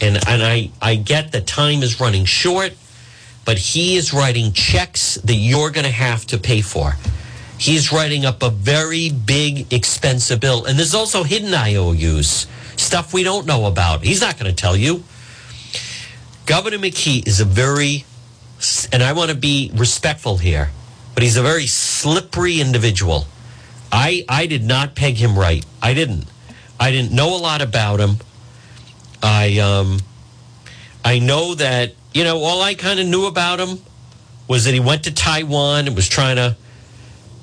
And, 0.00 0.16
and 0.28 0.42
I, 0.42 0.70
I 0.80 0.94
get 0.94 1.32
that 1.32 1.46
time 1.46 1.82
is 1.82 2.00
running 2.00 2.24
short, 2.24 2.72
but 3.44 3.58
he 3.58 3.96
is 3.96 4.12
writing 4.12 4.52
checks 4.52 5.16
that 5.16 5.34
you're 5.34 5.70
going 5.70 5.84
to 5.84 5.92
have 5.92 6.26
to 6.26 6.38
pay 6.38 6.60
for. 6.60 6.96
He's 7.58 7.92
writing 7.92 8.24
up 8.24 8.42
a 8.42 8.48
very 8.48 9.10
big, 9.10 9.70
expensive 9.72 10.40
bill. 10.40 10.64
And 10.64 10.78
there's 10.78 10.94
also 10.94 11.24
hidden 11.24 11.52
IOUs, 11.52 12.46
stuff 12.76 13.12
we 13.12 13.22
don't 13.22 13.46
know 13.46 13.66
about. 13.66 14.02
He's 14.02 14.22
not 14.22 14.38
going 14.38 14.50
to 14.50 14.56
tell 14.56 14.76
you. 14.76 15.04
Governor 16.46 16.78
McKee 16.78 17.26
is 17.28 17.38
a 17.38 17.44
very, 17.44 18.06
and 18.92 19.02
I 19.02 19.12
want 19.12 19.30
to 19.30 19.36
be 19.36 19.70
respectful 19.74 20.36
here, 20.36 20.70
but 21.14 21.22
he's 21.22 21.36
a 21.36 21.42
very 21.42 21.66
slippery 21.66 22.60
individual. 22.60 23.26
I 23.92 24.24
I 24.28 24.46
did 24.46 24.64
not 24.64 24.94
peg 24.94 25.16
him 25.16 25.38
right. 25.38 25.64
I 25.82 25.94
didn't. 25.94 26.26
I 26.78 26.90
didn't 26.90 27.12
know 27.12 27.36
a 27.36 27.38
lot 27.38 27.62
about 27.62 28.00
him. 28.00 28.16
I 29.22 29.58
um, 29.58 30.00
I 31.04 31.18
know 31.18 31.54
that 31.54 31.94
you 32.12 32.24
know 32.24 32.38
all 32.38 32.62
I 32.62 32.74
kind 32.74 33.00
of 33.00 33.06
knew 33.06 33.26
about 33.26 33.60
him 33.60 33.78
was 34.48 34.64
that 34.64 34.74
he 34.74 34.80
went 34.80 35.04
to 35.04 35.14
Taiwan 35.14 35.86
and 35.86 35.96
was 35.96 36.08
trying 36.08 36.36
to 36.36 36.56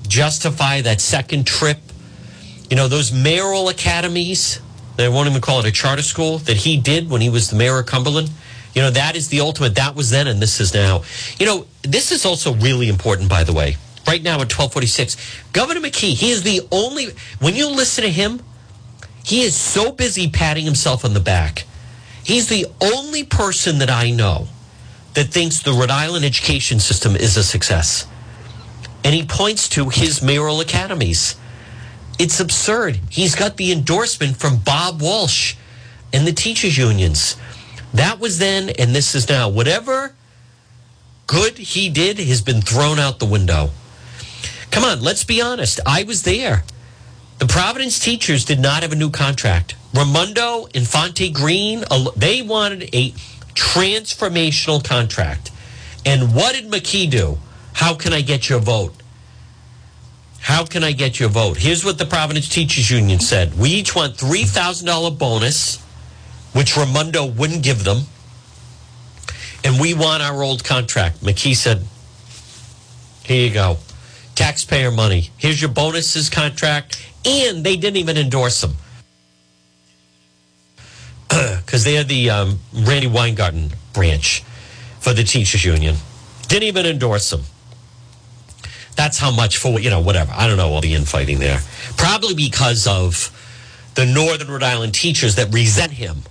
justify 0.08 0.82
that 0.82 1.02
second 1.02 1.48
trip. 1.48 1.80
You 2.70 2.76
know 2.76 2.88
those 2.88 3.12
mayoral 3.12 3.70
academies. 3.70 4.62
They 4.98 5.08
won't 5.08 5.30
even 5.30 5.42
call 5.42 5.60
it 5.60 5.66
a 5.66 5.72
charter 5.72 6.02
school 6.02 6.40
that 6.40 6.58
he 6.58 6.78
did 6.78 7.10
when 7.10 7.22
he 7.22 7.30
was 7.30 7.50
the 7.50 7.56
mayor 7.56 7.80
of 7.80 7.86
Cumberland. 7.86 8.32
You 8.78 8.84
know 8.84 8.92
that 8.92 9.16
is 9.16 9.30
the 9.30 9.42
ultimate. 9.42 9.74
That 9.74 9.96
was 9.96 10.12
then, 10.12 10.28
and 10.28 10.40
this 10.40 10.60
is 10.60 10.72
now. 10.72 11.02
You 11.40 11.48
know 11.48 11.66
this 11.82 12.12
is 12.12 12.28
also 12.28 12.54
really 12.54 12.90
important, 12.90 13.28
by 13.28 13.44
the 13.44 13.52
way. 13.52 13.76
Right 14.06 14.22
now 14.22 14.40
at 14.40 14.50
twelve 14.50 14.72
forty 14.72 14.86
six, 14.86 15.18
Governor 15.52 15.80
McKee. 15.80 16.14
He 16.14 16.30
is 16.30 16.44
the 16.44 16.62
only. 16.72 17.08
When 17.40 17.56
you 17.56 17.70
listen 17.70 18.04
to 18.04 18.12
him, 18.12 18.40
he 19.26 19.42
is 19.42 19.56
so 19.56 19.92
busy 19.92 20.30
patting 20.30 20.64
himself 20.64 21.04
on 21.04 21.16
the 21.16 21.20
back. 21.20 21.66
He's 22.24 22.50
the 22.50 22.68
only 22.80 23.24
person 23.24 23.80
that 23.80 23.90
I 23.90 24.12
know 24.12 24.48
that 25.16 25.30
thinks 25.30 25.64
the 25.64 25.74
Rhode 25.74 25.90
Island 25.90 26.24
education 26.24 26.80
system 26.80 27.16
is 27.16 27.36
a 27.36 27.44
success. 27.44 28.06
And 29.04 29.16
he 29.16 29.26
points 29.26 29.70
to 29.70 29.90
his 29.90 30.22
mayoral 30.22 30.60
academies. 30.60 31.36
It's 32.20 32.40
absurd. 32.40 33.00
He's 33.10 33.34
got 33.34 33.58
the 33.58 33.72
endorsement 33.72 34.38
from 34.38 34.58
Bob 34.58 35.02
Walsh 35.02 35.56
and 36.14 36.28
the 36.28 36.32
teachers' 36.32 36.78
unions. 36.78 37.38
That 37.94 38.20
was 38.20 38.40
then, 38.40 38.70
and 38.70 38.94
this 38.94 39.16
is 39.16 39.30
now. 39.30 39.50
Whatever 39.50 40.14
good 41.26 41.58
he 41.58 41.90
did 41.90 42.20
has 42.20 42.42
been 42.42 42.62
thrown 42.62 43.00
out 43.00 43.20
the 43.20 43.26
window. 43.26 43.72
Come 44.72 44.84
on, 44.84 45.02
let's 45.02 45.24
be 45.24 45.42
honest. 45.42 45.80
I 45.86 46.04
was 46.04 46.24
there. 46.24 46.64
The 47.40 47.48
Providence 47.48 48.00
teachers 48.00 48.46
did 48.46 48.60
not 48.60 48.82
have 48.82 48.92
a 48.92 48.96
new 48.96 49.10
contract. 49.10 49.76
Raimondo, 49.94 50.66
Infante 50.74 51.30
Green, 51.32 51.84
they 52.16 52.42
wanted 52.42 52.94
a 52.94 53.12
transformational 53.54 54.84
contract. 54.84 55.52
And 56.06 56.34
what 56.34 56.56
did 56.56 56.70
McKee 56.70 57.10
do? 57.10 57.38
How 57.74 57.94
can 57.94 58.14
I 58.14 58.22
get 58.22 58.50
your 58.50 58.60
vote? 58.60 58.94
How 60.40 60.66
can 60.66 60.84
I 60.84 60.94
get 60.94 61.20
your 61.20 61.30
vote? 61.30 61.58
Here's 61.58 61.84
what 61.84 61.98
the 61.98 62.06
Providence 62.06 62.48
Teachers 62.48 62.90
Union 62.90 63.20
said. 63.20 63.58
We 63.58 63.70
each 63.70 63.96
want 63.96 64.16
$3,000 64.16 65.18
bonus, 65.18 65.84
which 66.58 66.76
Raimondo 66.76 67.24
wouldn't 67.24 67.62
give 67.62 67.84
them. 67.84 68.00
And 69.64 69.80
we 69.80 69.94
want 69.94 70.24
our 70.24 70.42
old 70.42 70.64
contract. 70.64 71.22
McKee 71.22 71.56
said, 71.56 71.86
here 73.24 73.48
you 73.48 73.54
go. 73.54 73.78
Taxpayer 74.34 74.90
money. 74.90 75.30
Here's 75.38 75.62
your 75.62 75.70
bonuses 75.70 76.32
contract. 76.32 77.06
And 77.24 77.64
they 77.64 77.76
didn't 77.76 77.98
even 77.98 78.18
endorse 78.18 78.62
them 78.62 78.74
because 81.30 81.84
they 81.84 81.94
had 81.94 82.08
the 82.08 82.32
um, 82.32 82.60
Randi 82.74 83.06
Weingarten 83.06 83.74
branch 83.94 84.42
for 85.00 85.14
the 85.14 85.24
teachers 85.24 85.64
union. 85.64 85.98
Didn't 86.48 86.64
even 86.64 86.88
endorse 86.88 87.30
them. 87.30 87.42
That's 88.96 89.20
how 89.20 89.30
much 89.30 89.58
for 89.58 89.80
you 89.80 89.92
know 89.92 90.02
whatever. 90.02 90.32
I 90.36 90.48
don't 90.48 90.58
know 90.58 90.70
all 90.70 90.82
the 90.82 90.96
infighting 90.96 91.38
there. 91.38 91.60
Probably 91.98 92.34
because 92.34 92.88
of 92.88 93.32
the 93.94 94.08
Northern 94.08 94.48
Rhode 94.48 94.64
Island 94.64 94.96
teachers 94.96 95.36
that 95.36 95.54
resent 95.54 95.92
him, 95.92 96.24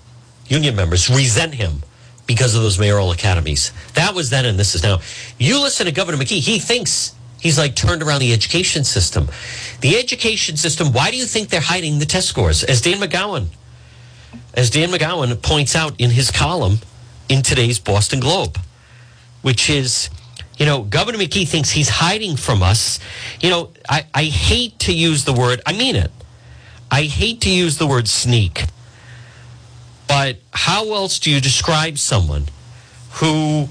union 0.49 0.77
members 0.77 1.09
resent 1.09 1.55
him 1.55 1.83
because 2.27 2.55
of 2.55 2.63
those 2.63 2.79
mayoral 2.79 3.13
academies. 3.13 3.73
That 3.95 4.15
was 4.15 4.31
then, 4.31 4.45
and 4.47 4.59
this 4.59 4.75
is 4.75 4.83
now. 4.83 5.01
You 5.39 5.61
listen 5.61 5.87
to 5.87 5.93
Governor 5.93 6.19
McKee. 6.19 6.41
He 6.41 6.59
thinks 6.59 7.15
he's 7.41 7.59
like 7.59 7.75
turned 7.75 8.03
around 8.03 8.21
the 8.21 8.33
education 8.33 8.85
system. 8.85 9.29
The 9.81 9.97
education 9.97 10.57
system. 10.57 10.93
Why 10.93 11.11
do 11.11 11.17
you 11.17 11.25
think 11.25 11.49
they're 11.49 11.61
hiding 11.61 11.99
the 11.99 12.07
test 12.07 12.29
scores? 12.29 12.65
As 12.65 12.81
Dan 12.81 12.99
McGowan 12.99 13.49
as 14.57 14.71
Dan 14.71 14.89
McGowan 14.91 15.41
points 15.43 15.77
out 15.77 16.01
in 16.01 16.11
his 16.11 16.31
column 16.31 16.79
in 17.29 17.43
today's 17.43 17.79
Boston 17.79 18.21
Globe, 18.21 18.59
which 19.43 19.69
is, 19.69 20.09
you 20.57 20.65
know, 20.65 20.83
Governor 20.83 21.19
McKee 21.19 21.47
thinks 21.47 21.71
he's 21.71 21.91
hiding 21.91 22.37
from 22.37 22.63
us. 22.63 22.99
You 23.41 23.51
know, 23.51 23.73
I, 23.89 24.07
I 24.15 24.25
hate 24.25 24.79
to 24.81 24.95
use 24.95 25.25
the 25.25 25.35
word, 25.35 25.61
I 25.67 25.75
mean 25.75 25.95
it. 25.95 26.11
I 26.91 27.03
hate 27.03 27.43
to 27.43 27.51
use 27.51 27.79
the 27.79 27.87
word 27.87 28.09
sneak. 28.09 28.65
But 30.09 30.39
how 30.53 30.95
else 30.95 31.19
do 31.19 31.31
you 31.31 31.41
describe 31.41 31.99
someone 31.99 32.47
who, 33.13 33.69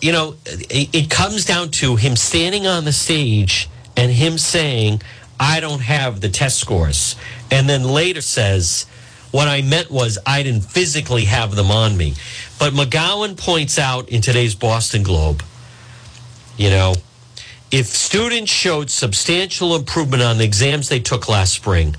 you 0.00 0.12
know, 0.12 0.36
it, 0.46 1.10
comes 1.10 1.44
down 1.44 1.70
to 1.72 1.96
him 1.96 2.16
standing 2.16 2.66
on 2.66 2.84
the 2.84 2.92
stage 2.92 3.68
and 3.96 4.10
him 4.10 4.38
saying, 4.38 5.02
I 5.38 5.60
don't 5.60 5.80
have 5.80 6.20
the 6.20 6.28
test 6.28 6.58
scores. 6.58 7.16
And 7.50 7.68
then 7.68 7.84
later 7.84 8.20
says, 8.20 8.86
what 9.30 9.46
I 9.46 9.62
meant 9.62 9.90
was 9.90 10.18
I 10.24 10.42
didn't 10.42 10.62
physically 10.62 11.24
have 11.26 11.54
them 11.54 11.70
on 11.70 11.96
me. 11.96 12.14
But 12.58 12.72
McGowan 12.72 13.36
points 13.36 13.78
out 13.78 14.08
in 14.08 14.22
today's 14.22 14.54
Boston 14.54 15.02
Globe, 15.02 15.42
you 16.56 16.70
know, 16.70 16.94
if 17.70 17.86
students 17.86 18.50
showed 18.50 18.90
substantial 18.90 19.76
improvement 19.76 20.22
on 20.22 20.38
the 20.38 20.44
exams 20.44 20.88
they 20.88 21.00
took 21.00 21.28
last 21.28 21.52
spring, 21.52 21.94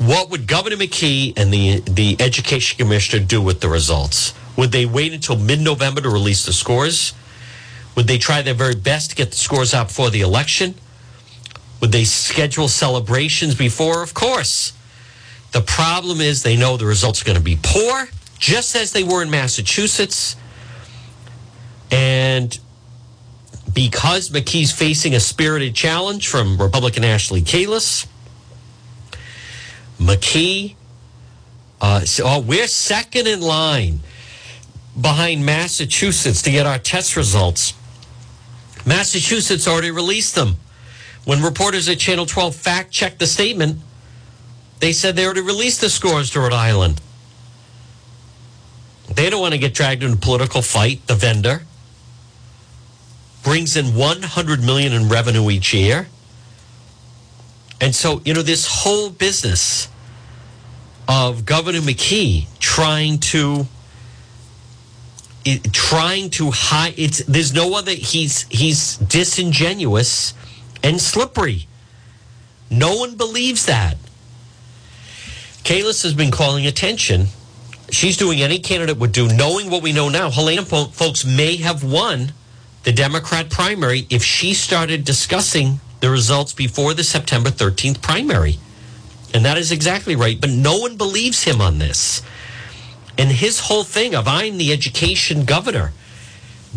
what 0.00 0.30
would 0.30 0.46
Governor 0.46 0.76
McKee 0.76 1.34
and 1.36 1.52
the, 1.52 1.80
the 1.80 2.16
education 2.20 2.78
commissioner 2.78 3.22
do 3.22 3.42
with 3.42 3.60
the 3.60 3.68
results? 3.68 4.32
Would 4.56 4.72
they 4.72 4.86
wait 4.86 5.12
until 5.12 5.36
mid 5.36 5.60
November 5.60 6.00
to 6.00 6.08
release 6.08 6.46
the 6.46 6.54
scores? 6.54 7.12
Would 7.96 8.06
they 8.06 8.16
try 8.16 8.40
their 8.40 8.54
very 8.54 8.74
best 8.74 9.10
to 9.10 9.16
get 9.16 9.30
the 9.30 9.36
scores 9.36 9.74
out 9.74 9.88
before 9.88 10.08
the 10.08 10.22
election? 10.22 10.74
Would 11.82 11.92
they 11.92 12.04
schedule 12.04 12.66
celebrations 12.66 13.54
before? 13.54 14.02
Of 14.02 14.14
course. 14.14 14.72
The 15.52 15.60
problem 15.60 16.22
is 16.22 16.42
they 16.42 16.56
know 16.56 16.78
the 16.78 16.86
results 16.86 17.20
are 17.20 17.26
going 17.26 17.36
to 17.36 17.44
be 17.44 17.58
poor, 17.62 18.08
just 18.38 18.74
as 18.76 18.92
they 18.92 19.04
were 19.04 19.22
in 19.22 19.28
Massachusetts. 19.28 20.34
And 21.90 22.58
because 23.74 24.30
McKee's 24.30 24.72
facing 24.72 25.14
a 25.14 25.20
spirited 25.20 25.74
challenge 25.74 26.28
from 26.28 26.56
Republican 26.56 27.04
Ashley 27.04 27.42
Kalus, 27.42 28.06
McKee, 30.00 30.74
uh, 31.80 32.00
so, 32.00 32.24
oh, 32.26 32.40
we're 32.40 32.66
second 32.66 33.26
in 33.26 33.40
line 33.40 34.00
behind 34.98 35.44
Massachusetts 35.44 36.42
to 36.42 36.50
get 36.50 36.66
our 36.66 36.78
test 36.78 37.16
results. 37.16 37.74
Massachusetts 38.86 39.68
already 39.68 39.90
released 39.90 40.34
them. 40.34 40.56
When 41.24 41.42
reporters 41.42 41.88
at 41.88 41.98
Channel 41.98 42.26
12 42.26 42.54
fact 42.54 42.90
checked 42.90 43.18
the 43.18 43.26
statement, 43.26 43.78
they 44.80 44.92
said 44.92 45.16
they 45.16 45.24
already 45.24 45.42
released 45.42 45.82
the 45.82 45.90
scores 45.90 46.30
to 46.30 46.40
Rhode 46.40 46.54
Island. 46.54 47.00
They 49.14 49.28
don't 49.28 49.40
want 49.40 49.52
to 49.52 49.58
get 49.58 49.74
dragged 49.74 50.02
into 50.02 50.16
a 50.16 50.20
political 50.20 50.62
fight. 50.62 51.06
The 51.06 51.14
vendor 51.14 51.62
brings 53.42 53.76
in 53.76 53.94
100 53.94 54.62
million 54.62 54.92
in 54.92 55.08
revenue 55.08 55.50
each 55.50 55.74
year. 55.74 56.08
And 57.80 57.94
so, 57.94 58.20
you 58.24 58.34
know, 58.34 58.42
this 58.42 58.66
whole 58.66 59.10
business 59.10 59.88
of 61.08 61.44
Governor 61.44 61.80
McKee 61.80 62.46
trying 62.58 63.18
to 63.18 63.66
it, 65.44 65.72
trying 65.72 66.30
to 66.30 66.50
hide 66.50 66.94
it's 66.96 67.24
there's 67.24 67.54
no 67.54 67.74
other 67.74 67.92
he's 67.92 68.42
he's 68.48 68.96
disingenuous 68.98 70.34
and 70.82 71.00
slippery. 71.00 71.66
No 72.70 72.96
one 72.96 73.16
believes 73.16 73.66
that. 73.66 73.96
Kalus 75.64 76.02
has 76.02 76.14
been 76.14 76.30
calling 76.30 76.66
attention. 76.66 77.26
She's 77.90 78.16
doing 78.16 78.40
any 78.40 78.60
candidate 78.60 78.98
would 78.98 79.12
do, 79.12 79.26
knowing 79.34 79.70
what 79.70 79.82
we 79.82 79.92
know 79.92 80.08
now. 80.08 80.30
Helena 80.30 80.62
Foulkes 80.62 81.24
may 81.24 81.56
have 81.56 81.82
won 81.82 82.32
the 82.84 82.92
Democrat 82.92 83.50
primary 83.50 84.06
if 84.10 84.22
she 84.22 84.54
started 84.54 85.04
discussing 85.04 85.80
the 86.00 86.10
results 86.10 86.52
before 86.52 86.94
the 86.94 87.04
September 87.04 87.50
13th 87.50 88.02
primary. 88.02 88.58
And 89.32 89.44
that 89.44 89.58
is 89.58 89.70
exactly 89.70 90.16
right. 90.16 90.40
But 90.40 90.50
no 90.50 90.78
one 90.78 90.96
believes 90.96 91.44
him 91.44 91.60
on 91.60 91.78
this. 91.78 92.22
And 93.16 93.30
his 93.30 93.60
whole 93.60 93.84
thing 93.84 94.14
of 94.14 94.26
I'm 94.26 94.58
the 94.58 94.72
education 94.72 95.44
governor. 95.44 95.92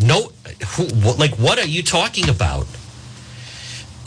No, 0.00 0.30
who, 0.76 0.84
like, 0.84 1.38
what 1.38 1.58
are 1.58 1.66
you 1.66 1.82
talking 1.82 2.28
about? 2.28 2.66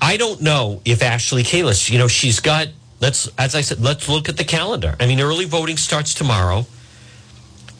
I 0.00 0.16
don't 0.18 0.40
know 0.40 0.80
if 0.84 1.02
Ashley 1.02 1.42
Kalus, 1.42 1.90
you 1.90 1.98
know, 1.98 2.06
she's 2.06 2.40
got, 2.40 2.68
let's, 3.00 3.28
as 3.38 3.54
I 3.54 3.62
said, 3.62 3.80
let's 3.80 4.08
look 4.08 4.28
at 4.28 4.36
the 4.36 4.44
calendar. 4.44 4.94
I 5.00 5.06
mean, 5.06 5.20
early 5.20 5.46
voting 5.46 5.76
starts 5.76 6.14
tomorrow. 6.14 6.66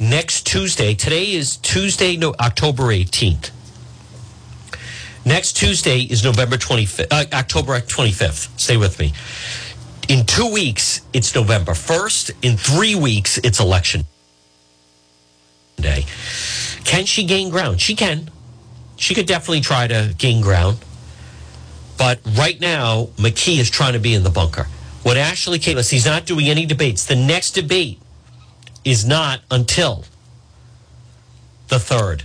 Next 0.01 0.47
Tuesday, 0.47 0.95
today 0.95 1.33
is 1.33 1.57
Tuesday, 1.59 2.17
no, 2.17 2.35
October 2.41 2.85
18th. 2.85 3.51
Next 5.27 5.55
Tuesday 5.55 6.03
is 6.03 6.23
November 6.23 6.57
25th, 6.57 7.09
uh, 7.11 7.25
October 7.33 7.81
25th. 7.81 8.61
Stay 8.61 8.77
with 8.77 9.01
me. 9.01 9.13
In 10.09 10.25
two 10.25 10.53
weeks, 10.53 11.01
it's 11.13 11.35
November 11.35 11.73
1st. 11.73 12.31
In 12.43 12.57
three 12.57 12.95
weeks, 12.95 13.37
it's 13.39 13.59
election 13.59 14.05
day. 15.81 16.07
Can 16.85 17.07
she 17.07 17.25
gain 17.25 17.51
ground? 17.51 17.81
She 17.81 17.97
can. 17.97 18.31
She 18.95 19.15
could 19.15 19.27
definitely 19.27 19.63
try 19.63 19.89
to 19.89 20.15
gain 20.17 20.41
ground. 20.43 20.79
But 21.99 22.21
right 22.39 22.61
now, 22.61 23.07
McKee 23.17 23.59
is 23.59 23.69
trying 23.69 23.95
to 23.95 23.99
be 23.99 24.15
in 24.15 24.23
the 24.23 24.31
bunker. 24.31 24.69
What 25.03 25.17
Ashley 25.17 25.59
Kalus, 25.59 25.91
he's 25.91 26.07
not 26.07 26.25
doing 26.25 26.47
any 26.47 26.67
debates. 26.67 27.05
The 27.05 27.17
next 27.17 27.51
debate 27.51 28.01
is 28.85 29.05
not 29.05 29.41
until 29.51 30.05
the 31.67 31.81
third, 31.81 32.23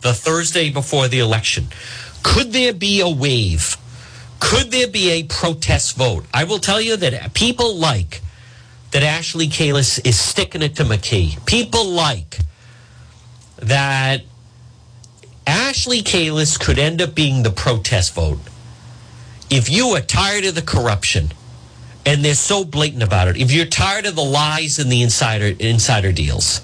the 0.00 0.14
Thursday 0.14 0.70
before 0.70 1.08
the 1.08 1.18
election. 1.18 1.66
Could 2.22 2.52
there 2.52 2.72
be 2.72 3.00
a 3.00 3.08
wave? 3.08 3.76
Could 4.40 4.70
there 4.70 4.88
be 4.88 5.10
a 5.10 5.22
protest 5.24 5.96
vote? 5.96 6.24
I 6.34 6.44
will 6.44 6.58
tell 6.58 6.80
you 6.80 6.96
that 6.96 7.34
people 7.34 7.76
like 7.76 8.20
that 8.90 9.02
Ashley 9.02 9.48
Kalus 9.48 10.04
is 10.04 10.18
sticking 10.18 10.62
it 10.62 10.76
to 10.76 10.84
McKee. 10.84 11.44
People 11.46 11.86
like 11.86 12.38
that 13.56 14.22
Ashley 15.46 16.02
Kalus 16.02 16.58
could 16.58 16.78
end 16.78 17.00
up 17.00 17.14
being 17.14 17.42
the 17.42 17.50
protest 17.50 18.14
vote. 18.14 18.40
If 19.50 19.70
you 19.70 19.88
are 19.88 20.00
tired 20.00 20.44
of 20.44 20.54
the 20.54 20.62
corruption, 20.62 21.32
and 22.04 22.24
they're 22.24 22.34
so 22.34 22.64
blatant 22.64 23.02
about 23.02 23.28
it, 23.28 23.36
if 23.36 23.52
you're 23.52 23.66
tired 23.66 24.06
of 24.06 24.16
the 24.16 24.24
lies 24.24 24.78
and 24.78 24.90
the 24.90 25.02
insider 25.02 25.54
insider 25.58 26.12
deals, 26.12 26.60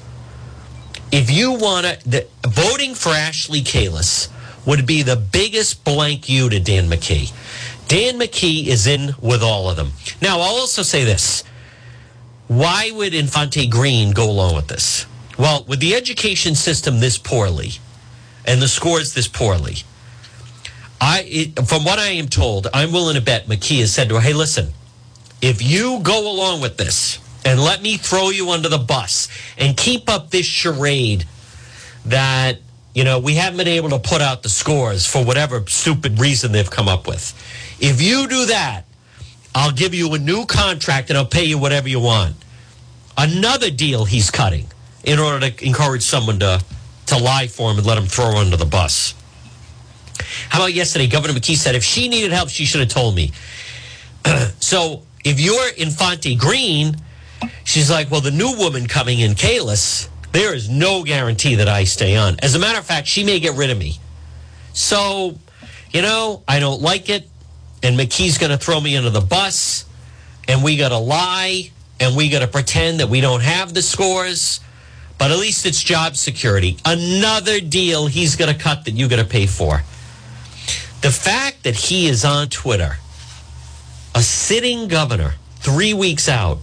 if 1.13 1.31
you 1.31 1.53
want 1.53 1.87
to, 1.87 2.27
voting 2.47 2.95
for 2.95 3.11
Ashley 3.11 3.63
Kalus 3.63 4.29
would 4.67 4.87
be 4.87 5.03
the 5.03 5.17
biggest 5.17 5.85
blank 5.85 6.29
you 6.29 6.49
to 6.51 6.61
Dan 6.61 6.89
McKee. 6.89 7.33
Dan 7.89 8.19
McKee 8.19 8.67
is 8.67 8.87
in 8.87 9.15
with 9.21 9.43
all 9.43 9.71
of 9.71 9.77
them. 9.77 9.93
Now, 10.21 10.41
I'll 10.41 10.57
also 10.57 10.83
say 10.83 11.05
this. 11.05 11.43
Why 12.49 12.91
would 12.91 13.15
Infante 13.15 13.67
Green 13.67 14.13
go 14.13 14.31
along 14.31 14.55
with 14.55 14.69
this? 14.69 15.07
Well, 15.39 15.65
with 15.69 15.81
the 15.81 15.95
education 15.95 16.55
system 16.55 17.01
this 17.01 17.17
poorly 17.17 17.73
and 18.47 18.61
the 18.61 18.69
scores 18.69 19.15
this 19.15 19.29
poorly, 19.29 19.77
I, 21.01 21.23
it, 21.27 21.67
from 21.67 21.85
what 21.85 21.99
I 21.99 22.09
am 22.09 22.29
told, 22.29 22.67
I'm 22.75 22.93
willing 22.93 23.15
to 23.15 23.21
bet 23.21 23.47
McKee 23.47 23.81
has 23.81 23.95
said 23.95 24.09
to 24.09 24.17
her, 24.17 24.21
hey, 24.21 24.33
listen, 24.33 24.73
if 25.41 25.63
you 25.63 26.01
go 26.03 26.31
along 26.31 26.61
with 26.61 26.77
this 26.77 27.19
and 27.45 27.61
let 27.61 27.83
me 27.83 27.97
throw 27.97 28.31
you 28.31 28.51
under 28.51 28.69
the 28.69 28.79
bus 28.79 29.29
and 29.57 29.77
keep 29.77 30.11
up 30.11 30.31
this 30.31 30.47
charade 30.47 31.25
that, 32.05 32.59
you 32.99 33.05
know, 33.05 33.21
we 33.21 33.37
haven't 33.37 33.59
been 33.59 33.69
able 33.69 33.91
to 33.91 34.01
put 34.01 34.21
out 34.21 34.43
the 34.43 34.49
scores 34.49 35.07
for 35.07 35.25
whatever 35.25 35.65
stupid 35.69 36.19
reason 36.19 36.51
they've 36.51 36.69
come 36.69 36.89
up 36.89 37.07
with. 37.07 37.33
If 37.79 38.03
you 38.03 38.27
do 38.27 38.47
that, 38.47 38.87
I'll 39.55 39.71
give 39.71 39.95
you 39.95 40.13
a 40.15 40.19
new 40.19 40.47
contract 40.47 41.09
and 41.09 41.17
I'll 41.17 41.25
pay 41.25 41.45
you 41.45 41.59
whatever 41.59 41.89
you 41.89 42.01
want. 42.01 42.35
Another 43.17 43.71
deal 43.71 44.05
he's 44.05 44.33
cutting 44.33 44.67
in 45.05 45.21
order 45.21 45.49
to 45.49 45.65
encourage 45.65 46.03
someone 46.03 46.41
to, 46.41 46.61
to 47.07 47.19
lie 47.19 47.47
for 47.47 47.71
him 47.71 47.79
and 47.79 47.87
let 47.87 47.99
him 47.99 48.07
throw 48.07 48.37
under 48.37 48.57
the 48.57 48.67
bus. 48.67 49.15
How 50.49 50.59
about 50.59 50.73
yesterday? 50.73 51.07
Governor 51.07 51.35
McKee 51.35 51.55
said 51.55 51.77
if 51.77 51.85
she 51.85 52.09
needed 52.09 52.33
help, 52.33 52.49
she 52.49 52.65
should 52.65 52.81
have 52.81 52.91
told 52.91 53.15
me. 53.15 53.31
so 54.59 55.05
if 55.25 55.39
you're 55.39 55.69
Infante 55.77 56.35
Green, 56.35 56.97
she's 57.63 57.93
like, 57.93 58.11
well, 58.11 58.21
the 58.21 58.33
new 58.33 58.57
woman 58.59 58.89
coming 58.89 59.21
in, 59.21 59.35
Kalus, 59.35 60.09
there 60.39 60.55
is 60.55 60.69
no 60.69 61.03
guarantee 61.03 61.57
that 61.57 61.67
I 61.67 61.83
stay 61.83 62.17
on. 62.17 62.37
As 62.41 62.55
a 62.55 62.61
matter 62.61 62.79
of 62.79 62.87
fact, 62.87 63.09
she 63.09 63.25
may 63.25 63.41
get 63.41 63.57
rid 63.57 63.71
of 63.71 63.79
me. 63.79 63.99
So, 64.73 65.37
you 65.91 66.01
know, 66.01 66.45
I 66.47 66.61
don't 66.61 66.81
like 66.81 67.09
it. 67.09 67.29
And 67.83 67.99
McKee's 67.99 68.39
going 68.39 68.53
to 68.53 68.57
throw 68.57 68.81
me 68.81 68.97
under 68.97 69.11
the 69.11 69.21
bus. 69.21 69.85
And 70.47 70.63
we 70.63 70.77
got 70.77 70.91
to 70.91 70.99
lie. 70.99 71.73
And 71.99 72.15
we 72.15 72.29
got 72.29 72.39
to 72.39 72.47
pretend 72.47 73.01
that 73.01 73.09
we 73.09 73.21
don't 73.21 73.43
have 73.43 73.75
the 73.75 73.83
scores. 73.83 74.61
But 75.19 75.33
at 75.33 75.39
least 75.39 75.67
it's 75.67 75.83
job 75.83 76.15
security. 76.15 76.77
Another 76.85 77.59
deal 77.59 78.07
he's 78.07 78.37
going 78.37 78.55
to 78.55 78.59
cut 78.59 78.85
that 78.85 78.93
you 78.93 79.09
got 79.09 79.17
to 79.17 79.25
pay 79.25 79.47
for. 79.47 79.83
The 81.01 81.11
fact 81.11 81.65
that 81.65 81.75
he 81.75 82.07
is 82.07 82.25
on 82.25 82.49
Twitter 82.49 82.99
a 84.15 84.23
sitting 84.23 84.87
governor 84.87 85.35
three 85.57 85.95
weeks 85.95 86.29
out. 86.29 86.59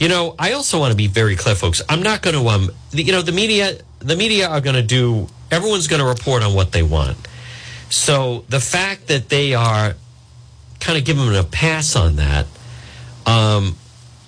You 0.00 0.08
know, 0.08 0.34
I 0.38 0.52
also 0.52 0.80
want 0.80 0.90
to 0.92 0.96
be 0.96 1.06
very 1.06 1.36
clear, 1.36 1.54
folks. 1.54 1.82
I'm 1.88 2.02
not 2.02 2.22
going 2.22 2.34
to, 2.34 2.48
um, 2.48 2.70
you 2.90 3.12
know, 3.12 3.22
the 3.22 3.32
media, 3.32 3.78
the 3.98 4.16
media 4.16 4.48
are 4.48 4.60
going 4.60 4.74
to 4.74 4.82
do. 4.82 5.28
Everyone's 5.50 5.86
going 5.86 6.00
to 6.00 6.08
report 6.08 6.42
on 6.42 6.54
what 6.54 6.72
they 6.72 6.82
want. 6.82 7.16
So 7.90 8.44
the 8.48 8.60
fact 8.60 9.08
that 9.08 9.28
they 9.28 9.54
are 9.54 9.94
kind 10.80 10.98
of 10.98 11.04
giving 11.04 11.26
them 11.26 11.34
a 11.34 11.44
pass 11.44 11.94
on 11.94 12.16
that, 12.16 12.46
um, 13.26 13.76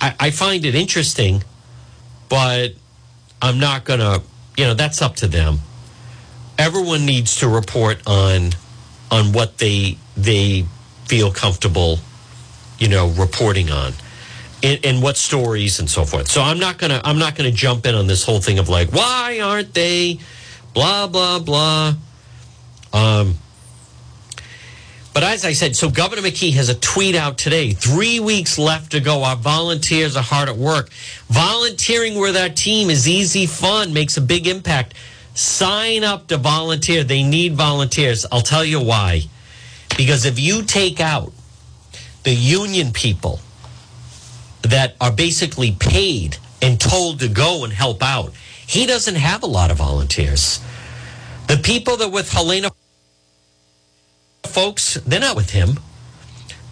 I, 0.01 0.15
I 0.21 0.31
find 0.31 0.65
it 0.67 0.75
interesting, 0.75 1.43
but 2.29 2.75
I'm 3.41 3.59
not 3.59 3.85
going 3.85 4.01
to. 4.01 4.23
You 4.59 4.65
know, 4.67 4.75
that's 4.75 5.01
up 5.01 5.17
to 5.17 5.27
them. 5.27 5.61
Everyone 6.59 7.07
needs 7.07 7.37
to 7.37 7.49
report 7.49 8.07
on 8.07 8.51
on 9.11 9.33
what 9.33 9.57
they 9.57 9.97
they 10.15 10.67
feel 11.07 11.33
comfortable 11.33 11.99
you 12.83 12.89
know, 12.89 13.09
reporting 13.11 13.71
on. 13.71 13.93
And, 14.65 14.79
and, 14.85 15.03
what 15.03 15.17
stories 15.17 15.81
and 15.81 15.91
so 15.91 16.05
forth. 16.05 16.29
So 16.29 16.41
I'm 16.41 16.61
not 16.61 16.79
gonna 16.79 17.01
I'm 17.05 17.19
not 17.19 17.35
gonna 17.35 17.51
jump 17.51 17.85
in 17.85 17.97
on 17.97 18.07
this 18.07 18.25
whole 18.25 18.41
thing 18.41 18.61
of 18.61 18.69
like 18.69 18.93
why 18.93 19.41
aren't 19.41 19.75
they 19.75 20.21
blah 20.73 21.09
blah 21.09 21.41
blah. 21.41 21.95
Um, 22.93 23.35
but 25.15 25.25
as 25.25 25.45
I 25.45 25.53
said, 25.53 25.77
so 25.77 25.91
Governor 25.91 26.23
McKee 26.23 26.55
has 26.55 26.71
a 26.71 26.75
tweet 26.75 27.15
out 27.15 27.37
today. 27.37 27.73
Three 27.73 28.19
weeks 28.19 28.59
left 28.59 28.93
to 28.93 29.01
go. 29.01 29.25
Our 29.25 29.37
volunteers 29.37 30.17
are 30.17 30.23
hard 30.23 30.49
at 30.49 30.57
work. 30.57 30.91
Volunteering 31.29 32.19
with 32.19 32.37
our 32.37 32.49
team 32.49 32.89
is 32.89 33.07
easy, 33.07 33.47
fun, 33.47 33.93
makes 33.93 34.17
a 34.17 34.23
big 34.23 34.47
impact. 34.47 34.95
Sign 35.35 36.03
up 36.03 36.29
to 36.29 36.39
volunteer. 36.39 37.05
They 37.05 37.23
need 37.23 37.55
volunteers. 37.55 38.25
I'll 38.33 38.41
tell 38.41 38.65
you 38.65 38.81
why. 38.81 39.23
Because 39.97 40.25
if 40.25 40.39
you 40.39 40.63
take 40.63 41.01
out 41.01 41.33
the 42.23 42.33
union 42.33 42.93
people 42.93 43.41
that 44.63 44.95
are 45.01 45.13
basically 45.13 45.73
paid 45.73 46.37
and 46.61 46.81
told 46.81 47.21
to 47.21 47.29
go 47.29 47.65
and 47.65 47.73
help 47.73 48.03
out. 48.03 48.33
He 48.67 48.87
doesn't 48.87 49.17
have 49.17 49.43
a 49.43 49.47
lot 49.47 49.71
of 49.71 49.79
volunteers. 49.79 50.61
The 51.49 51.57
people 51.57 51.97
that 51.99 52.11
with 52.11 52.33
Helena 52.33 52.71
Foulkes, 54.45 54.95
they're 54.95 55.21
not 55.21 55.37
with 55.37 55.51
him. 55.51 55.81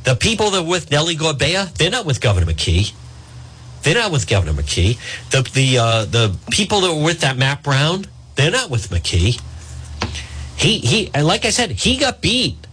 The 0.04 0.14
people 0.14 0.50
that 0.50 0.62
with 0.62 0.90
Nellie 0.90 1.16
Gorbea, 1.16 1.74
they're 1.74 1.90
not 1.90 2.06
with 2.06 2.20
Governor 2.20 2.46
McKee. 2.46 2.94
They're 3.82 3.94
not 3.94 4.12
with 4.12 4.28
Governor 4.28 4.52
McKee. 4.52 4.98
The 5.30 5.42
the 5.42 5.78
uh, 5.78 6.04
the 6.04 6.36
people 6.50 6.80
that 6.82 6.94
were 6.94 7.04
with 7.04 7.20
that 7.20 7.36
Matt 7.36 7.62
Brown, 7.62 8.06
they're 8.36 8.50
not 8.50 8.70
with 8.70 8.88
McKee. 8.88 9.40
He 10.56 10.78
he 10.78 11.10
like 11.20 11.44
I 11.44 11.50
said, 11.50 11.72
he 11.72 11.98
got 11.98 12.20
beat. 12.20 12.66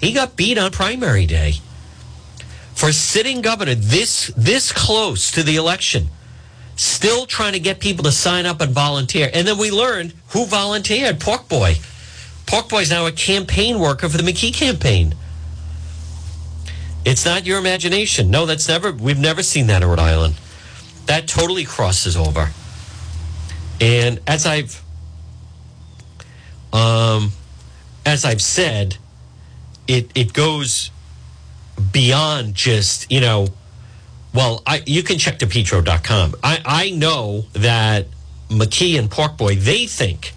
He 0.00 0.12
got 0.12 0.36
beat 0.36 0.58
on 0.58 0.70
primary 0.70 1.26
day 1.26 1.54
for 2.82 2.90
sitting 2.90 3.42
governor 3.42 3.76
this 3.76 4.32
this 4.36 4.72
close 4.72 5.30
to 5.30 5.44
the 5.44 5.54
election, 5.54 6.08
still 6.74 7.26
trying 7.26 7.52
to 7.52 7.60
get 7.60 7.78
people 7.78 8.02
to 8.02 8.10
sign 8.10 8.44
up 8.44 8.60
and 8.60 8.72
volunteer. 8.72 9.30
And 9.32 9.46
then 9.46 9.56
we 9.56 9.70
learned 9.70 10.14
who 10.30 10.46
volunteered. 10.46 11.20
Pork 11.20 11.48
Boy. 11.48 11.76
Pork 12.44 12.68
Boy 12.68 12.80
is 12.80 12.90
now 12.90 13.06
a 13.06 13.12
campaign 13.12 13.78
worker 13.78 14.08
for 14.08 14.16
the 14.16 14.24
McKee 14.24 14.52
campaign. 14.52 15.14
It's 17.04 17.24
not 17.24 17.46
your 17.46 17.60
imagination. 17.60 18.32
No, 18.32 18.46
that's 18.46 18.66
never. 18.66 18.90
We've 18.90 19.16
never 19.16 19.44
seen 19.44 19.68
that 19.68 19.82
in 19.82 19.88
Rhode 19.88 20.00
Island. 20.00 20.34
That 21.06 21.28
totally 21.28 21.64
crosses 21.64 22.16
over. 22.16 22.50
And 23.80 24.18
as 24.26 24.44
I've, 24.44 24.82
um, 26.72 27.30
as 28.04 28.24
I've 28.24 28.42
said, 28.42 28.96
it 29.86 30.10
it 30.16 30.32
goes 30.32 30.90
beyond 31.92 32.54
just, 32.54 33.10
you 33.10 33.20
know, 33.20 33.48
well, 34.34 34.62
I, 34.66 34.82
you 34.86 35.02
can 35.02 35.18
check 35.18 35.38
depetro.com. 35.38 36.34
I, 36.42 36.60
I 36.64 36.90
know 36.90 37.44
that 37.52 38.06
McKee 38.48 38.98
and 38.98 39.10
Porkboy, 39.10 39.58
they 39.58 39.86
think, 39.86 40.32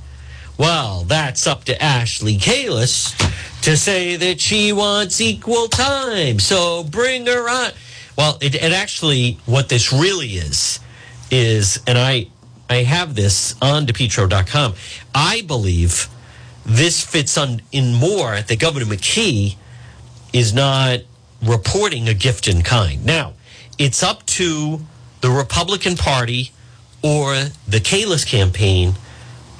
well, 0.57 1.03
that's 1.03 1.47
up 1.47 1.65
to 1.65 1.81
Ashley 1.81 2.37
Kalus 2.37 3.13
to 3.61 3.75
say 3.75 4.15
that 4.15 4.39
she 4.39 4.73
wants 4.73 5.19
equal 5.21 5.67
time. 5.67 6.39
So 6.39 6.83
bring 6.83 7.25
her 7.25 7.49
on. 7.49 7.71
Well, 8.17 8.37
it, 8.41 8.55
it 8.55 8.71
actually, 8.71 9.39
what 9.45 9.69
this 9.69 9.91
really 9.91 10.29
is, 10.29 10.79
is, 11.31 11.81
and 11.87 11.97
I, 11.97 12.27
I 12.69 12.83
have 12.83 13.15
this 13.15 13.55
on 13.61 13.85
depetro.com. 13.85 14.75
I 15.13 15.41
believe 15.41 16.07
this 16.65 17.05
fits 17.05 17.37
on 17.37 17.61
in 17.71 17.93
more 17.93 18.41
that 18.41 18.59
Governor 18.59 18.85
McKee 18.85 19.55
is 20.33 20.53
not 20.53 21.01
reporting 21.41 22.07
a 22.07 22.13
gift 22.13 22.47
in 22.47 22.61
kind. 22.63 23.05
Now, 23.05 23.33
it's 23.77 24.03
up 24.03 24.25
to 24.27 24.81
the 25.21 25.29
Republican 25.29 25.95
Party 25.95 26.51
or 27.01 27.35
the 27.67 27.79
Kalus 27.79 28.25
campaign 28.25 28.95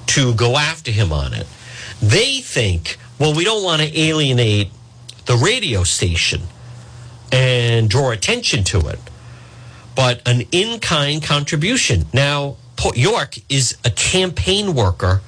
to 0.07 0.33
go 0.33 0.57
after 0.57 0.91
him 0.91 1.11
on 1.11 1.33
it. 1.33 1.47
They 2.01 2.39
think, 2.39 2.97
well, 3.19 3.33
we 3.33 3.43
don't 3.43 3.63
want 3.63 3.81
to 3.81 3.99
alienate 3.99 4.69
the 5.25 5.35
radio 5.35 5.83
station 5.83 6.41
and 7.31 7.89
draw 7.89 8.11
attention 8.11 8.63
to 8.65 8.87
it, 8.87 8.99
but 9.95 10.21
an 10.27 10.43
in 10.51 10.79
kind 10.79 11.23
contribution. 11.23 12.05
Now, 12.13 12.57
York 12.93 13.37
is 13.49 13.77
a 13.83 13.89
campaign 13.89 14.75
worker 14.75 15.21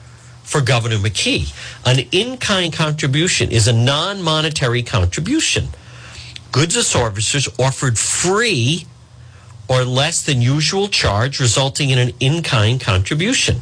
for 0.43 0.62
Governor 0.62 0.98
McKee. 0.98 1.54
An 1.86 2.06
in 2.12 2.38
kind 2.38 2.72
contribution 2.72 3.52
is 3.52 3.68
a 3.68 3.74
non 3.74 4.22
monetary 4.22 4.84
contribution. 4.84 5.68
Goods 6.58 6.76
or 6.76 6.82
services 6.82 7.47
offered 7.60 7.99
free 7.99 8.88
or 9.68 9.84
less 9.84 10.24
than 10.24 10.41
usual 10.41 10.88
charge, 10.88 11.39
resulting 11.39 11.91
in 11.91 11.99
an 11.99 12.14
in 12.20 12.41
kind 12.41 12.82
contribution. 12.82 13.62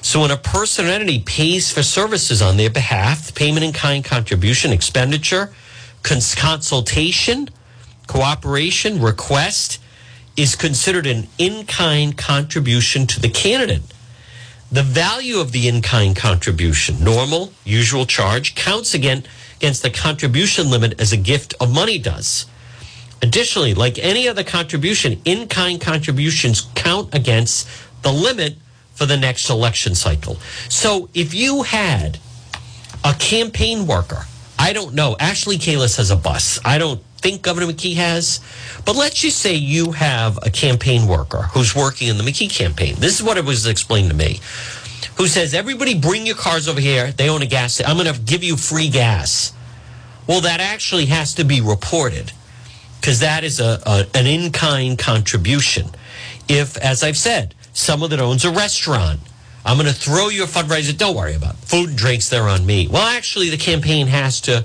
So 0.00 0.20
when 0.20 0.30
a 0.30 0.36
person 0.36 0.86
or 0.86 0.90
entity 0.90 1.18
pays 1.18 1.72
for 1.72 1.82
services 1.82 2.40
on 2.40 2.56
their 2.56 2.70
behalf, 2.70 3.26
the 3.26 3.32
payment 3.32 3.64
in 3.64 3.72
kind 3.72 4.04
contribution, 4.04 4.70
expenditure, 4.70 5.52
cons- 6.04 6.36
consultation, 6.36 7.50
cooperation, 8.06 9.00
request 9.00 9.80
is 10.36 10.54
considered 10.54 11.08
an 11.08 11.26
in 11.36 11.66
kind 11.66 12.16
contribution 12.16 13.08
to 13.08 13.18
the 13.18 13.28
candidate. 13.28 13.82
The 14.70 14.84
value 14.84 15.40
of 15.40 15.50
the 15.50 15.66
in 15.66 15.82
kind 15.82 16.14
contribution, 16.14 17.02
normal, 17.02 17.52
usual 17.64 18.06
charge, 18.06 18.54
counts 18.54 18.94
again 18.94 19.24
against 19.56 19.82
the 19.82 19.90
contribution 19.90 20.70
limit 20.70 21.00
as 21.00 21.12
a 21.12 21.16
gift 21.16 21.54
of 21.60 21.72
money 21.72 21.98
does. 21.98 22.46
Additionally, 23.22 23.74
like 23.74 23.98
any 23.98 24.28
other 24.28 24.44
contribution, 24.44 25.20
in 25.24 25.48
kind 25.48 25.80
contributions 25.80 26.68
count 26.74 27.14
against 27.14 27.68
the 28.02 28.12
limit 28.12 28.56
for 28.92 29.06
the 29.06 29.16
next 29.16 29.48
election 29.50 29.94
cycle. 29.94 30.36
So 30.68 31.08
if 31.14 31.34
you 31.34 31.62
had 31.62 32.18
a 33.02 33.14
campaign 33.14 33.86
worker, 33.86 34.26
I 34.58 34.72
don't 34.72 34.94
know, 34.94 35.16
Ashley 35.18 35.56
Kalus 35.56 35.96
has 35.96 36.10
a 36.10 36.16
bus. 36.16 36.58
I 36.64 36.78
don't 36.78 37.00
think 37.16 37.42
Governor 37.42 37.66
McKee 37.66 37.96
has, 37.96 38.40
but 38.84 38.94
let's 38.94 39.20
just 39.20 39.38
say 39.38 39.54
you 39.54 39.92
have 39.92 40.38
a 40.42 40.50
campaign 40.50 41.08
worker 41.08 41.42
who's 41.54 41.74
working 41.74 42.08
in 42.08 42.18
the 42.18 42.22
McKee 42.22 42.50
campaign. 42.50 42.94
This 42.98 43.18
is 43.18 43.22
what 43.22 43.38
it 43.38 43.44
was 43.44 43.66
explained 43.66 44.10
to 44.10 44.16
me. 44.16 44.40
Who 45.16 45.26
says, 45.28 45.54
everybody 45.54 45.98
bring 45.98 46.26
your 46.26 46.36
cars 46.36 46.66
over 46.68 46.80
here. 46.80 47.12
They 47.12 47.28
own 47.28 47.42
a 47.42 47.46
gas. 47.46 47.74
station. 47.74 47.90
I'm 47.90 47.96
going 47.96 48.12
to 48.12 48.20
give 48.20 48.42
you 48.42 48.56
free 48.56 48.88
gas. 48.88 49.52
Well, 50.26 50.40
that 50.40 50.60
actually 50.60 51.06
has 51.06 51.34
to 51.34 51.44
be 51.44 51.60
reported 51.60 52.32
because 53.00 53.20
that 53.20 53.44
is 53.44 53.60
a, 53.60 53.80
a 53.86 54.06
an 54.14 54.26
in 54.26 54.50
kind 54.50 54.98
contribution. 54.98 55.90
If, 56.48 56.76
as 56.78 57.02
I've 57.02 57.16
said, 57.16 57.54
someone 57.72 58.10
that 58.10 58.20
owns 58.20 58.44
a 58.44 58.50
restaurant, 58.50 59.20
I'm 59.64 59.76
going 59.76 59.86
to 59.88 59.94
throw 59.94 60.28
you 60.30 60.44
a 60.44 60.46
fundraiser. 60.46 60.96
Don't 60.96 61.16
worry 61.16 61.34
about 61.34 61.54
it. 61.54 61.58
food 61.60 61.90
and 61.90 61.98
drinks. 61.98 62.28
They're 62.28 62.48
on 62.48 62.66
me. 62.66 62.88
Well, 62.88 63.06
actually, 63.06 63.50
the 63.50 63.56
campaign 63.56 64.06
has 64.08 64.40
to 64.42 64.64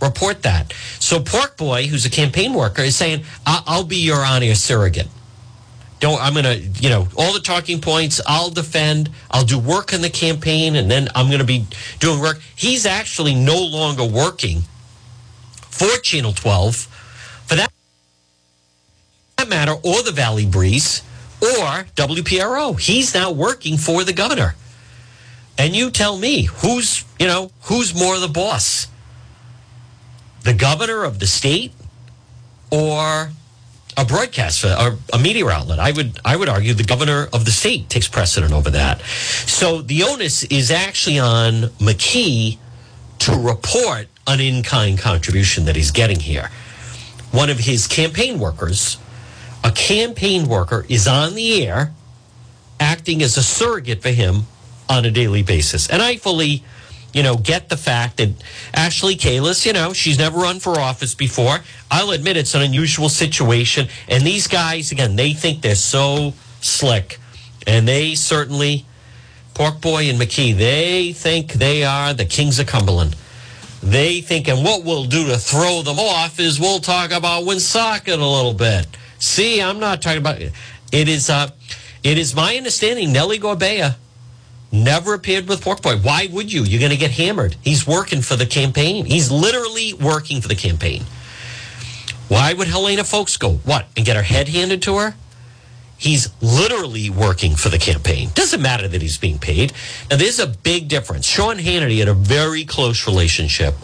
report 0.00 0.42
that. 0.42 0.72
So 1.00 1.20
Pork 1.20 1.56
Boy, 1.56 1.86
who's 1.86 2.06
a 2.06 2.10
campaign 2.10 2.54
worker, 2.54 2.82
is 2.82 2.96
saying, 2.96 3.24
"I- 3.44 3.62
"I'll 3.66 3.84
be 3.84 3.96
your 3.98 4.24
on-air 4.24 4.54
surrogate." 4.54 5.08
Don't 5.98 6.20
I'm 6.20 6.34
to 6.34 6.58
you 6.58 6.90
know 6.90 7.08
all 7.16 7.32
the 7.32 7.40
talking 7.40 7.80
points. 7.80 8.20
I'll 8.26 8.50
defend. 8.50 9.10
I'll 9.30 9.44
do 9.44 9.58
work 9.58 9.92
in 9.92 10.02
the 10.02 10.10
campaign, 10.10 10.76
and 10.76 10.90
then 10.90 11.08
I'm 11.14 11.28
to 11.38 11.44
be 11.44 11.66
doing 11.98 12.20
work. 12.20 12.40
He's 12.54 12.84
actually 12.84 13.34
no 13.34 13.58
longer 13.58 14.04
working 14.04 14.62
for 15.70 15.88
Channel 16.02 16.32
12 16.32 16.76
for 17.46 17.54
that 17.54 17.72
that 19.36 19.48
matter, 19.48 19.72
or 19.72 20.02
the 20.02 20.12
Valley 20.12 20.46
Breeze, 20.46 21.02
or 21.42 21.86
WPRO. 21.94 22.78
He's 22.80 23.14
now 23.14 23.30
working 23.30 23.76
for 23.76 24.04
the 24.04 24.12
governor. 24.12 24.54
And 25.58 25.74
you 25.74 25.90
tell 25.90 26.18
me 26.18 26.42
who's, 26.42 27.04
you 27.18 27.26
know, 27.26 27.50
who's 27.62 27.94
more 27.94 28.18
the 28.18 28.28
boss? 28.28 28.88
The 30.42 30.54
governor 30.54 31.04
of 31.04 31.18
the 31.18 31.26
state 31.26 31.72
or 32.70 33.30
a 33.96 34.04
broadcast 34.04 34.64
a 34.64 35.18
media 35.18 35.46
outlet? 35.46 35.78
I 35.78 35.92
would 35.92 36.18
I 36.24 36.36
would 36.36 36.48
argue 36.48 36.74
the 36.74 36.84
governor 36.84 37.28
of 37.32 37.44
the 37.44 37.50
state 37.50 37.88
takes 37.88 38.08
precedent 38.08 38.52
over 38.52 38.70
that. 38.70 39.00
So 39.46 39.82
the 39.82 40.02
onus 40.02 40.44
is 40.44 40.70
actually 40.70 41.18
on 41.18 41.70
McKee 41.78 42.58
to 43.20 43.32
report 43.32 44.08
an 44.26 44.40
in-kind 44.40 44.98
contribution 44.98 45.64
that 45.64 45.76
he's 45.76 45.90
getting 45.90 46.20
here. 46.20 46.50
One 47.30 47.48
of 47.50 47.58
his 47.58 47.86
campaign 47.86 48.38
workers 48.38 48.98
a 49.66 49.72
campaign 49.72 50.46
worker 50.46 50.86
is 50.88 51.08
on 51.08 51.34
the 51.34 51.66
air 51.66 51.92
acting 52.78 53.20
as 53.20 53.36
a 53.36 53.42
surrogate 53.42 54.00
for 54.00 54.10
him 54.10 54.46
on 54.88 55.04
a 55.04 55.10
daily 55.10 55.42
basis. 55.42 55.90
And 55.90 56.00
I 56.00 56.16
fully, 56.16 56.62
you 57.16 57.22
know, 57.22 57.34
get 57.34 57.70
the 57.70 57.78
fact 57.78 58.18
that 58.18 58.28
Ashley 58.74 59.16
Kalus, 59.16 59.64
you 59.64 59.72
know, 59.72 59.94
she's 59.94 60.18
never 60.18 60.36
run 60.36 60.60
for 60.60 60.78
office 60.78 61.14
before. 61.14 61.60
I'll 61.90 62.10
admit 62.10 62.36
it's 62.36 62.54
an 62.54 62.60
unusual 62.60 63.08
situation. 63.08 63.88
And 64.06 64.22
these 64.22 64.46
guys, 64.46 64.92
again, 64.92 65.16
they 65.16 65.32
think 65.32 65.62
they're 65.62 65.76
so 65.76 66.34
slick. 66.60 67.18
And 67.66 67.88
they 67.88 68.16
certainly, 68.16 68.84
Pork 69.54 69.80
Boy 69.80 70.10
and 70.10 70.20
McKee, 70.20 70.54
they 70.54 71.14
think 71.14 71.54
they 71.54 71.84
are 71.84 72.12
the 72.12 72.26
kings 72.26 72.58
of 72.58 72.66
Cumberland. 72.66 73.16
They 73.82 74.20
think, 74.20 74.46
and 74.46 74.62
what 74.62 74.84
we'll 74.84 75.06
do 75.06 75.26
to 75.28 75.38
throw 75.38 75.80
them 75.80 75.98
off 75.98 76.38
is 76.38 76.60
we'll 76.60 76.80
talk 76.80 77.12
about 77.12 77.46
Woonsocket 77.46 78.18
a 78.18 78.26
little 78.26 78.52
bit. 78.52 78.86
See, 79.18 79.62
I'm 79.62 79.80
not 79.80 80.02
talking 80.02 80.18
about 80.18 80.42
it. 80.42 80.52
Is 80.92 81.30
uh, 81.30 81.48
it 82.02 82.18
is 82.18 82.36
my 82.36 82.56
understanding 82.58 83.10
Nellie 83.10 83.38
Gorbea 83.38 83.96
never 84.72 85.14
appeared 85.14 85.48
with 85.48 85.62
Pork 85.62 85.82
Boy. 85.82 85.96
Why 85.96 86.28
would 86.30 86.52
you? 86.52 86.64
You're 86.64 86.80
going 86.80 86.92
to 86.92 86.96
get 86.96 87.12
hammered. 87.12 87.56
He's 87.62 87.86
working 87.86 88.22
for 88.22 88.36
the 88.36 88.46
campaign. 88.46 89.06
He's 89.06 89.30
literally 89.30 89.94
working 89.94 90.40
for 90.40 90.48
the 90.48 90.54
campaign. 90.54 91.04
Why 92.28 92.52
would 92.52 92.68
Helena 92.68 93.04
Foulkes 93.04 93.36
go? 93.36 93.54
What? 93.54 93.86
And 93.96 94.04
get 94.04 94.16
her 94.16 94.22
head 94.22 94.48
handed 94.48 94.82
to 94.82 94.98
her? 94.98 95.14
He's 95.98 96.30
literally 96.42 97.08
working 97.08 97.56
for 97.56 97.68
the 97.68 97.78
campaign. 97.78 98.30
Doesn't 98.34 98.60
matter 98.60 98.86
that 98.86 99.00
he's 99.00 99.16
being 99.16 99.38
paid. 99.38 99.72
Now, 100.10 100.16
there's 100.16 100.38
a 100.38 100.46
big 100.46 100.88
difference. 100.88 101.26
Sean 101.26 101.56
Hannity 101.56 102.00
had 102.00 102.08
a 102.08 102.14
very 102.14 102.64
close 102.64 103.06
relationship 103.06 103.74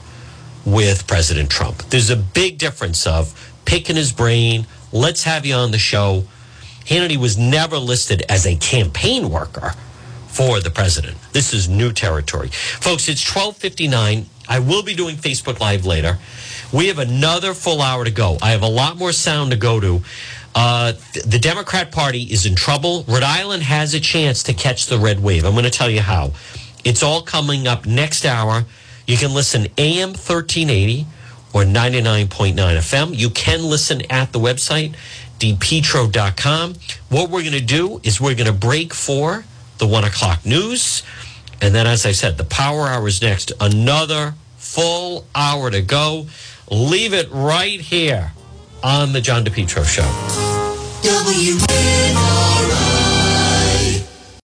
with 0.66 1.06
President 1.06 1.50
Trump. 1.50 1.78
There's 1.88 2.10
a 2.10 2.16
big 2.16 2.58
difference 2.58 3.06
of 3.06 3.54
picking 3.64 3.96
his 3.96 4.12
brain. 4.12 4.66
Let's 4.92 5.24
have 5.24 5.46
you 5.46 5.54
on 5.54 5.70
the 5.70 5.78
show. 5.78 6.24
Hannity 6.84 7.16
was 7.16 7.38
never 7.38 7.78
listed 7.78 8.22
as 8.28 8.46
a 8.46 8.56
campaign 8.56 9.30
worker 9.30 9.74
for 10.32 10.60
the 10.60 10.70
president. 10.70 11.16
This 11.32 11.52
is 11.52 11.68
new 11.68 11.92
territory. 11.92 12.48
Folks, 12.48 13.08
it's 13.08 13.22
1259. 13.22 14.26
I 14.48 14.58
will 14.58 14.82
be 14.82 14.94
doing 14.94 15.16
Facebook 15.16 15.60
Live 15.60 15.84
later. 15.84 16.18
We 16.72 16.88
have 16.88 16.98
another 16.98 17.52
full 17.52 17.82
hour 17.82 18.04
to 18.04 18.10
go. 18.10 18.38
I 18.40 18.50
have 18.52 18.62
a 18.62 18.68
lot 18.68 18.96
more 18.96 19.12
sound 19.12 19.50
to 19.50 19.58
go 19.58 19.78
to. 19.78 20.00
Uh, 20.54 20.92
the 21.26 21.38
Democrat 21.38 21.92
Party 21.92 22.22
is 22.22 22.46
in 22.46 22.54
trouble. 22.54 23.04
Rhode 23.06 23.22
Island 23.22 23.62
has 23.62 23.92
a 23.94 24.00
chance 24.00 24.42
to 24.44 24.54
catch 24.54 24.86
the 24.86 24.98
red 24.98 25.22
wave. 25.22 25.44
I'm 25.44 25.52
going 25.52 25.64
to 25.64 25.70
tell 25.70 25.90
you 25.90 26.00
how. 26.00 26.32
It's 26.82 27.02
all 27.02 27.22
coming 27.22 27.66
up 27.66 27.86
next 27.86 28.24
hour. 28.24 28.64
You 29.06 29.16
can 29.18 29.34
listen 29.34 29.66
AM 29.76 30.10
1380 30.10 31.06
or 31.52 31.64
99.9 31.64 32.54
FM. 32.54 33.16
You 33.16 33.28
can 33.30 33.62
listen 33.62 34.02
at 34.10 34.32
the 34.32 34.38
website, 34.38 34.94
depetro.com. 35.38 36.74
What 37.10 37.30
we're 37.30 37.42
going 37.42 37.52
to 37.52 37.60
do 37.60 38.00
is 38.02 38.20
we're 38.20 38.34
going 38.34 38.46
to 38.46 38.52
break 38.52 38.94
for 38.94 39.44
the 39.82 39.88
one 39.88 40.04
o'clock 40.04 40.46
news. 40.46 41.02
And 41.60 41.74
then, 41.74 41.88
as 41.88 42.06
I 42.06 42.12
said, 42.12 42.38
the 42.38 42.44
power 42.44 42.86
hour 42.86 43.08
is 43.08 43.20
next. 43.20 43.50
Another 43.60 44.34
full 44.56 45.26
hour 45.34 45.70
to 45.72 45.82
go. 45.82 46.28
Leave 46.70 47.12
it 47.12 47.28
right 47.32 47.80
here 47.80 48.30
on 48.84 49.12
the 49.12 49.20
John 49.20 49.44
DePetro 49.44 49.84
Show. 49.84 50.08